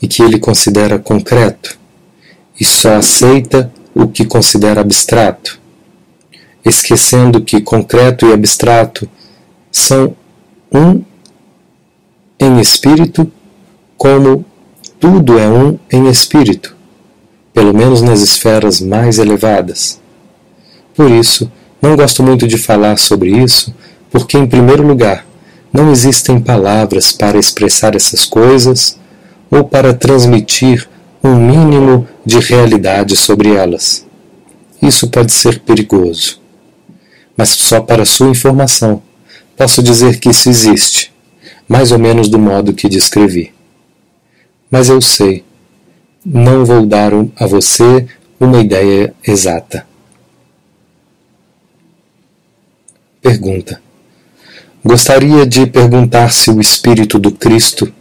e 0.00 0.06
que 0.06 0.22
ele 0.22 0.38
considera 0.38 1.00
concreto, 1.00 1.76
e 2.60 2.64
só 2.64 2.94
aceita 2.94 3.72
o 3.92 4.06
que 4.06 4.24
considera 4.24 4.82
abstrato, 4.82 5.60
esquecendo 6.64 7.40
que 7.40 7.60
concreto 7.60 8.26
e 8.26 8.32
abstrato 8.32 9.08
são 9.72 10.14
um 10.72 11.02
em 12.38 12.60
espírito, 12.60 13.28
como 13.96 14.44
tudo 15.00 15.40
é 15.40 15.48
um 15.48 15.76
em 15.90 16.08
espírito, 16.08 16.76
pelo 17.52 17.74
menos 17.74 18.02
nas 18.02 18.20
esferas 18.20 18.80
mais 18.80 19.18
elevadas. 19.18 20.00
Por 20.94 21.10
isso, 21.10 21.50
não 21.80 21.96
gosto 21.96 22.22
muito 22.22 22.46
de 22.46 22.56
falar 22.56 22.98
sobre 22.98 23.30
isso, 23.30 23.74
porque, 24.10 24.38
em 24.38 24.46
primeiro 24.46 24.86
lugar, 24.86 25.26
não 25.72 25.90
existem 25.90 26.40
palavras 26.40 27.12
para 27.12 27.38
expressar 27.38 27.94
essas 27.94 28.24
coisas 28.24 28.98
ou 29.50 29.64
para 29.64 29.94
transmitir 29.94 30.88
um 31.22 31.34
mínimo 31.34 32.06
de 32.24 32.38
realidade 32.38 33.16
sobre 33.16 33.54
elas. 33.54 34.06
Isso 34.80 35.08
pode 35.08 35.32
ser 35.32 35.60
perigoso. 35.60 36.40
Mas 37.36 37.50
só 37.50 37.80
para 37.80 38.04
sua 38.04 38.28
informação, 38.28 39.02
posso 39.56 39.82
dizer 39.82 40.18
que 40.18 40.28
isso 40.28 40.48
existe 40.48 41.12
mais 41.72 41.90
ou 41.90 41.98
menos 41.98 42.28
do 42.28 42.38
modo 42.38 42.74
que 42.74 42.86
descrevi. 42.86 43.50
Mas 44.70 44.90
eu 44.90 45.00
sei, 45.00 45.42
não 46.24 46.64
vou 46.64 46.86
dar 46.86 47.12
a 47.36 47.46
você 47.46 48.06
uma 48.38 48.60
ideia 48.60 49.14
exata. 49.26 49.86
Pergunta: 53.20 53.80
Gostaria 54.84 55.46
de 55.46 55.66
perguntar 55.66 56.32
se 56.32 56.50
o 56.50 56.60
Espírito 56.60 57.18
do 57.18 57.30
Cristo 57.30 57.92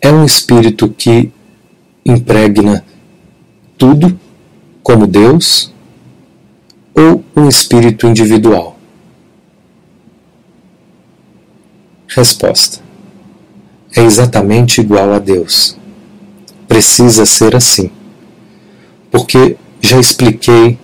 é 0.00 0.10
um 0.10 0.24
Espírito 0.24 0.88
que 0.88 1.32
impregna 2.04 2.84
tudo, 3.76 4.18
como 4.82 5.06
Deus, 5.06 5.72
ou 6.94 7.24
um 7.34 7.48
Espírito 7.48 8.06
individual? 8.06 8.78
Resposta: 12.08 12.80
é 13.96 14.02
exatamente 14.02 14.80
igual 14.80 15.12
a 15.12 15.18
Deus. 15.18 15.76
Precisa 16.68 17.24
ser 17.24 17.54
assim. 17.54 17.90
Porque 19.10 19.56
já 19.80 19.98
expliquei 19.98 20.78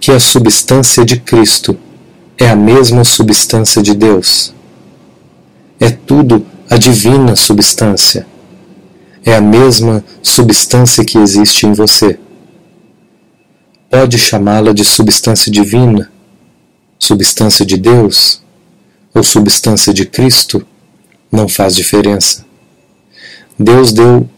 que 0.00 0.12
a 0.12 0.20
substância 0.20 1.04
de 1.04 1.18
Cristo 1.18 1.78
é 2.38 2.48
a 2.48 2.56
mesma 2.56 3.04
substância 3.04 3.82
de 3.82 3.94
Deus. 3.94 4.54
É 5.80 5.90
tudo 5.90 6.46
a 6.68 6.76
divina 6.76 7.36
substância. 7.36 8.26
É 9.24 9.34
a 9.34 9.40
mesma 9.40 10.04
substância 10.22 11.04
que 11.04 11.18
existe 11.18 11.66
em 11.66 11.72
você. 11.72 12.18
Pode 13.90 14.18
chamá-la 14.18 14.72
de 14.72 14.84
substância 14.84 15.50
divina, 15.50 16.10
substância 16.98 17.64
de 17.64 17.76
Deus 17.76 18.42
ou 19.14 19.22
substância 19.22 19.94
de 19.94 20.04
Cristo, 20.04 20.66
não 21.30 21.48
faz 21.48 21.74
diferença. 21.76 22.44
Deus 23.58 23.92
deu 23.92 24.28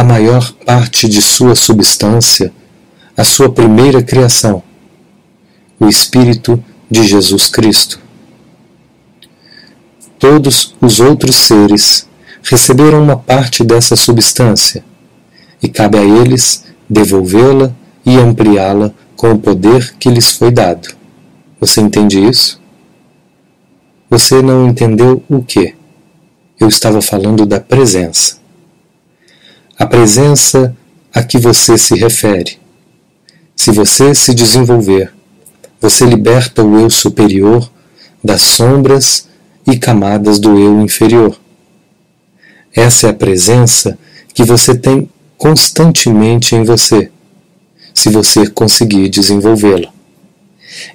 a 0.00 0.04
maior 0.04 0.50
parte 0.64 1.06
de 1.06 1.20
sua 1.20 1.54
substância 1.54 2.50
à 3.14 3.22
sua 3.22 3.52
primeira 3.52 4.02
criação, 4.02 4.62
o 5.78 5.86
Espírito 5.86 6.64
de 6.90 7.06
Jesus 7.06 7.48
Cristo. 7.48 8.00
Todos 10.18 10.74
os 10.80 11.00
outros 11.00 11.36
seres 11.36 12.08
receberam 12.42 13.02
uma 13.02 13.18
parte 13.18 13.62
dessa 13.62 13.94
substância, 13.94 14.82
e 15.62 15.68
cabe 15.68 15.98
a 15.98 16.02
eles 16.02 16.64
devolvê-la 16.88 17.70
e 18.02 18.16
ampliá-la 18.16 18.94
com 19.14 19.32
o 19.32 19.38
poder 19.38 19.96
que 19.98 20.08
lhes 20.08 20.32
foi 20.32 20.50
dado. 20.50 20.88
Você 21.60 21.82
entende 21.82 22.18
isso? 22.26 22.58
Você 24.08 24.40
não 24.40 24.66
entendeu 24.66 25.22
o 25.28 25.42
que? 25.42 25.74
Eu 26.58 26.68
estava 26.68 27.02
falando 27.02 27.44
da 27.44 27.60
presença. 27.60 28.39
A 29.80 29.86
presença 29.86 30.76
a 31.10 31.22
que 31.22 31.38
você 31.38 31.78
se 31.78 31.94
refere. 31.94 32.58
Se 33.56 33.72
você 33.72 34.14
se 34.14 34.34
desenvolver, 34.34 35.10
você 35.80 36.04
liberta 36.04 36.62
o 36.62 36.78
eu 36.78 36.90
superior 36.90 37.66
das 38.22 38.42
sombras 38.42 39.26
e 39.66 39.78
camadas 39.78 40.38
do 40.38 40.58
eu 40.58 40.82
inferior. 40.82 41.34
Essa 42.76 43.06
é 43.06 43.10
a 43.10 43.14
presença 43.14 43.98
que 44.34 44.44
você 44.44 44.74
tem 44.74 45.08
constantemente 45.38 46.54
em 46.54 46.62
você, 46.62 47.10
se 47.94 48.10
você 48.10 48.50
conseguir 48.50 49.08
desenvolvê-la. 49.08 49.88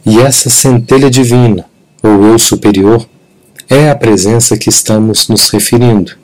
E 0.06 0.20
essa 0.20 0.48
centelha 0.48 1.10
divina, 1.10 1.66
ou 2.04 2.24
eu 2.24 2.38
superior, 2.38 3.10
é 3.68 3.90
a 3.90 3.96
presença 3.96 4.56
que 4.56 4.70
estamos 4.70 5.28
nos 5.28 5.50
referindo. 5.50 6.16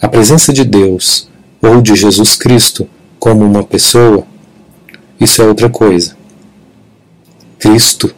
A 0.00 0.06
presença 0.06 0.52
de 0.52 0.62
Deus, 0.62 1.27
ou 1.60 1.80
de 1.80 1.94
Jesus 1.94 2.36
Cristo, 2.36 2.88
como 3.18 3.44
uma 3.44 3.64
pessoa, 3.64 4.24
isso 5.20 5.42
é 5.42 5.46
outra 5.46 5.68
coisa. 5.68 6.16
Cristo 7.58 8.14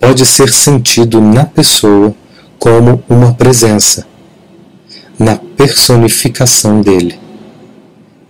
pode 0.00 0.26
ser 0.26 0.52
sentido 0.52 1.20
na 1.20 1.44
pessoa 1.44 2.14
como 2.58 3.02
uma 3.08 3.34
presença, 3.34 4.06
na 5.18 5.36
personificação 5.36 6.80
dele. 6.80 7.18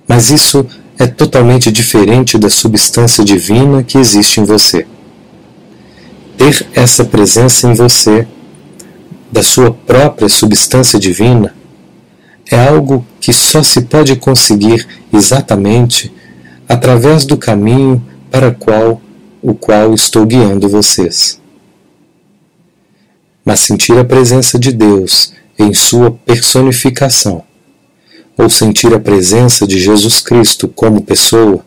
Mas 0.06 0.30
isso 0.30 0.66
é 0.98 1.06
totalmente 1.06 1.72
diferente 1.72 2.36
da 2.36 2.50
substância 2.50 3.24
divina 3.24 3.82
que 3.82 3.96
existe 3.96 4.40
em 4.40 4.44
você. 4.44 4.86
Ter 6.36 6.66
essa 6.74 7.04
presença 7.04 7.66
em 7.66 7.74
você, 7.74 8.26
da 9.30 9.42
sua 9.42 9.72
própria 9.72 10.28
substância 10.28 10.98
divina, 10.98 11.54
é 12.50 12.68
algo 12.68 13.06
que 13.20 13.32
só 13.32 13.62
se 13.62 13.82
pode 13.82 14.16
conseguir 14.16 14.86
exatamente 15.12 16.12
através 16.68 17.24
do 17.24 17.36
caminho 17.36 18.04
para 18.30 18.50
qual 18.50 19.00
o 19.40 19.54
qual 19.54 19.94
estou 19.94 20.24
guiando 20.24 20.68
vocês 20.68 21.40
mas 23.44 23.60
sentir 23.60 23.98
a 23.98 24.04
presença 24.04 24.58
de 24.58 24.72
Deus 24.72 25.32
em 25.58 25.74
sua 25.74 26.10
personificação, 26.10 27.42
ou 28.36 28.48
sentir 28.48 28.94
a 28.94 29.00
presença 29.00 29.66
de 29.66 29.78
Jesus 29.78 30.20
Cristo 30.20 30.68
como 30.68 31.02
pessoa, 31.02 31.64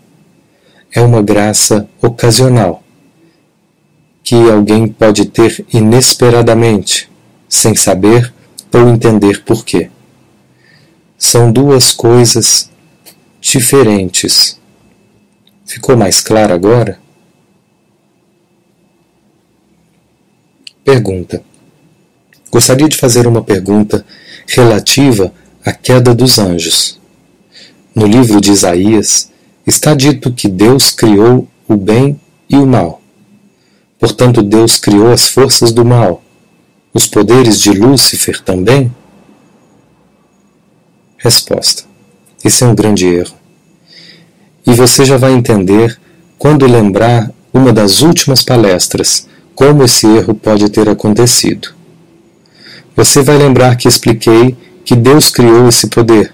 é 0.91 1.01
uma 1.01 1.21
graça 1.21 1.87
ocasional 2.01 2.81
que 4.23 4.35
alguém 4.49 4.87
pode 4.87 5.25
ter 5.25 5.63
inesperadamente, 5.71 7.09
sem 7.47 7.75
saber 7.75 8.33
ou 8.73 8.89
entender 8.89 9.43
porquê. 9.43 9.89
São 11.17 11.51
duas 11.51 11.91
coisas 11.91 12.69
diferentes. 13.39 14.59
Ficou 15.65 15.95
mais 15.95 16.21
claro 16.21 16.53
agora? 16.53 16.99
Pergunta. 20.83 21.43
Gostaria 22.51 22.87
de 22.87 22.97
fazer 22.97 23.27
uma 23.27 23.43
pergunta 23.43 24.05
relativa 24.47 25.33
à 25.65 25.71
queda 25.71 26.13
dos 26.13 26.37
anjos. 26.37 26.99
No 27.93 28.05
livro 28.05 28.39
de 28.39 28.51
Isaías 28.51 29.31
está 29.65 29.95
dito 29.95 30.31
que 30.31 30.47
Deus 30.47 30.91
criou 30.91 31.47
o 31.67 31.75
bem 31.75 32.19
e 32.49 32.55
o 32.55 32.67
mal. 32.67 33.01
Portanto, 33.99 34.43
Deus 34.43 34.77
criou 34.77 35.11
as 35.11 35.27
forças 35.27 35.71
do 35.71 35.83
mal, 35.83 36.21
os 36.93 37.07
poderes 37.07 37.59
de 37.59 37.71
Lúcifer 37.71 38.41
também? 38.41 38.93
Resposta: 41.25 41.85
Esse 42.43 42.63
é 42.63 42.67
um 42.67 42.75
grande 42.75 43.07
erro. 43.07 43.33
E 44.63 44.75
você 44.75 45.03
já 45.03 45.17
vai 45.17 45.33
entender 45.33 45.99
quando 46.37 46.67
lembrar 46.67 47.31
uma 47.51 47.73
das 47.73 48.03
últimas 48.03 48.43
palestras 48.43 49.27
como 49.55 49.83
esse 49.83 50.05
erro 50.05 50.35
pode 50.35 50.69
ter 50.69 50.87
acontecido. 50.87 51.69
Você 52.95 53.23
vai 53.23 53.39
lembrar 53.39 53.75
que 53.75 53.87
expliquei 53.87 54.55
que 54.85 54.95
Deus 54.95 55.31
criou 55.31 55.67
esse 55.67 55.87
poder, 55.87 56.31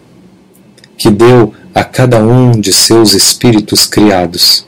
que 0.97 1.09
deu 1.09 1.53
a 1.73 1.85
cada 1.85 2.21
um 2.21 2.51
de 2.51 2.73
seus 2.73 3.13
espíritos 3.13 3.87
criados. 3.87 4.67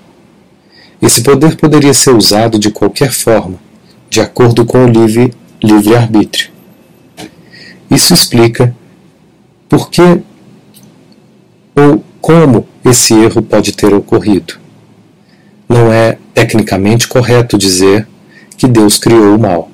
Esse 1.02 1.22
poder 1.22 1.58
poderia 1.58 1.94
ser 1.94 2.16
usado 2.16 2.58
de 2.58 2.72
qualquer 2.72 3.12
forma, 3.12 3.60
de 4.10 4.22
acordo 4.22 4.64
com 4.64 4.86
o 4.86 4.90
livre, 4.90 5.34
livre-arbítrio. 5.62 6.50
Isso 7.92 8.14
explica 8.14 8.74
por 9.74 9.90
que 9.90 10.22
ou 11.76 12.04
como 12.22 12.68
esse 12.86 13.12
erro 13.16 13.42
pode 13.42 13.72
ter 13.72 13.92
ocorrido. 13.92 14.60
Não 15.68 15.92
é 15.92 16.20
tecnicamente 16.32 17.08
correto 17.08 17.58
dizer 17.58 18.08
que 18.56 18.68
Deus 18.68 19.00
criou 19.00 19.36
o 19.36 19.40
mal. 19.40 19.72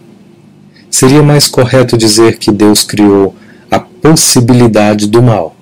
Seria 0.89 1.21
mais 1.21 1.49
correto 1.49 1.97
dizer 1.97 2.37
que 2.37 2.49
Deus 2.49 2.85
criou 2.85 3.35
a 3.69 3.77
possibilidade 3.77 5.05
do 5.05 5.21
mal, 5.21 5.53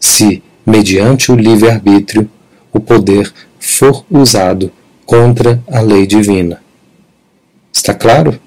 se, 0.00 0.42
mediante 0.66 1.30
o 1.30 1.36
livre-arbítrio, 1.36 2.28
o 2.72 2.80
poder 2.80 3.32
for 3.60 4.04
usado 4.10 4.72
contra 5.06 5.62
a 5.70 5.80
lei 5.80 6.04
divina. 6.04 6.60
Está 7.72 7.94
claro? 7.94 8.40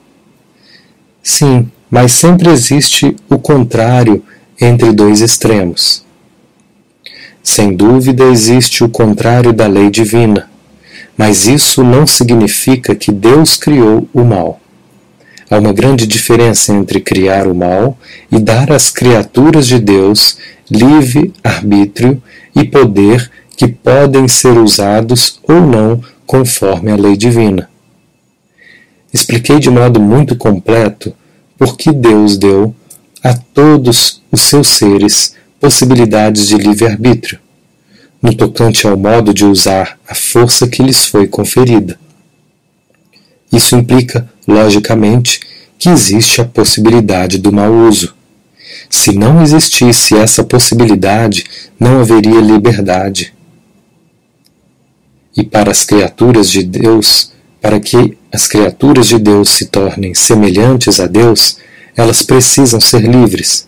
Sim, 1.24 1.72
mas 1.90 2.12
sempre 2.12 2.50
existe 2.50 3.16
o 3.30 3.40
contrário 3.40 4.22
entre 4.60 4.92
dois 4.92 5.22
extremos. 5.22 6.04
Sem 7.44 7.76
dúvida 7.76 8.24
existe 8.26 8.84
o 8.84 8.90
contrário 8.90 9.54
da 9.54 9.68
lei 9.68 9.90
divina, 9.90 10.50
mas 11.18 11.48
isso 11.48 11.84
não 11.84 12.08
significa 12.08 12.96
que 12.96 13.12
Deus 13.12 13.56
criou 13.56 14.08
o 14.14 14.24
mal. 14.24 14.60
Há 15.50 15.60
uma 15.60 15.72
grande 15.72 16.08
diferença 16.08 16.74
entre 16.74 17.00
criar 17.00 17.48
o 17.48 17.54
mal 17.54 17.98
e 18.32 18.40
dar 18.40 18.72
às 18.72 18.90
criaturas 18.90 19.68
de 19.68 19.78
Deus 19.78 20.38
livre 20.70 21.32
arbítrio 21.44 22.22
e 22.56 22.64
poder 22.64 23.30
que 23.56 23.68
podem 23.68 24.28
ser 24.28 24.58
usados 24.58 25.40
ou 25.48 25.62
não 25.62 26.02
conforme 26.26 26.92
a 26.92 26.96
lei 26.96 27.16
divina. 27.16 27.70
Expliquei 29.14 29.60
de 29.60 29.70
modo 29.70 30.00
muito 30.00 30.36
completo 30.36 31.14
por 31.58 31.78
que 31.78 31.92
Deus 31.92 32.38
deu 32.38 32.76
a 33.26 33.34
todos 33.34 34.22
os 34.32 34.42
seus 34.42 34.68
seres 34.68 35.34
possibilidades 35.60 36.48
de 36.48 36.58
livre-arbítrio, 36.58 37.40
no 38.22 38.32
tocante 38.36 38.86
ao 38.86 38.96
modo 38.96 39.34
de 39.34 39.44
usar 39.44 39.98
a 40.08 40.14
força 40.14 40.68
que 40.68 40.84
lhes 40.84 41.08
foi 41.08 41.26
conferida. 41.26 42.00
Isso 43.52 43.76
implica, 43.76 44.30
logicamente, 44.48 45.40
que 45.80 45.90
existe 45.90 46.40
a 46.40 46.46
possibilidade 46.46 47.40
do 47.40 47.52
mau 47.52 47.74
uso. 47.74 48.14
Se 48.92 49.12
não 49.12 49.42
existisse 49.42 50.16
essa 50.16 50.44
possibilidade, 50.44 51.46
não 51.80 52.02
haveria 52.02 52.40
liberdade. 52.40 53.34
E 55.36 55.44
para 55.44 55.72
as 55.72 55.84
criaturas 55.84 56.52
de 56.52 56.62
Deus, 56.62 57.32
para 57.60 57.80
que 57.80 58.16
as 58.32 58.48
criaturas 58.48 59.08
de 59.08 59.18
Deus 59.18 59.50
se 59.50 59.66
tornem 59.66 60.14
semelhantes 60.14 61.00
a 61.00 61.08
Deus, 61.08 61.58
elas 61.96 62.22
precisam 62.22 62.80
ser 62.80 63.02
livres, 63.02 63.68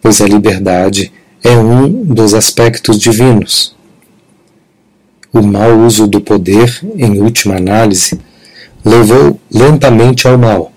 pois 0.00 0.20
a 0.20 0.26
liberdade 0.26 1.12
é 1.42 1.56
um 1.56 2.04
dos 2.04 2.34
aspectos 2.34 2.98
divinos. 2.98 3.74
o 5.32 5.42
mau 5.42 5.80
uso 5.80 6.06
do 6.06 6.20
poder, 6.20 6.80
em 6.96 7.20
última 7.20 7.56
análise, 7.56 8.20
levou 8.84 9.40
lentamente 9.52 10.28
ao 10.28 10.38
mal, 10.38 10.72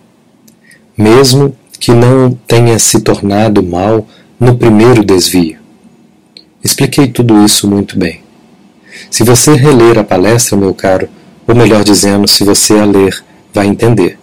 mesmo 0.97 1.55
que 1.79 1.93
não 1.93 2.31
tenha 2.47 2.79
se 2.79 3.01
tornado 3.01 3.61
mal 3.61 4.07
no 4.39 4.57
primeiro 4.57 5.03
desvio. 5.03 5.59
Expliquei 6.63 7.07
tudo 7.07 7.45
isso 7.45 7.67
muito 7.67 7.99
bem. 7.99 8.21
Se 9.11 9.23
você 9.23 9.53
reler 9.53 9.99
a 9.99 10.03
palestra, 10.03 10.57
meu 10.57 10.73
caro, 10.73 11.07
ou 11.47 11.55
melhor 11.55 11.83
dizendo, 11.83 12.27
se 12.27 12.43
você 12.43 12.73
a 12.79 12.85
ler, 12.85 13.23
vai 13.53 13.67
entender. 13.67 14.17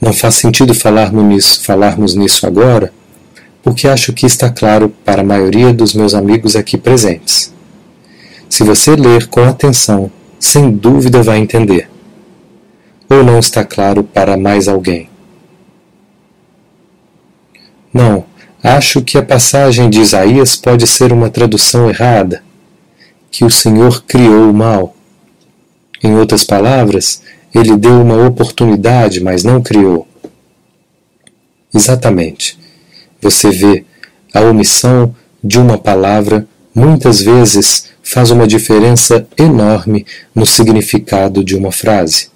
Não 0.00 0.12
faz 0.12 0.34
sentido 0.34 0.74
falarmos 0.74 1.24
nisso, 1.24 1.62
falarmos 1.62 2.14
nisso 2.14 2.46
agora, 2.46 2.92
porque 3.62 3.88
acho 3.88 4.12
que 4.12 4.26
está 4.26 4.50
claro 4.50 4.90
para 5.04 5.22
a 5.22 5.24
maioria 5.24 5.72
dos 5.72 5.94
meus 5.94 6.14
amigos 6.14 6.54
aqui 6.54 6.76
presentes. 6.76 7.52
Se 8.48 8.62
você 8.62 8.94
ler 8.94 9.26
com 9.28 9.42
atenção, 9.42 10.10
sem 10.38 10.70
dúvida 10.70 11.22
vai 11.22 11.38
entender. 11.38 11.88
Ou 13.08 13.24
não 13.24 13.38
está 13.38 13.64
claro 13.64 14.04
para 14.04 14.36
mais 14.36 14.68
alguém? 14.68 15.08
Não, 17.92 18.24
acho 18.62 19.02
que 19.02 19.16
a 19.16 19.22
passagem 19.22 19.88
de 19.88 20.00
Isaías 20.00 20.56
pode 20.56 20.86
ser 20.86 21.12
uma 21.12 21.30
tradução 21.30 21.88
errada, 21.88 22.42
que 23.30 23.44
o 23.44 23.50
Senhor 23.50 24.04
criou 24.04 24.50
o 24.50 24.54
mal. 24.54 24.94
Em 26.02 26.14
outras 26.14 26.44
palavras, 26.44 27.22
ele 27.54 27.76
deu 27.76 28.00
uma 28.00 28.26
oportunidade, 28.26 29.22
mas 29.22 29.44
não 29.44 29.62
criou. 29.62 30.06
Exatamente. 31.72 32.58
Você 33.20 33.50
vê, 33.50 33.84
a 34.32 34.40
omissão 34.40 35.14
de 35.42 35.58
uma 35.58 35.78
palavra 35.78 36.46
muitas 36.74 37.20
vezes 37.20 37.90
faz 38.02 38.30
uma 38.30 38.46
diferença 38.46 39.26
enorme 39.38 40.04
no 40.34 40.44
significado 40.44 41.44
de 41.44 41.56
uma 41.56 41.70
frase. 41.70 42.28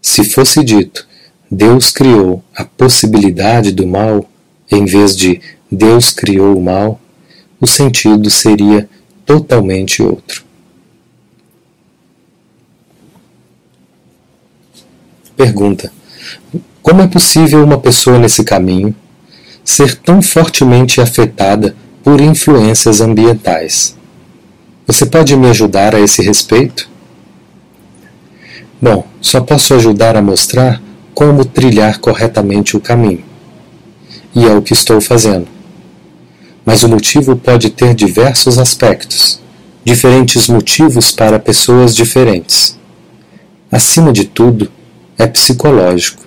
Se 0.00 0.24
fosse 0.24 0.64
dito, 0.64 1.06
Deus 1.50 1.90
criou 1.90 2.42
a 2.54 2.64
possibilidade 2.64 3.72
do 3.72 3.86
mal, 3.86 4.28
em 4.70 4.84
vez 4.84 5.16
de 5.16 5.40
Deus 5.70 6.10
criou 6.10 6.56
o 6.56 6.62
mal, 6.62 7.00
o 7.60 7.66
sentido 7.66 8.30
seria 8.30 8.88
totalmente 9.26 10.02
outro. 10.02 10.47
Pergunta: 15.38 15.92
Como 16.82 17.00
é 17.00 17.06
possível 17.06 17.62
uma 17.62 17.78
pessoa 17.78 18.18
nesse 18.18 18.42
caminho 18.42 18.92
ser 19.64 19.94
tão 19.94 20.20
fortemente 20.20 21.00
afetada 21.00 21.76
por 22.02 22.20
influências 22.20 23.00
ambientais? 23.00 23.96
Você 24.84 25.06
pode 25.06 25.36
me 25.36 25.48
ajudar 25.48 25.94
a 25.94 26.00
esse 26.00 26.22
respeito? 26.22 26.90
Bom, 28.82 29.06
só 29.20 29.40
posso 29.40 29.74
ajudar 29.74 30.16
a 30.16 30.22
mostrar 30.22 30.82
como 31.14 31.44
trilhar 31.44 32.00
corretamente 32.00 32.76
o 32.76 32.80
caminho. 32.80 33.22
E 34.34 34.44
é 34.44 34.52
o 34.52 34.62
que 34.62 34.72
estou 34.72 35.00
fazendo. 35.00 35.46
Mas 36.64 36.82
o 36.82 36.88
motivo 36.88 37.36
pode 37.36 37.70
ter 37.70 37.94
diversos 37.94 38.58
aspectos, 38.58 39.40
diferentes 39.84 40.48
motivos 40.48 41.12
para 41.12 41.38
pessoas 41.38 41.94
diferentes. 41.94 42.76
Acima 43.70 44.12
de 44.12 44.24
tudo, 44.24 44.68
é 45.18 45.26
psicológico. 45.26 46.22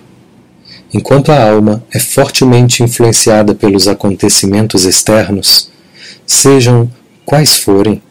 Enquanto 0.92 1.32
a 1.32 1.50
alma 1.50 1.82
é 1.90 1.98
fortemente 1.98 2.82
influenciada 2.82 3.54
pelos 3.54 3.88
acontecimentos 3.88 4.84
externos, 4.84 5.70
sejam 6.26 6.90
quais 7.24 7.56
forem, 7.56 8.02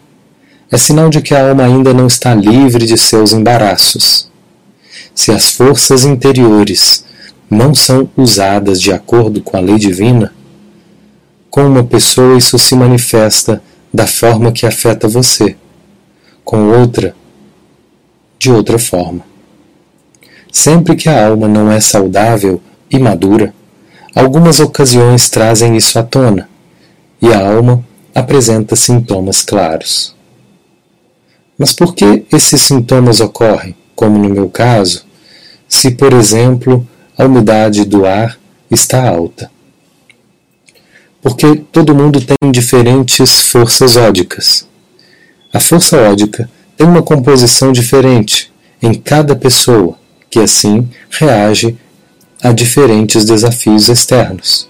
é 0.72 0.78
sinal 0.78 1.10
de 1.10 1.22
que 1.22 1.36
a 1.36 1.50
alma 1.50 1.64
ainda 1.64 1.94
não 1.94 2.08
está 2.08 2.34
livre 2.34 2.86
de 2.88 2.98
seus 2.98 3.34
embaraços. 3.34 4.30
Se 5.14 5.32
as 5.32 5.52
forças 5.52 6.06
interiores 6.06 7.06
não 7.50 7.76
são 7.76 8.10
usadas 8.18 8.82
de 8.82 8.92
acordo 8.92 9.42
com 9.42 9.58
a 9.58 9.60
lei 9.60 9.78
divina, 9.78 10.34
com 11.50 11.68
uma 11.68 11.84
pessoa 11.84 12.38
isso 12.38 12.58
se 12.58 12.74
manifesta 12.74 13.62
da 13.94 14.08
forma 14.08 14.54
que 14.54 14.66
afeta 14.66 15.08
você, 15.08 15.56
com 16.44 16.70
outra, 16.70 17.14
de 18.40 18.50
outra 18.50 18.80
forma. 18.80 19.31
Sempre 20.52 20.98
que 20.98 21.08
a 21.08 21.28
alma 21.28 21.48
não 21.48 21.72
é 21.72 21.80
saudável 21.80 22.62
e 22.90 23.00
madura, 23.00 23.54
algumas 24.14 24.60
ocasiões 24.60 25.30
trazem 25.30 25.78
isso 25.78 25.98
à 25.98 26.04
tona, 26.04 26.50
e 27.22 27.32
a 27.32 27.54
alma 27.54 27.84
apresenta 28.14 28.76
sintomas 28.76 29.44
claros. 29.44 30.14
Mas 31.58 31.72
por 31.72 31.96
que 31.96 32.26
esses 32.34 32.62
sintomas 32.64 33.22
ocorrem, 33.22 33.74
como 33.96 34.18
no 34.18 34.28
meu 34.28 34.50
caso, 34.50 35.06
se, 35.70 35.92
por 35.92 36.12
exemplo, 36.12 36.86
a 37.18 37.24
umidade 37.24 37.86
do 37.86 38.06
ar 38.06 38.38
está 38.70 39.08
alta? 39.08 39.50
Porque 41.22 41.64
todo 41.72 41.96
mundo 41.96 42.20
tem 42.20 42.52
diferentes 42.52 43.40
forças 43.44 43.96
ódicas. 43.96 44.68
A 45.54 45.62
força 45.62 45.98
ódica 45.98 46.50
tem 46.76 46.86
uma 46.86 47.02
composição 47.02 47.72
diferente 47.72 48.52
em 48.82 48.94
cada 48.94 49.34
pessoa 49.34 50.01
que 50.32 50.40
assim 50.40 50.90
reage 51.10 51.78
a 52.42 52.52
diferentes 52.52 53.26
desafios 53.26 53.90
externos. 53.90 54.68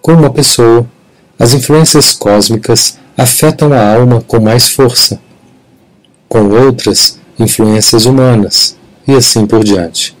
Com 0.00 0.12
uma 0.12 0.30
pessoa, 0.30 0.88
as 1.38 1.52
influências 1.52 2.12
cósmicas 2.12 2.96
afetam 3.18 3.72
a 3.72 3.94
alma 3.94 4.22
com 4.22 4.40
mais 4.40 4.68
força, 4.68 5.20
com 6.28 6.48
outras, 6.48 7.18
influências 7.38 8.06
humanas, 8.06 8.76
e 9.06 9.12
assim 9.12 9.46
por 9.46 9.64
diante. 9.64 10.16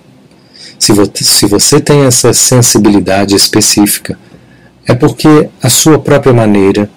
Se, 0.78 0.92
se 1.22 1.46
você 1.46 1.80
tem 1.80 2.04
essa 2.04 2.32
sensibilidade 2.32 3.34
específica, 3.34 4.18
é 4.86 4.94
porque, 4.94 5.48
à 5.62 5.70
sua 5.70 5.98
própria 5.98 6.32
maneira, 6.32 6.90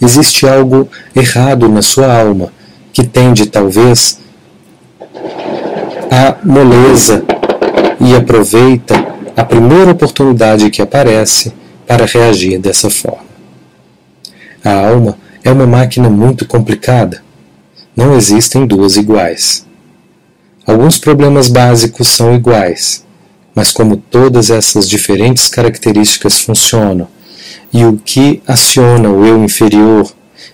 existe 0.00 0.48
algo 0.48 0.88
errado 1.14 1.68
na 1.68 1.82
sua 1.82 2.20
alma 2.20 2.52
que 2.92 3.04
tende, 3.04 3.46
talvez, 3.46 4.20
a 6.10 6.36
moleza 6.44 7.24
e 8.00 8.14
aproveita 8.14 8.94
a 9.36 9.44
primeira 9.44 9.90
oportunidade 9.90 10.70
que 10.70 10.82
aparece 10.82 11.52
para 11.86 12.06
reagir 12.06 12.58
dessa 12.58 12.90
forma. 12.90 13.24
A 14.64 14.88
alma 14.88 15.18
é 15.42 15.50
uma 15.50 15.66
máquina 15.66 16.08
muito 16.08 16.46
complicada. 16.46 17.22
Não 17.96 18.16
existem 18.16 18.66
duas 18.66 18.96
iguais. 18.96 19.66
Alguns 20.66 20.98
problemas 20.98 21.48
básicos 21.48 22.08
são 22.08 22.34
iguais, 22.34 23.04
mas 23.54 23.70
como 23.70 23.96
todas 23.96 24.50
essas 24.50 24.88
diferentes 24.88 25.48
características 25.48 26.40
funcionam 26.40 27.06
e 27.72 27.84
o 27.84 27.96
que 27.96 28.42
aciona 28.46 29.10
o 29.10 29.26
eu 29.26 29.44
inferior 29.44 30.10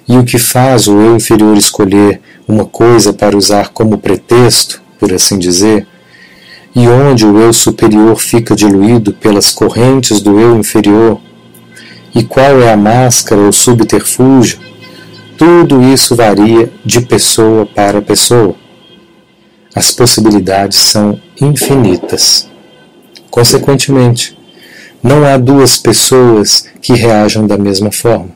e 0.08 0.16
o 0.16 0.24
que 0.24 0.38
faz 0.38 0.88
o 0.88 1.00
eu 1.00 1.16
inferior 1.16 1.56
escolher 1.56 2.20
uma 2.48 2.64
coisa 2.64 3.12
para 3.12 3.36
usar 3.36 3.68
como 3.68 3.98
pretexto 3.98 4.82
por 5.00 5.12
assim 5.12 5.38
dizer, 5.38 5.86
e 6.76 6.86
onde 6.86 7.26
o 7.26 7.38
eu 7.40 7.52
superior 7.52 8.20
fica 8.20 8.54
diluído 8.54 9.12
pelas 9.14 9.50
correntes 9.50 10.20
do 10.20 10.38
eu 10.38 10.56
inferior, 10.56 11.18
e 12.14 12.22
qual 12.22 12.60
é 12.60 12.72
a 12.72 12.76
máscara 12.76 13.40
ou 13.40 13.52
subterfúgio, 13.52 14.60
tudo 15.38 15.82
isso 15.82 16.14
varia 16.14 16.70
de 16.84 17.00
pessoa 17.00 17.64
para 17.64 18.02
pessoa. 18.02 18.54
As 19.74 19.90
possibilidades 19.90 20.78
são 20.78 21.18
infinitas. 21.40 22.48
Consequentemente, 23.30 24.36
não 25.02 25.24
há 25.24 25.38
duas 25.38 25.78
pessoas 25.78 26.66
que 26.82 26.92
reajam 26.92 27.46
da 27.46 27.56
mesma 27.56 27.90
forma. 27.90 28.30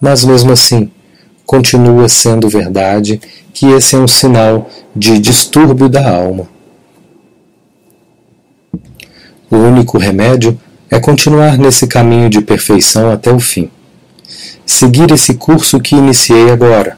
Mas 0.00 0.22
mesmo 0.24 0.52
assim, 0.52 0.90
continua 1.46 2.08
sendo 2.08 2.48
verdade 2.48 3.20
que 3.52 3.66
esse 3.66 3.94
é 3.94 3.98
um 3.98 4.08
sinal 4.08 4.68
de 4.94 5.18
distúrbio 5.18 5.88
da 5.88 6.08
alma. 6.10 6.48
O 9.50 9.56
único 9.56 9.98
remédio 9.98 10.58
é 10.90 10.98
continuar 10.98 11.58
nesse 11.58 11.86
caminho 11.86 12.28
de 12.28 12.40
perfeição 12.40 13.12
até 13.12 13.32
o 13.32 13.38
fim. 13.38 13.70
Seguir 14.66 15.10
esse 15.12 15.34
curso 15.34 15.78
que 15.80 15.94
iniciei 15.94 16.50
agora, 16.50 16.96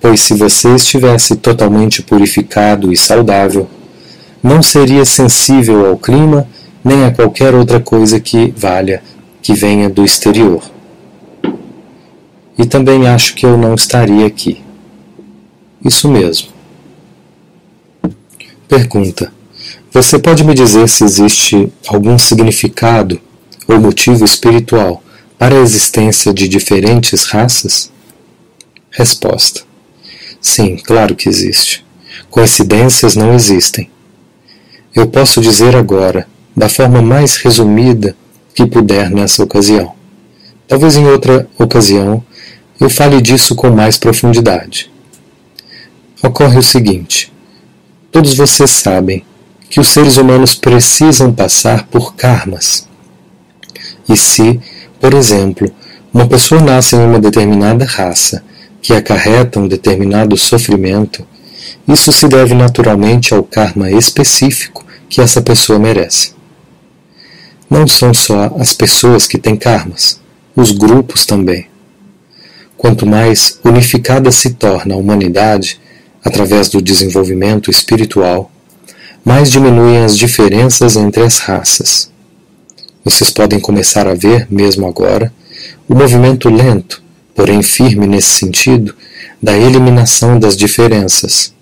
pois 0.00 0.20
se 0.20 0.34
você 0.34 0.74
estivesse 0.74 1.36
totalmente 1.36 2.02
purificado 2.02 2.92
e 2.92 2.96
saudável, 2.96 3.68
não 4.42 4.62
seria 4.62 5.04
sensível 5.04 5.86
ao 5.86 5.96
clima 5.96 6.48
nem 6.84 7.04
a 7.04 7.10
qualquer 7.10 7.54
outra 7.54 7.80
coisa 7.80 8.20
que 8.20 8.52
valha 8.56 9.02
que 9.42 9.54
venha 9.54 9.88
do 9.88 10.04
exterior. 10.04 10.75
E 12.58 12.64
também 12.64 13.06
acho 13.06 13.34
que 13.34 13.44
eu 13.44 13.56
não 13.58 13.74
estaria 13.74 14.26
aqui. 14.26 14.62
Isso 15.84 16.08
mesmo. 16.08 16.48
Pergunta: 18.68 19.32
Você 19.92 20.18
pode 20.18 20.42
me 20.42 20.54
dizer 20.54 20.88
se 20.88 21.04
existe 21.04 21.72
algum 21.86 22.18
significado 22.18 23.20
ou 23.68 23.80
motivo 23.80 24.24
espiritual 24.24 25.02
para 25.38 25.54
a 25.54 25.60
existência 25.60 26.32
de 26.32 26.48
diferentes 26.48 27.24
raças? 27.24 27.92
Resposta: 28.90 29.62
Sim, 30.40 30.76
claro 30.76 31.14
que 31.14 31.28
existe. 31.28 31.84
Coincidências 32.30 33.14
não 33.14 33.34
existem. 33.34 33.90
Eu 34.94 35.06
posso 35.06 35.40
dizer 35.40 35.76
agora, 35.76 36.26
da 36.56 36.68
forma 36.68 37.02
mais 37.02 37.36
resumida 37.36 38.16
que 38.54 38.64
puder 38.64 39.10
nessa 39.10 39.44
ocasião. 39.44 39.92
Talvez 40.66 40.96
em 40.96 41.06
outra 41.06 41.46
ocasião 41.58 42.24
eu 42.80 42.90
fale 42.90 43.20
disso 43.20 43.54
com 43.54 43.70
mais 43.70 43.96
profundidade. 43.96 44.90
Ocorre 46.22 46.58
o 46.58 46.62
seguinte: 46.62 47.32
todos 48.10 48.34
vocês 48.34 48.70
sabem 48.70 49.24
que 49.68 49.80
os 49.80 49.88
seres 49.88 50.16
humanos 50.16 50.54
precisam 50.54 51.32
passar 51.32 51.86
por 51.86 52.14
karmas. 52.14 52.88
E 54.08 54.16
se, 54.16 54.60
por 55.00 55.14
exemplo, 55.14 55.70
uma 56.12 56.26
pessoa 56.26 56.60
nasce 56.62 56.96
em 56.96 57.00
uma 57.00 57.18
determinada 57.18 57.84
raça 57.84 58.42
que 58.80 58.92
acarreta 58.92 59.58
um 59.58 59.66
determinado 59.66 60.36
sofrimento, 60.36 61.26
isso 61.88 62.12
se 62.12 62.28
deve 62.28 62.54
naturalmente 62.54 63.34
ao 63.34 63.42
karma 63.42 63.90
específico 63.90 64.84
que 65.08 65.20
essa 65.20 65.42
pessoa 65.42 65.78
merece. 65.78 66.34
Não 67.68 67.86
são 67.86 68.14
só 68.14 68.54
as 68.58 68.72
pessoas 68.72 69.26
que 69.26 69.38
têm 69.38 69.56
karmas, 69.56 70.20
os 70.54 70.70
grupos 70.72 71.26
também. 71.26 71.66
Quanto 72.76 73.06
mais 73.06 73.58
unificada 73.64 74.30
se 74.30 74.50
torna 74.50 74.94
a 74.94 74.98
humanidade 74.98 75.80
através 76.24 76.68
do 76.68 76.82
desenvolvimento 76.82 77.70
espiritual, 77.70 78.50
mais 79.24 79.50
diminuem 79.50 79.98
as 80.04 80.16
diferenças 80.16 80.96
entre 80.96 81.22
as 81.22 81.38
raças. 81.38 82.10
Vocês 83.04 83.30
podem 83.30 83.60
começar 83.60 84.06
a 84.06 84.14
ver, 84.14 84.46
mesmo 84.50 84.86
agora, 84.86 85.32
o 85.88 85.94
movimento 85.94 86.48
lento, 86.48 87.02
porém 87.34 87.62
firme 87.62 88.06
nesse 88.06 88.30
sentido, 88.30 88.94
da 89.42 89.56
eliminação 89.56 90.38
das 90.38 90.56
diferenças. 90.56 91.54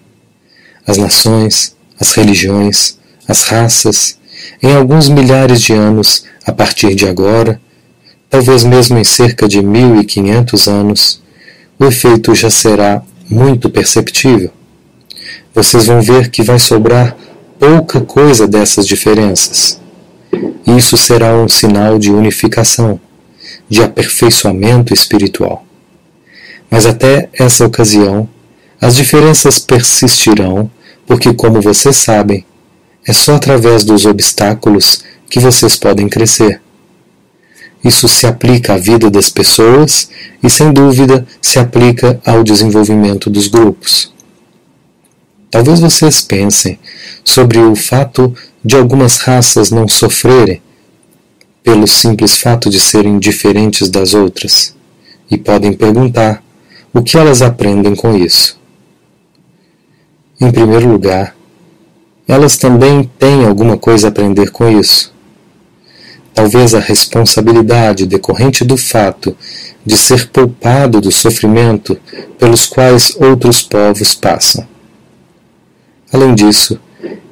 As 0.86 0.96
nações, 0.96 1.74
as 1.98 2.12
religiões, 2.12 2.98
as 3.28 3.44
raças, 3.44 4.18
em 4.62 4.74
alguns 4.74 5.08
milhares 5.08 5.60
de 5.60 5.72
anos 5.72 6.24
a 6.46 6.52
partir 6.52 6.94
de 6.94 7.06
agora, 7.06 7.60
talvez 8.28 8.64
mesmo 8.64 8.98
em 8.98 9.04
cerca 9.04 9.46
de 9.46 9.62
1500 9.62 10.68
anos, 10.68 11.22
o 11.78 11.84
efeito 11.84 12.34
já 12.34 12.50
será 12.50 13.02
muito 13.28 13.70
perceptível. 13.70 14.50
Vocês 15.54 15.86
vão 15.86 16.02
ver 16.02 16.30
que 16.30 16.42
vai 16.42 16.58
sobrar 16.58 17.16
pouca 17.58 18.00
coisa 18.00 18.46
dessas 18.46 18.86
diferenças. 18.86 19.80
Isso 20.66 20.96
será 20.96 21.36
um 21.36 21.48
sinal 21.48 21.98
de 21.98 22.10
unificação, 22.10 23.00
de 23.68 23.82
aperfeiçoamento 23.82 24.92
espiritual. 24.92 25.64
Mas 26.70 26.86
até 26.86 27.28
essa 27.32 27.64
ocasião, 27.64 28.28
as 28.80 28.96
diferenças 28.96 29.58
persistirão, 29.58 30.70
porque, 31.06 31.32
como 31.32 31.60
vocês 31.60 31.96
sabem, 31.96 32.44
é 33.06 33.12
só 33.12 33.34
através 33.34 33.84
dos 33.84 34.06
obstáculos 34.06 35.04
que 35.30 35.38
vocês 35.38 35.76
podem 35.76 36.08
crescer. 36.08 36.60
Isso 37.85 38.09
se 38.09 38.26
aplica 38.26 38.74
à 38.74 38.78
vida 38.78 39.11
das 39.11 39.28
pessoas 39.28 40.09
e, 40.43 40.49
sem 40.49 40.72
dúvida, 40.72 41.26
se 41.41 41.59
aplica 41.59 42.18
ao 42.24 42.43
desenvolvimento 42.43 43.28
dos 43.28 43.47
grupos. 43.47 44.12
Talvez 45.51 45.78
vocês 45.78 46.20
pensem 46.20 46.78
sobre 47.22 47.59
o 47.59 47.76
fato 47.76 48.35
de 48.64 48.74
algumas 48.74 49.18
raças 49.18 49.70
não 49.70 49.87
sofrerem 49.87 50.61
pelo 51.62 51.87
simples 51.87 52.37
fato 52.37 52.68
de 52.68 52.80
serem 52.80 53.18
diferentes 53.18 53.89
das 53.89 54.14
outras 54.14 54.74
e 55.30 55.39
podem 55.39 55.72
perguntar 55.72 56.43
o 56.93 57.03
que 57.03 57.16
elas 57.16 57.41
aprendem 57.41 57.95
com 57.95 58.16
isso. 58.16 58.59
Em 60.41 60.51
primeiro 60.51 60.91
lugar, 60.91 61.37
elas 62.26 62.57
também 62.57 63.09
têm 63.18 63.45
alguma 63.45 63.76
coisa 63.78 64.09
a 64.09 64.11
aprender 64.11 64.51
com 64.51 64.68
isso. 64.68 65.13
Talvez 66.35 66.74
a 66.74 66.80
responsabilidade 66.80 68.07
decorrente 68.07 68.64
do 68.64 68.76
fato 68.76 69.37
de 69.87 69.97
ser 69.97 70.28
poupado 70.28 71.01
do 71.01 71.12
sofrimento 71.12 71.97
pelos 72.39 72.66
quais 72.66 73.14
outros 73.16 73.62
povos 73.62 74.14
passam. 74.14 74.66
Além 76.12 76.35
disso, 76.35 76.78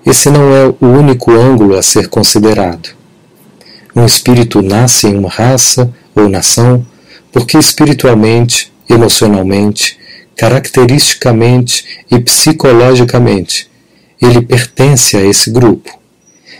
esse 0.06 0.30
não 0.30 0.54
é 0.54 0.66
o 0.66 0.86
único 0.86 1.32
ângulo 1.32 1.76
a 1.76 1.82
ser 1.82 2.08
considerado. 2.08 2.90
Um 3.94 4.04
espírito 4.06 4.62
nasce 4.62 5.08
em 5.08 5.18
uma 5.18 5.28
raça 5.28 5.92
ou 6.14 6.28
nação 6.28 6.86
porque 7.32 7.58
espiritualmente, 7.58 8.72
emocionalmente, 8.88 9.98
caracteristicamente 10.36 12.04
e 12.10 12.20
psicologicamente 12.20 13.70
ele 14.20 14.40
pertence 14.40 15.16
a 15.16 15.24
esse 15.24 15.50
grupo 15.50 16.01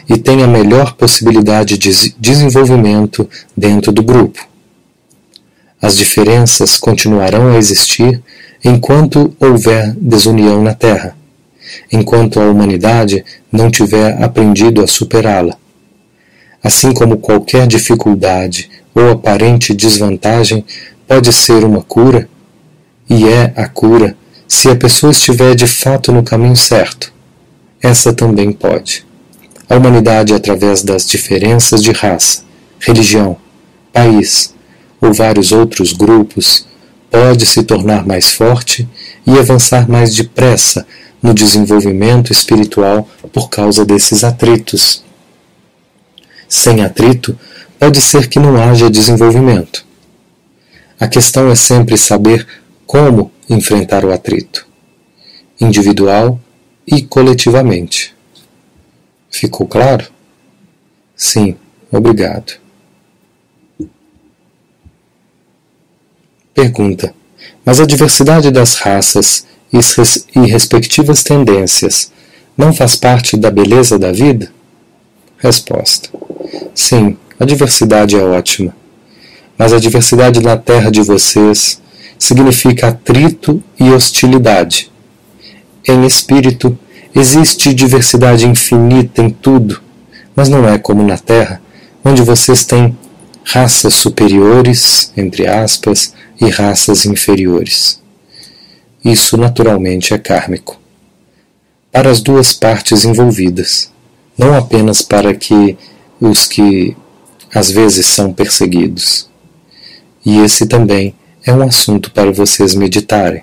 e 0.09 0.16
tem 0.16 0.42
a 0.42 0.46
melhor 0.46 0.94
possibilidade 0.94 1.78
de 1.78 2.14
desenvolvimento 2.18 3.28
dentro 3.57 3.92
do 3.92 4.03
grupo. 4.03 4.46
As 5.80 5.96
diferenças 5.96 6.78
continuarão 6.78 7.48
a 7.48 7.57
existir 7.57 8.22
enquanto 8.64 9.34
houver 9.40 9.94
desunião 9.96 10.62
na 10.62 10.74
Terra, 10.74 11.16
enquanto 11.90 12.40
a 12.40 12.48
humanidade 12.48 13.24
não 13.50 13.70
tiver 13.70 14.22
aprendido 14.22 14.82
a 14.82 14.86
superá-la. 14.86 15.57
Assim 16.62 16.92
como 16.92 17.18
qualquer 17.18 17.66
dificuldade 17.66 18.70
ou 18.94 19.11
aparente 19.11 19.74
desvantagem 19.74 20.64
pode 21.09 21.32
ser 21.32 21.64
uma 21.64 21.82
cura, 21.82 22.28
e 23.11 23.26
é 23.26 23.53
a 23.57 23.66
cura 23.66 24.16
se 24.46 24.68
a 24.68 24.76
pessoa 24.76 25.11
estiver 25.11 25.55
de 25.55 25.66
fato 25.66 26.12
no 26.12 26.22
caminho 26.22 26.57
certo 26.57 27.12
essa 27.82 28.12
também 28.12 28.53
pode. 28.53 29.05
A 29.68 29.76
humanidade, 29.76 30.34
através 30.34 30.82
das 30.82 31.08
diferenças 31.08 31.82
de 31.82 31.92
raça, 31.92 32.42
religião, 32.78 33.36
país 33.92 34.54
ou 35.00 35.12
vários 35.12 35.52
outros 35.52 35.92
grupos, 35.92 36.66
pode 37.10 37.46
se 37.46 37.62
tornar 37.62 38.06
mais 38.06 38.32
forte 38.32 38.88
e 39.26 39.38
avançar 39.38 39.88
mais 39.88 40.14
depressa 40.14 40.86
no 41.22 41.32
desenvolvimento 41.32 42.32
espiritual 42.32 43.08
por 43.32 43.48
causa 43.48 43.84
desses 43.84 44.24
atritos. 44.24 45.04
Sem 46.48 46.82
atrito, 46.82 47.38
pode 47.78 48.00
ser 48.00 48.28
que 48.28 48.38
não 48.38 48.56
haja 48.56 48.90
desenvolvimento. 48.90 49.84
A 50.98 51.06
questão 51.08 51.50
é 51.50 51.54
sempre 51.54 51.96
saber 51.96 52.46
como 52.86 53.30
enfrentar 53.48 54.04
o 54.04 54.12
atrito, 54.12 54.66
individual 55.60 56.38
e 56.86 57.02
coletivamente. 57.02 58.14
Ficou 59.32 59.66
claro? 59.66 60.06
Sim, 61.16 61.56
obrigado. 61.90 62.52
Pergunta: 66.54 67.12
Mas 67.64 67.80
a 67.80 67.86
diversidade 67.86 68.52
das 68.52 68.76
raças 68.76 69.44
e 69.72 70.40
respectivas 70.46 71.24
tendências 71.24 72.12
não 72.56 72.72
faz 72.72 72.94
parte 72.94 73.36
da 73.36 73.50
beleza 73.50 73.98
da 73.98 74.12
vida? 74.12 74.52
Resposta: 75.38 76.10
Sim, 76.74 77.16
a 77.40 77.44
diversidade 77.44 78.14
é 78.14 78.22
ótima. 78.22 78.76
Mas 79.58 79.72
a 79.72 79.78
diversidade 79.78 80.40
na 80.40 80.56
terra 80.56 80.90
de 80.90 81.02
vocês 81.02 81.80
significa 82.18 82.88
atrito 82.88 83.62
e 83.80 83.90
hostilidade 83.90 84.92
em 85.86 86.04
espírito, 86.06 86.78
existe 87.14 87.74
diversidade 87.74 88.46
infinita 88.46 89.22
em 89.22 89.30
tudo, 89.30 89.80
mas 90.34 90.48
não 90.48 90.66
é 90.68 90.78
como 90.78 91.02
na 91.02 91.18
Terra, 91.18 91.60
onde 92.04 92.22
vocês 92.22 92.64
têm 92.64 92.96
raças 93.44 93.94
superiores, 93.94 95.12
entre 95.16 95.46
aspas, 95.46 96.14
e 96.40 96.48
raças 96.48 97.04
inferiores. 97.06 98.00
Isso 99.04 99.36
naturalmente 99.36 100.14
é 100.14 100.18
kármico. 100.18 100.80
Para 101.90 102.10
as 102.10 102.20
duas 102.20 102.52
partes 102.52 103.04
envolvidas, 103.04 103.90
não 104.38 104.56
apenas 104.56 105.02
para 105.02 105.34
que 105.34 105.76
os 106.20 106.46
que 106.46 106.96
às 107.54 107.70
vezes 107.70 108.06
são 108.06 108.32
perseguidos. 108.32 109.28
E 110.24 110.38
esse 110.38 110.66
também 110.66 111.14
é 111.44 111.52
um 111.52 111.62
assunto 111.62 112.10
para 112.12 112.30
vocês 112.32 112.74
meditarem. 112.74 113.42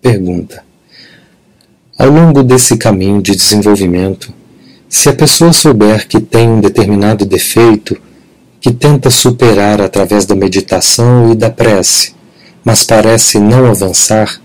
Pergunta: 0.00 0.64
Ao 1.98 2.08
longo 2.08 2.42
desse 2.42 2.78
caminho 2.78 3.20
de 3.20 3.36
desenvolvimento, 3.36 4.32
se 4.88 5.10
a 5.10 5.12
pessoa 5.12 5.52
souber 5.52 6.08
que 6.08 6.20
tem 6.20 6.48
um 6.48 6.60
determinado 6.60 7.26
defeito 7.26 8.00
que 8.60 8.72
tenta 8.72 9.10
superar 9.10 9.78
através 9.80 10.24
da 10.24 10.34
meditação 10.34 11.30
e 11.30 11.34
da 11.34 11.50
prece, 11.50 12.14
mas 12.64 12.82
parece 12.82 13.38
não 13.38 13.66
avançar, 13.66 14.40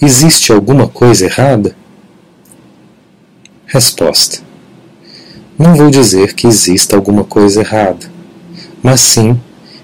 existe 0.00 0.52
alguma 0.52 0.88
coisa 0.88 1.24
errada? 1.24 1.76
Resposta: 3.64 4.40
Não 5.56 5.76
vou 5.76 5.88
dizer 5.88 6.34
que 6.34 6.48
exista 6.48 6.96
alguma 6.96 7.22
coisa 7.22 7.60
errada, 7.60 8.10
mas 8.82 9.00
sim 9.00 9.40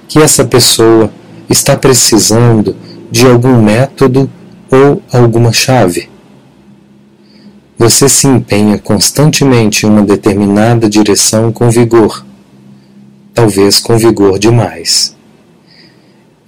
que 0.09 0.19
essa 0.19 0.45
pessoa 0.45 1.13
está 1.49 1.77
precisando 1.77 2.75
de 3.09 3.25
algum 3.25 3.63
método 3.63 4.29
ou 4.71 5.01
alguma 5.13 5.53
chave. 5.53 6.09
Você 7.79 8.09
se 8.09 8.27
empenha 8.27 8.77
constantemente 8.77 9.87
em 9.87 9.89
uma 9.89 10.03
determinada 10.03 10.91
direção 10.91 11.53
com 11.53 11.71
vigor, 11.71 12.27
talvez 13.33 13.79
com 13.79 13.97
vigor 13.97 14.37
demais. 14.37 15.17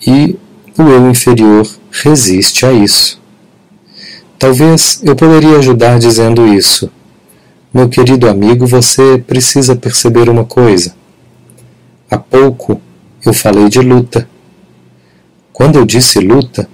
E 0.05 0.37
o 0.77 0.83
eu 0.83 1.09
inferior 1.09 1.69
resiste 1.93 2.67
a 2.67 2.73
isso. 2.73 3.23
Talvez 4.41 5.01
eu 5.05 5.15
poderia 5.15 5.59
ajudar 5.59 6.01
dizendo 6.01 6.49
isso. 6.49 6.91
Meu 7.73 7.89
querido 7.89 8.29
amigo, 8.29 8.67
você 8.67 9.17
precisa 9.25 9.77
perceber 9.77 10.29
uma 10.29 10.45
coisa. 10.45 10.97
Há 12.11 12.19
pouco 12.19 12.81
eu 13.25 13.33
falei 13.33 13.69
de 13.69 13.81
luta. 13.81 14.29
Quando 15.53 15.79
eu 15.79 15.85
disse 15.85 16.19
luta, 16.19 16.69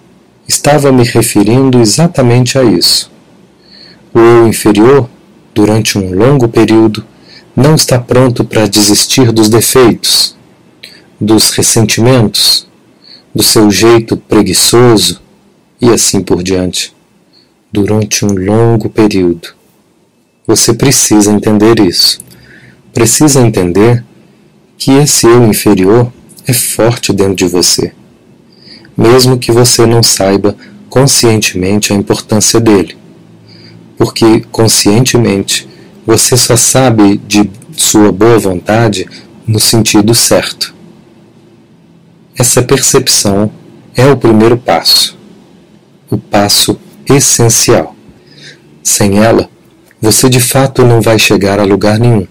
estava 0.49 0.91
me 0.91 1.05
referindo 1.05 1.79
exatamente 1.79 2.59
a 2.59 2.65
isso. 2.65 3.15
O 4.17 4.19
eu 4.19 4.49
inferior, 4.49 5.11
durante 5.55 5.99
um 5.99 6.15
longo 6.15 6.49
período, 6.49 7.05
não 7.55 7.75
está 7.75 7.99
pronto 7.99 8.43
para 8.45 8.67
desistir 8.67 9.31
dos 9.31 9.51
defeitos, 9.51 10.35
dos 11.21 11.51
ressentimentos, 11.51 12.67
do 13.35 13.43
seu 13.43 13.71
jeito 13.71 14.17
preguiçoso 14.17 15.21
e 15.79 15.91
assim 15.91 16.23
por 16.23 16.43
diante, 16.43 16.95
durante 17.71 18.25
um 18.25 18.33
longo 18.33 18.89
período. 18.89 19.49
Você 20.47 20.73
precisa 20.73 21.31
entender 21.31 21.79
isso. 21.81 22.19
Precisa 22.95 23.43
entender 23.43 24.03
que 24.79 24.93
esse 24.93 25.27
eu 25.27 25.45
inferior 25.45 26.11
é 26.47 26.55
forte 26.55 27.13
dentro 27.13 27.35
de 27.35 27.47
você 27.47 27.93
mesmo 28.97 29.39
que 29.39 29.53
você 29.53 29.85
não 29.85 30.03
saiba 30.03 30.57
conscientemente 30.89 31.93
a 31.93 31.97
importância 31.97 32.59
dele. 32.59 32.97
Porque 33.97 34.41
conscientemente 34.51 35.69
você 36.07 36.37
só 36.37 36.57
sabe 36.57 37.19
de 37.19 37.51
sua 37.77 38.13
boa 38.13 38.39
vontade 38.39 39.09
no 39.47 39.59
sentido 39.59 40.15
certo. 40.15 40.75
Essa 42.39 42.63
percepção 42.63 43.51
é 43.95 44.07
o 44.07 44.17
primeiro 44.17 44.57
passo, 44.59 45.17
o 46.11 46.19
passo 46.19 46.79
essencial. 47.09 47.97
Sem 48.83 49.19
ela, 49.19 49.49
você 50.01 50.29
de 50.29 50.41
fato 50.41 50.85
não 50.85 51.01
vai 51.01 51.19
chegar 51.19 51.59
a 51.59 51.65
lugar 51.65 51.99
nenhum, 51.99 52.27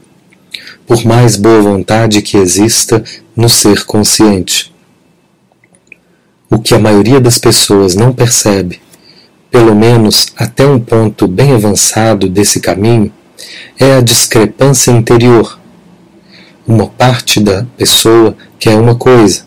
por 0.86 1.04
mais 1.04 1.36
boa 1.36 1.62
vontade 1.62 2.22
que 2.22 2.38
exista 2.38 3.04
no 3.36 3.50
ser 3.50 3.86
consciente. 3.86 4.74
O 6.50 6.60
que 6.60 6.76
a 6.76 6.80
maioria 6.80 7.20
das 7.20 7.38
pessoas 7.38 7.96
não 7.96 8.14
percebe, 8.14 8.80
pelo 9.56 9.74
menos 9.74 10.34
até 10.36 10.68
um 10.68 10.78
ponto 10.78 11.30
bem 11.30 11.54
avançado 11.54 12.28
desse 12.28 12.60
caminho, 12.60 13.10
é 13.80 13.96
a 13.96 14.02
discrepância 14.02 14.92
interior. 14.92 15.58
Uma 16.68 16.88
parte 16.88 17.40
da 17.40 17.66
pessoa 17.78 18.36
quer 18.60 18.76
uma 18.78 18.96
coisa, 18.96 19.46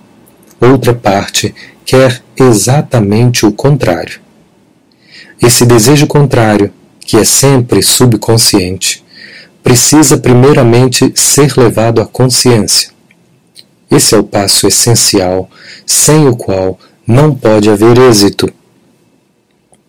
outra 0.58 0.94
parte 0.94 1.54
quer 1.84 2.22
exatamente 2.34 3.44
o 3.44 3.52
contrário. 3.52 4.18
Esse 5.42 5.66
desejo 5.66 6.06
contrário, 6.06 6.72
que 7.00 7.18
é 7.18 7.24
sempre 7.24 7.82
subconsciente, 7.82 9.04
precisa 9.62 10.16
primeiramente 10.16 11.12
ser 11.14 11.52
levado 11.54 12.00
à 12.00 12.06
consciência. 12.06 12.88
Esse 13.90 14.14
é 14.14 14.18
o 14.18 14.24
passo 14.24 14.66
essencial, 14.66 15.50
sem 15.84 16.26
o 16.26 16.34
qual 16.34 16.78
não 17.06 17.34
pode 17.34 17.68
haver 17.68 17.98
êxito. 17.98 18.50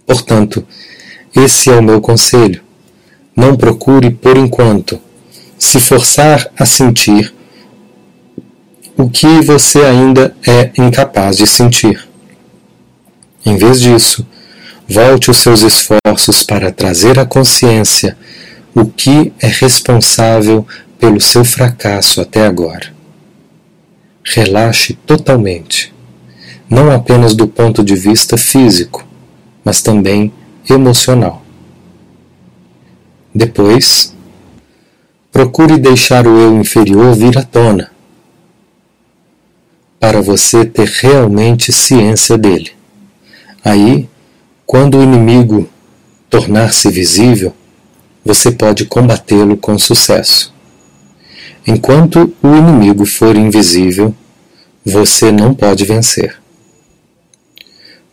Portanto, 0.10 0.66
esse 1.36 1.70
é 1.70 1.76
o 1.76 1.84
meu 1.84 2.02
conselho. 2.02 2.64
Não 3.36 3.56
procure 3.56 4.10
por 4.10 4.36
enquanto 4.38 5.00
se 5.56 5.80
forçar 5.80 6.52
a 6.58 6.66
sentir 6.66 7.32
o 8.98 9.08
que 9.08 9.40
você 9.42 9.86
ainda 9.86 10.36
é 10.48 10.72
incapaz 10.80 11.38
de 11.38 11.46
sentir. 11.46 12.10
Em 13.46 13.56
vez 13.56 13.80
disso, 13.80 14.26
volte 14.88 15.30
os 15.30 15.38
seus 15.38 15.62
esforços 15.62 16.42
para 16.42 16.72
trazer 16.72 17.20
à 17.20 17.26
consciência 17.28 18.18
o 18.74 18.88
que 18.88 19.32
é 19.40 19.46
responsável 19.48 20.66
pelo 21.00 21.22
seu 21.22 21.46
fracasso 21.46 22.20
até 22.20 22.48
agora. 22.48 22.92
Relaxe 24.24 24.96
totalmente 25.06 25.94
não 26.68 26.92
apenas 26.92 27.36
do 27.36 27.48
ponto 27.48 27.84
de 27.84 27.96
vista 27.96 28.38
físico, 28.38 29.09
mas 29.70 29.84
também 29.84 30.34
emocional. 30.68 31.44
Depois, 33.32 34.16
procure 35.32 35.78
deixar 35.78 36.26
o 36.26 36.40
eu 36.40 36.60
inferior 36.60 37.14
vir 37.14 37.38
à 37.38 37.44
tona, 37.44 37.92
para 40.00 40.24
você 40.24 40.66
ter 40.66 40.88
realmente 40.88 41.72
ciência 41.72 42.36
dele. 42.36 42.72
Aí, 43.64 44.10
quando 44.66 44.98
o 44.98 45.04
inimigo 45.04 45.70
tornar-se 46.32 46.90
visível, 46.90 47.54
você 48.26 48.50
pode 48.52 48.86
combatê-lo 48.86 49.56
com 49.56 49.78
sucesso. 49.78 50.52
Enquanto 51.68 52.34
o 52.42 52.56
inimigo 52.56 53.06
for 53.06 53.36
invisível, 53.36 54.16
você 54.84 55.32
não 55.32 55.54
pode 55.54 55.86
vencer. 55.86 56.38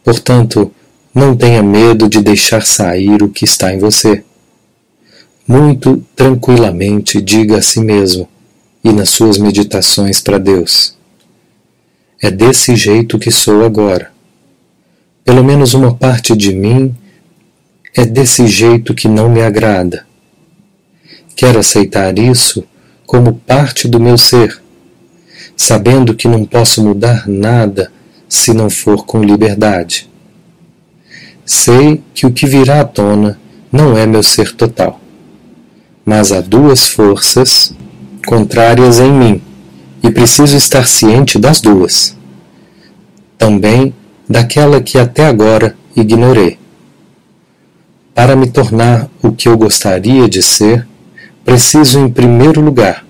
Portanto, 0.05 0.71
não 1.17 1.35
tenha 1.35 1.63
medo 1.63 2.11
de 2.11 2.21
deixar 2.21 2.67
sair 2.67 3.23
o 3.23 3.31
que 3.31 3.47
está 3.47 3.73
em 3.73 3.79
você. 3.79 4.23
Muito 5.49 6.05
tranquilamente 6.15 7.23
diga 7.23 7.57
a 7.57 7.63
si 7.63 7.81
mesmo 7.81 8.29
e 8.85 8.93
nas 8.93 9.09
suas 9.09 9.39
meditações 9.39 10.21
para 10.21 10.37
Deus: 10.37 10.95
É 12.21 12.31
desse 12.31 12.77
jeito 12.77 13.19
que 13.19 13.31
sou 13.31 13.65
agora. 13.65 14.11
Pelo 15.25 15.43
menos 15.43 15.73
uma 15.73 15.95
parte 15.95 16.37
de 16.37 16.53
mim 16.53 16.95
é 17.95 18.05
desse 18.05 18.47
jeito 18.47 18.95
que 18.95 19.09
não 19.09 19.31
me 19.31 19.41
agrada. 19.41 20.07
Quero 21.35 21.59
aceitar 21.59 22.19
isso 22.19 22.63
como 23.07 23.37
parte 23.37 23.89
do 23.89 23.99
meu 23.99 24.19
ser, 24.19 24.61
sabendo 25.57 26.15
que 26.15 26.29
não 26.29 26.45
posso 26.45 26.85
mudar 26.85 27.27
nada 27.27 27.91
se 28.29 28.53
não 28.53 28.69
for 28.69 29.07
com 29.07 29.25
liberdade. 29.25 30.11
Sei 31.49 32.03
que 32.13 32.27
o 32.27 32.33
que 32.33 32.45
virá 32.45 32.81
à 32.81 32.85
tona 32.85 33.39
não 33.71 33.97
é 33.97 34.05
meu 34.05 34.21
ser 34.21 34.53
total, 34.53 35.01
mas 36.05 36.33
há 36.33 36.41
duas 36.41 36.89
forças 36.89 37.73
contrárias 38.27 38.99
em 38.99 39.13
mim 39.13 39.43
e 40.03 40.11
preciso 40.11 40.57
estar 40.57 40.89
ciente 40.89 41.39
das 41.39 41.61
duas. 41.61 42.17
Também 43.39 43.95
daquela 44.29 44.81
que 44.81 44.99
até 44.99 45.27
agora 45.27 45.77
ignorei. 45.95 46.59
Para 48.13 48.35
me 48.35 48.49
tornar 48.51 49.09
o 49.23 49.31
que 49.31 49.49
eu 49.49 49.57
gostaria 49.57 50.29
de 50.29 50.43
ser, 50.43 50.85
preciso, 51.45 52.01
em 52.01 52.09
primeiro 52.09 52.61
lugar, 52.61 53.07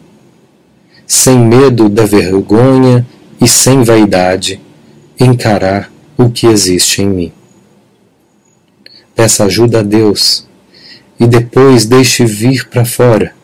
sem 1.06 1.38
medo 1.38 1.88
da 1.88 2.04
vergonha 2.04 3.06
e 3.40 3.48
sem 3.48 3.82
vaidade, 3.82 4.60
encarar 5.18 5.90
o 6.18 6.28
que 6.28 6.46
existe 6.46 7.00
em 7.00 7.08
mim. 7.08 7.32
Peça 9.16 9.44
ajuda 9.44 9.80
a 9.80 9.82
Deus 9.82 10.46
e 11.18 11.26
depois 11.26 11.84
deixe 11.86 12.24
vir 12.24 12.68
para 12.68 12.84
fora. 12.84 13.34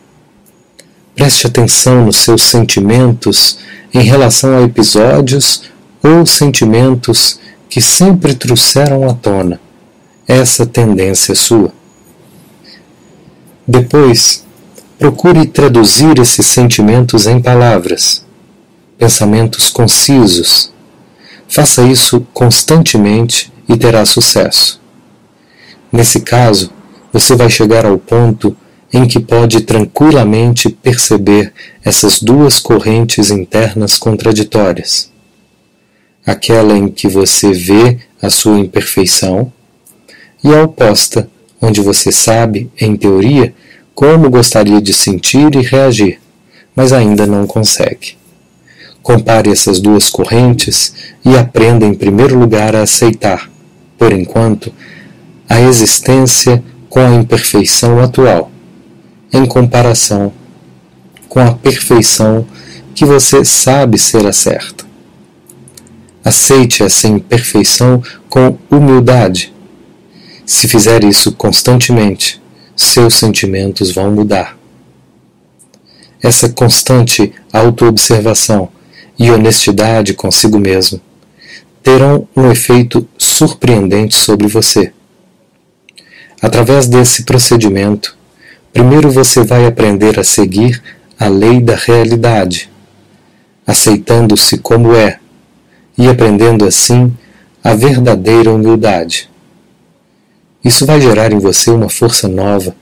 Preste 1.13 1.47
atenção 1.47 2.05
nos 2.05 2.17
seus 2.17 2.43
sentimentos 2.43 3.57
em 3.93 4.01
relação 4.01 4.55
a 4.57 4.61
episódios 4.61 5.63
ou 6.01 6.25
sentimentos 6.25 7.37
que 7.69 7.81
sempre 7.81 8.33
trouxeram 8.33 9.09
à 9.09 9.13
tona 9.13 9.59
essa 10.25 10.65
tendência 10.65 11.35
sua. 11.35 11.73
Depois, 13.67 14.45
procure 14.97 15.45
traduzir 15.47 16.17
esses 16.19 16.45
sentimentos 16.45 17.27
em 17.27 17.41
palavras, 17.41 18.23
pensamentos 18.97 19.69
concisos, 19.69 20.73
Faça 21.53 21.83
isso 21.83 22.25
constantemente 22.33 23.53
e 23.69 23.77
terá 23.77 24.03
sucesso. 24.05 24.81
Nesse 25.93 26.21
caso, 26.21 26.71
você 27.11 27.35
vai 27.35 27.51
chegar 27.51 27.85
ao 27.85 27.99
ponto 27.99 28.57
em 28.91 29.07
que 29.07 29.19
pode 29.19 29.61
tranquilamente 29.61 30.67
perceber 30.67 31.53
essas 31.85 32.19
duas 32.19 32.59
correntes 32.59 33.29
internas 33.29 33.95
contraditórias. 33.95 35.11
Aquela 36.25 36.75
em 36.75 36.87
que 36.87 37.07
você 37.07 37.51
vê 37.51 37.99
a 38.19 38.31
sua 38.31 38.57
imperfeição 38.57 39.53
e 40.43 40.51
a 40.51 40.63
oposta, 40.63 41.29
onde 41.61 41.79
você 41.79 42.11
sabe, 42.11 42.71
em 42.81 42.95
teoria, 42.95 43.53
como 43.93 44.31
gostaria 44.31 44.81
de 44.81 44.93
sentir 44.93 45.53
e 45.53 45.61
reagir, 45.61 46.19
mas 46.75 46.91
ainda 46.91 47.27
não 47.27 47.45
consegue. 47.45 48.17
Compare 49.03 49.51
essas 49.51 49.79
duas 49.79 50.09
correntes 50.09 51.13
e 51.23 51.37
aprenda 51.37 51.85
em 51.85 51.93
primeiro 51.93 52.35
lugar 52.39 52.75
a 52.75 52.81
aceitar, 52.81 53.51
por 53.95 54.11
enquanto, 54.11 54.73
a 55.49 55.61
existência 55.61 56.63
com 56.89 56.99
a 56.99 57.13
imperfeição 57.15 57.99
atual, 57.99 58.51
em 59.31 59.45
comparação 59.45 60.31
com 61.27 61.39
a 61.39 61.51
perfeição 61.51 62.45
que 62.93 63.05
você 63.05 63.43
sabe 63.43 63.97
ser 63.97 64.27
a 64.27 64.31
certa. 64.31 64.85
Aceite 66.23 66.83
essa 66.83 67.07
imperfeição 67.07 68.03
com 68.29 68.57
humildade. 68.69 69.51
Se 70.45 70.67
fizer 70.67 71.03
isso 71.03 71.31
constantemente, 71.31 72.39
seus 72.75 73.15
sentimentos 73.15 73.91
vão 73.91 74.11
mudar. 74.11 74.55
Essa 76.21 76.49
constante 76.49 77.33
autoobservação 77.51 78.69
e 79.17 79.31
honestidade 79.31 80.13
consigo 80.13 80.59
mesmo 80.59 81.01
terão 81.81 82.27
um 82.35 82.49
efeito 82.49 83.07
surpreendente 83.17 84.15
sobre 84.15 84.47
você. 84.47 84.93
Através 86.43 86.87
desse 86.87 87.23
procedimento, 87.23 88.17
primeiro 88.73 89.09
você 89.09 89.45
vai 89.45 89.65
aprender 89.65 90.19
a 90.19 90.25
seguir 90.25 90.83
a 91.17 91.29
lei 91.29 91.61
da 91.61 91.73
realidade, 91.73 92.69
aceitando-se 93.65 94.57
como 94.57 94.93
é 94.93 95.19
e 95.97 96.09
aprendendo 96.09 96.65
assim 96.65 97.13
a 97.63 97.73
verdadeira 97.73 98.51
humildade. 98.51 99.29
Isso 100.61 100.85
vai 100.85 100.99
gerar 100.99 101.31
em 101.31 101.39
você 101.39 101.71
uma 101.71 101.87
força 101.87 102.27
nova, 102.27 102.75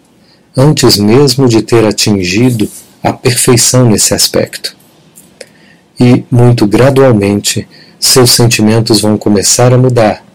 antes 0.58 0.98
mesmo 0.98 1.48
de 1.48 1.62
ter 1.62 1.86
atingido 1.86 2.68
a 3.04 3.14
perfeição 3.14 3.88
nesse 3.88 4.16
aspecto 4.16 4.76
e, 6.00 6.26
muito 6.32 6.66
gradualmente, 6.66 7.68
seus 8.00 8.32
sentimentos 8.32 9.02
vão 9.02 9.20
começar 9.20 9.72
a 9.72 9.78
mudar 9.78 10.26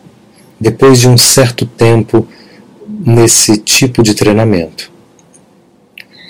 depois 0.61 1.01
de 1.01 1.09
um 1.09 1.19
certo 1.19 1.67
tempo 1.67 2.29
nesse 3.05 3.57
tipo 3.59 4.03
de 4.03 4.15
treinamento. 4.15 4.91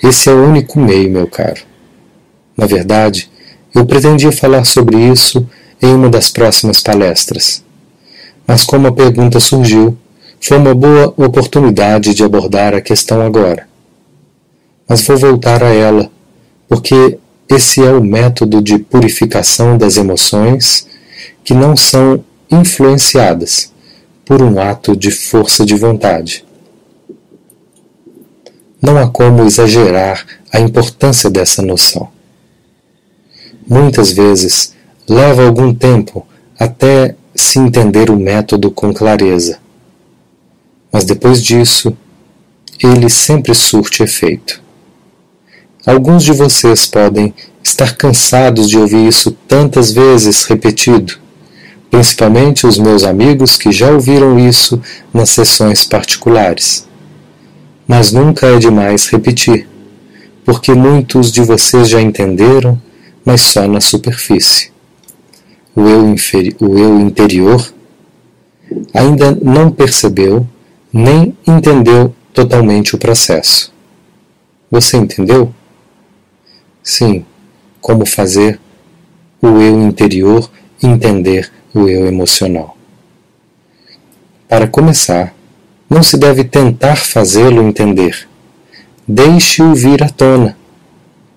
Esse 0.03 0.29
é 0.29 0.33
o 0.33 0.47
único 0.47 0.79
meio, 0.79 1.09
meu 1.09 1.27
caro. 1.27 1.61
Na 2.55 2.65
verdade, 2.65 3.29
eu 3.73 3.85
pretendia 3.85 4.31
falar 4.31 4.63
sobre 4.63 4.97
isso 4.97 5.47
em 5.81 5.93
uma 5.93 6.09
das 6.09 6.29
próximas 6.29 6.81
palestras. 6.81 7.63
Mas 8.45 8.63
como 8.63 8.87
a 8.87 8.91
pergunta 8.91 9.39
surgiu, 9.39 9.97
foi 10.39 10.57
uma 10.57 10.73
boa 10.73 11.13
oportunidade 11.17 12.13
de 12.13 12.23
abordar 12.23 12.73
a 12.73 12.81
questão 12.81 13.21
agora. 13.21 13.67
Mas 14.87 15.01
vou 15.01 15.17
voltar 15.17 15.63
a 15.63 15.73
ela, 15.73 16.09
porque 16.67 17.19
esse 17.49 17.83
é 17.83 17.91
o 17.91 18.03
método 18.03 18.61
de 18.61 18.77
purificação 18.77 19.77
das 19.77 19.97
emoções 19.97 20.87
que 21.43 21.53
não 21.53 21.75
são 21.75 22.23
influenciadas 22.49 23.71
por 24.25 24.41
um 24.41 24.59
ato 24.59 24.95
de 24.95 25.11
força 25.11 25.65
de 25.65 25.75
vontade. 25.75 26.46
Não 28.81 28.97
há 28.97 29.07
como 29.07 29.43
exagerar 29.43 30.25
a 30.53 30.59
importância 30.59 31.29
dessa 31.29 31.61
noção. 31.61 32.09
Muitas 33.67 34.11
vezes 34.11 34.73
leva 35.07 35.45
algum 35.45 35.73
tempo 35.73 36.25
até 36.57 37.15
se 37.35 37.59
entender 37.59 38.09
o 38.09 38.17
método 38.17 38.71
com 38.71 38.93
clareza, 38.93 39.59
mas 40.91 41.05
depois 41.05 41.43
disso, 41.43 41.95
ele 42.81 43.09
sempre 43.09 43.53
surte 43.53 44.03
efeito. 44.03 44.61
Alguns 45.85 46.23
de 46.23 46.33
vocês 46.33 46.85
podem 46.85 47.33
estar 47.63 47.95
cansados 47.95 48.69
de 48.69 48.77
ouvir 48.77 49.07
isso 49.07 49.31
tantas 49.47 49.91
vezes 49.91 50.43
repetido, 50.45 51.17
principalmente 51.91 52.65
os 52.65 52.77
meus 52.77 53.03
amigos 53.03 53.57
que 53.57 53.71
já 53.71 53.91
ouviram 53.91 54.39
isso 54.39 54.81
nas 55.13 55.29
sessões 55.29 55.83
particulares. 55.83 56.86
Mas 57.87 58.11
nunca 58.11 58.47
é 58.47 58.59
demais 58.59 59.07
repetir, 59.07 59.67
porque 60.43 60.73
muitos 60.73 61.31
de 61.31 61.41
vocês 61.41 61.89
já 61.89 62.01
entenderam, 62.01 62.81
mas 63.23 63.41
só 63.41 63.67
na 63.67 63.79
superfície. 63.79 64.71
O 65.75 65.87
eu, 65.87 66.15
o 66.59 66.77
eu 66.77 66.99
interior 66.99 67.73
ainda 68.93 69.31
não 69.41 69.71
percebeu 69.71 70.45
nem 70.91 71.37
entendeu 71.45 72.13
totalmente 72.33 72.95
o 72.95 72.97
processo. 72.97 73.73
Você 74.69 74.97
entendeu? 74.97 75.53
Sim, 76.83 77.25
como 77.79 78.05
fazer 78.05 78.59
o 79.41 79.47
eu 79.61 79.81
interior 79.81 80.49
entender 80.81 81.51
o 81.73 81.87
eu 81.87 82.05
emocional. 82.05 82.77
Para 84.47 84.67
começar, 84.67 85.33
não 85.89 86.03
se 86.03 86.17
deve 86.17 86.43
tentar 86.43 86.95
fazê-lo 86.95 87.61
entender. 87.61 88.27
Deixe-o 89.07 89.73
vir 89.73 90.03
à 90.03 90.09
tona. 90.09 90.57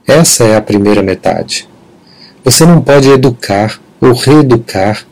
Essa 0.06 0.44
é 0.44 0.56
a 0.56 0.62
primeira 0.62 1.02
metade. 1.02 1.68
Você 2.44 2.64
não 2.64 2.80
pode 2.80 3.08
educar 3.08 3.80
ou 4.00 4.12
reeducar 4.12 5.06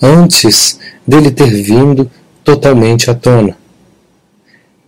antes 0.00 0.78
dele 1.06 1.30
ter 1.30 1.50
vindo 1.50 2.10
totalmente 2.42 3.10
à 3.10 3.14
tona. 3.14 3.56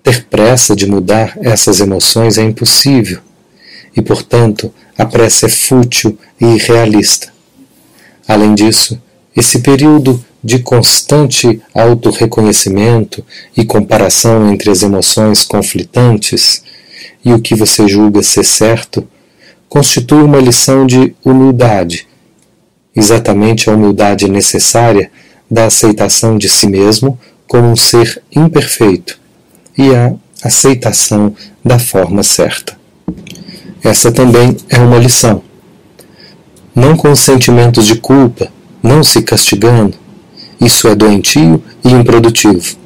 Ter 0.02 0.24
pressa 0.24 0.74
de 0.74 0.86
mudar 0.86 1.36
essas 1.42 1.80
emoções 1.80 2.38
é 2.38 2.42
impossível 2.42 3.20
e, 3.94 4.00
portanto, 4.00 4.72
a 4.96 5.04
prece 5.04 5.46
é 5.46 5.48
fútil 5.48 6.18
e 6.40 6.46
irrealista. 6.46 7.32
Além 8.26 8.54
disso, 8.54 9.00
esse 9.36 9.58
período 9.60 10.24
de 10.42 10.58
constante 10.58 11.60
autorreconhecimento 11.74 13.24
e 13.56 13.64
comparação 13.64 14.50
entre 14.52 14.70
as 14.70 14.82
emoções 14.82 15.44
conflitantes 15.44 16.62
e 17.24 17.32
o 17.32 17.40
que 17.40 17.54
você 17.54 17.86
julga 17.86 18.22
ser 18.22 18.44
certo 18.44 19.06
constitui 19.68 20.22
uma 20.22 20.38
lição 20.38 20.86
de 20.86 21.14
humildade, 21.24 22.08
exatamente 22.96 23.70
a 23.70 23.74
humildade 23.74 24.28
necessária 24.28 25.10
da 25.50 25.66
aceitação 25.66 26.36
de 26.38 26.48
si 26.48 26.66
mesmo 26.66 27.18
como 27.46 27.68
um 27.68 27.76
ser 27.76 28.22
imperfeito 28.34 29.18
e 29.76 29.94
a 29.94 30.14
aceitação 30.42 31.34
da 31.64 31.78
forma 31.78 32.22
certa. 32.22 32.78
Essa 33.82 34.12
também 34.12 34.56
é 34.68 34.78
uma 34.78 34.98
lição. 34.98 35.42
Não 36.74 36.96
com 36.96 37.14
sentimentos 37.14 37.86
de 37.86 37.96
culpa, 37.96 38.48
não 38.82 39.02
se 39.02 39.22
castigando. 39.22 39.99
Isso 40.60 40.88
é 40.88 40.94
doentio 40.94 41.62
e 41.84 41.88
improdutivo. 41.90 42.76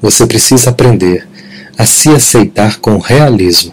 Você 0.00 0.26
precisa 0.26 0.70
aprender 0.70 1.28
a 1.76 1.84
se 1.84 2.10
aceitar 2.10 2.78
com 2.78 2.98
realismo. 2.98 3.72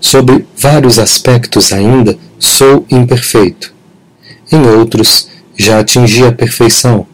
Sobre 0.00 0.46
vários 0.56 0.98
aspectos 0.98 1.72
ainda 1.72 2.16
sou 2.38 2.86
imperfeito. 2.88 3.74
Em 4.50 4.60
outros, 4.62 5.28
já 5.56 5.80
atingi 5.80 6.24
a 6.24 6.32
perfeição. 6.32 7.06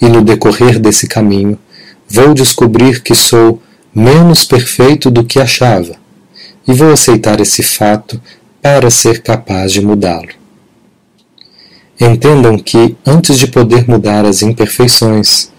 E 0.00 0.08
no 0.08 0.22
decorrer 0.22 0.78
desse 0.78 1.06
caminho, 1.08 1.58
vou 2.08 2.34
descobrir 2.34 3.02
que 3.02 3.14
sou 3.14 3.62
menos 3.94 4.44
perfeito 4.44 5.10
do 5.10 5.24
que 5.24 5.40
achava 5.40 5.96
e 6.66 6.72
vou 6.72 6.92
aceitar 6.92 7.40
esse 7.40 7.62
fato 7.62 8.20
para 8.60 8.90
ser 8.90 9.22
capaz 9.22 9.72
de 9.72 9.80
mudá-lo. 9.80 10.37
Entendam 12.00 12.58
que, 12.58 12.96
antes 13.04 13.38
de 13.38 13.48
poder 13.48 13.88
mudar 13.88 14.24
as 14.24 14.42
imperfeições, 14.42 15.50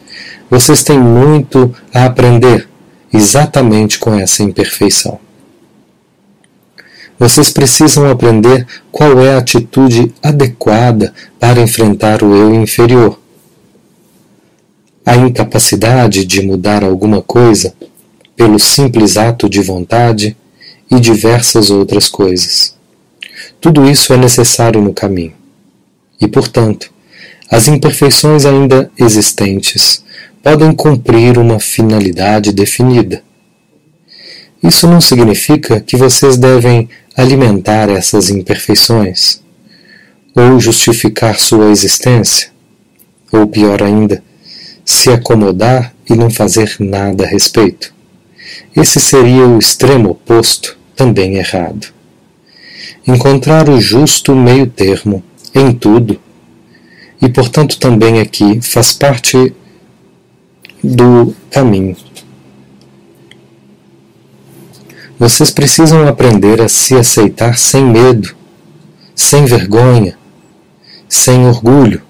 vocês 0.50 0.84
têm 0.84 0.98
muito 0.98 1.76
a 1.94 2.06
aprender 2.06 2.68
exatamente 3.14 4.00
com 4.00 4.14
essa 4.14 4.42
imperfeição. 4.42 5.20
Vocês 7.20 7.50
precisam 7.50 8.10
aprender 8.10 8.66
qual 8.92 9.20
é 9.20 9.34
a 9.34 9.40
atitude 9.40 10.14
adequada 10.24 11.14
para 11.38 11.62
enfrentar 11.62 12.24
o 12.24 12.34
eu 12.34 12.54
inferior. 12.56 13.20
A 15.06 15.18
incapacidade 15.18 16.24
de 16.24 16.42
mudar 16.42 16.84
alguma 16.84 17.22
coisa, 17.22 17.74
pelo 18.38 18.58
simples 18.58 19.18
ato 19.18 19.50
de 19.50 19.62
vontade, 19.62 20.38
e 20.90 21.00
diversas 21.00 21.70
outras 21.70 22.08
coisas. 22.08 22.76
Tudo 23.62 23.88
isso 23.88 24.14
é 24.14 24.18
necessário 24.18 24.82
no 24.82 24.94
caminho. 24.94 25.39
E, 26.20 26.28
portanto, 26.28 26.92
as 27.50 27.68
imperfeições 27.68 28.46
ainda 28.46 28.92
existentes 28.98 30.04
podem 30.44 30.72
cumprir 30.72 31.38
uma 31.38 31.60
finalidade 31.60 32.52
definida. 32.52 33.24
Isso 34.62 34.88
não 34.88 35.02
significa 35.02 35.80
que 35.80 35.98
vocês 35.98 36.38
devem 36.38 36.90
alimentar 37.16 37.90
essas 37.90 38.30
imperfeições, 38.30 39.42
ou 40.36 40.60
justificar 40.60 41.40
sua 41.40 41.72
existência, 41.72 42.50
ou 43.32 43.48
pior 43.48 43.82
ainda, 43.82 44.24
se 44.86 45.10
acomodar 45.10 45.94
e 46.10 46.16
não 46.16 46.30
fazer 46.30 46.76
nada 46.80 47.24
a 47.24 47.28
respeito. 47.28 47.94
Esse 48.76 49.00
seria 49.00 49.48
o 49.48 49.60
extremo 49.60 50.12
oposto 50.12 50.78
também 50.96 51.36
errado. 51.36 51.88
encontrar 53.08 53.70
o 53.70 53.80
justo 53.80 54.36
meio 54.36 54.68
termo 54.68 55.24
em 55.54 55.74
tudo, 55.74 56.20
e 57.22 57.30
portanto 57.30 57.80
também 57.80 58.20
aqui 58.20 58.62
faz 58.62 58.94
parte 58.94 59.54
do 60.84 61.36
caminho. 61.50 61.96
Vocês 65.18 65.52
precisam 65.52 66.08
aprender 66.08 66.62
a 66.62 66.70
se 66.70 66.96
aceitar 66.96 67.58
sem 67.58 67.84
medo, 67.84 68.34
sem 69.14 69.44
vergonha, 69.44 70.18
sem 71.10 71.46
orgulho. 71.46 72.02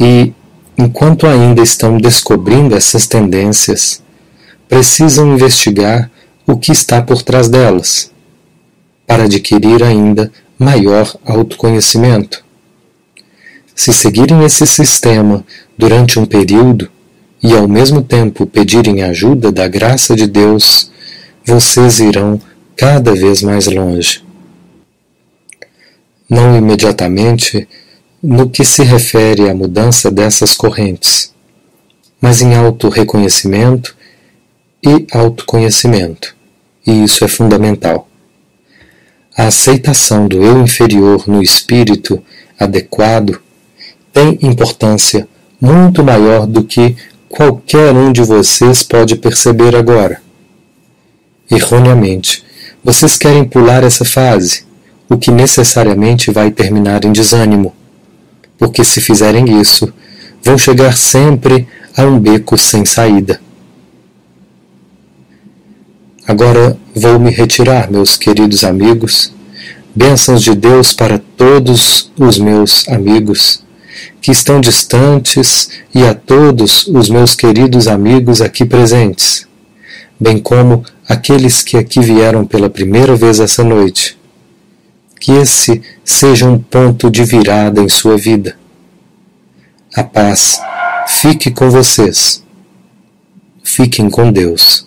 E, 0.00 0.32
enquanto 0.76 1.24
ainda 1.24 1.62
estão 1.62 1.98
descobrindo 1.98 2.74
essas 2.74 3.06
tendências, 3.06 4.02
precisam 4.68 5.32
investigar 5.32 6.10
o 6.44 6.56
que 6.56 6.72
está 6.72 7.00
por 7.00 7.22
trás 7.22 7.48
delas, 7.48 8.10
para 9.06 9.24
adquirir 9.24 9.84
ainda 9.84 10.32
maior 10.58 11.16
autoconhecimento. 11.24 12.44
Se 13.74 13.92
seguirem 13.92 14.44
esse 14.44 14.66
sistema 14.66 15.44
durante 15.76 16.18
um 16.18 16.26
período 16.26 16.88
e 17.42 17.52
ao 17.52 17.68
mesmo 17.68 18.02
tempo 18.02 18.46
pedirem 18.46 19.02
ajuda 19.02 19.50
da 19.50 19.66
graça 19.68 20.14
de 20.14 20.26
Deus, 20.26 20.90
vocês 21.44 21.98
irão 21.98 22.40
cada 22.76 23.14
vez 23.14 23.42
mais 23.42 23.66
longe. 23.66 24.24
Não 26.28 26.56
imediatamente 26.56 27.68
no 28.22 28.48
que 28.48 28.64
se 28.64 28.82
refere 28.82 29.50
à 29.50 29.54
mudança 29.54 30.10
dessas 30.10 30.56
correntes, 30.56 31.34
mas 32.20 32.40
em 32.40 32.54
auto-reconhecimento 32.54 33.94
e 34.82 35.06
autoconhecimento, 35.12 36.34
e 36.86 37.04
isso 37.04 37.24
é 37.24 37.28
fundamental. 37.28 38.08
A 39.36 39.46
aceitação 39.48 40.28
do 40.28 40.42
eu 40.42 40.62
inferior 40.62 41.24
no 41.26 41.42
espírito 41.42 42.22
adequado 42.58 43.40
tem 44.12 44.38
importância 44.42 45.28
muito 45.60 46.04
maior 46.04 46.46
do 46.46 46.62
que 46.62 46.96
qualquer 47.28 47.92
um 47.92 48.12
de 48.12 48.22
vocês 48.22 48.82
pode 48.82 49.16
perceber 49.16 49.74
agora 49.74 50.22
erroneamente. 51.50 52.44
Vocês 52.82 53.16
querem 53.16 53.44
pular 53.44 53.82
essa 53.82 54.04
fase, 54.04 54.64
o 55.08 55.16
que 55.16 55.30
necessariamente 55.30 56.30
vai 56.30 56.50
terminar 56.50 57.04
em 57.04 57.12
desânimo. 57.12 57.74
Porque 58.58 58.84
se 58.84 59.00
fizerem 59.00 59.60
isso, 59.60 59.92
vão 60.42 60.56
chegar 60.56 60.96
sempre 60.96 61.66
a 61.96 62.02
um 62.02 62.18
beco 62.18 62.56
sem 62.56 62.84
saída. 62.84 63.40
Agora 66.26 66.76
vou 66.94 67.18
me 67.18 67.30
retirar, 67.30 67.90
meus 67.90 68.16
queridos 68.16 68.64
amigos. 68.64 69.32
Bênçãos 69.94 70.42
de 70.42 70.54
Deus 70.54 70.92
para 70.92 71.18
todos 71.36 72.10
os 72.18 72.38
meus 72.38 72.88
amigos 72.88 73.62
que 74.20 74.30
estão 74.30 74.60
distantes 74.60 75.70
e 75.94 76.02
a 76.02 76.14
todos 76.14 76.86
os 76.88 77.08
meus 77.08 77.36
queridos 77.36 77.86
amigos 77.86 78.40
aqui 78.40 78.64
presentes 78.64 79.46
bem 80.18 80.38
como 80.38 80.84
aqueles 81.08 81.62
que 81.62 81.76
aqui 81.76 82.00
vieram 82.00 82.46
pela 82.46 82.70
primeira 82.70 83.14
vez 83.16 83.40
essa 83.40 83.64
noite. 83.64 84.18
Que 85.20 85.32
esse 85.32 85.82
seja 86.04 86.46
um 86.48 86.58
ponto 86.58 87.10
de 87.10 87.24
virada 87.24 87.80
em 87.80 87.88
sua 87.88 88.16
vida. 88.16 88.56
A 89.94 90.02
paz 90.02 90.60
fique 91.06 91.50
com 91.50 91.70
vocês. 91.70 92.42
Fiquem 93.62 94.10
com 94.10 94.30
Deus. 94.30 94.83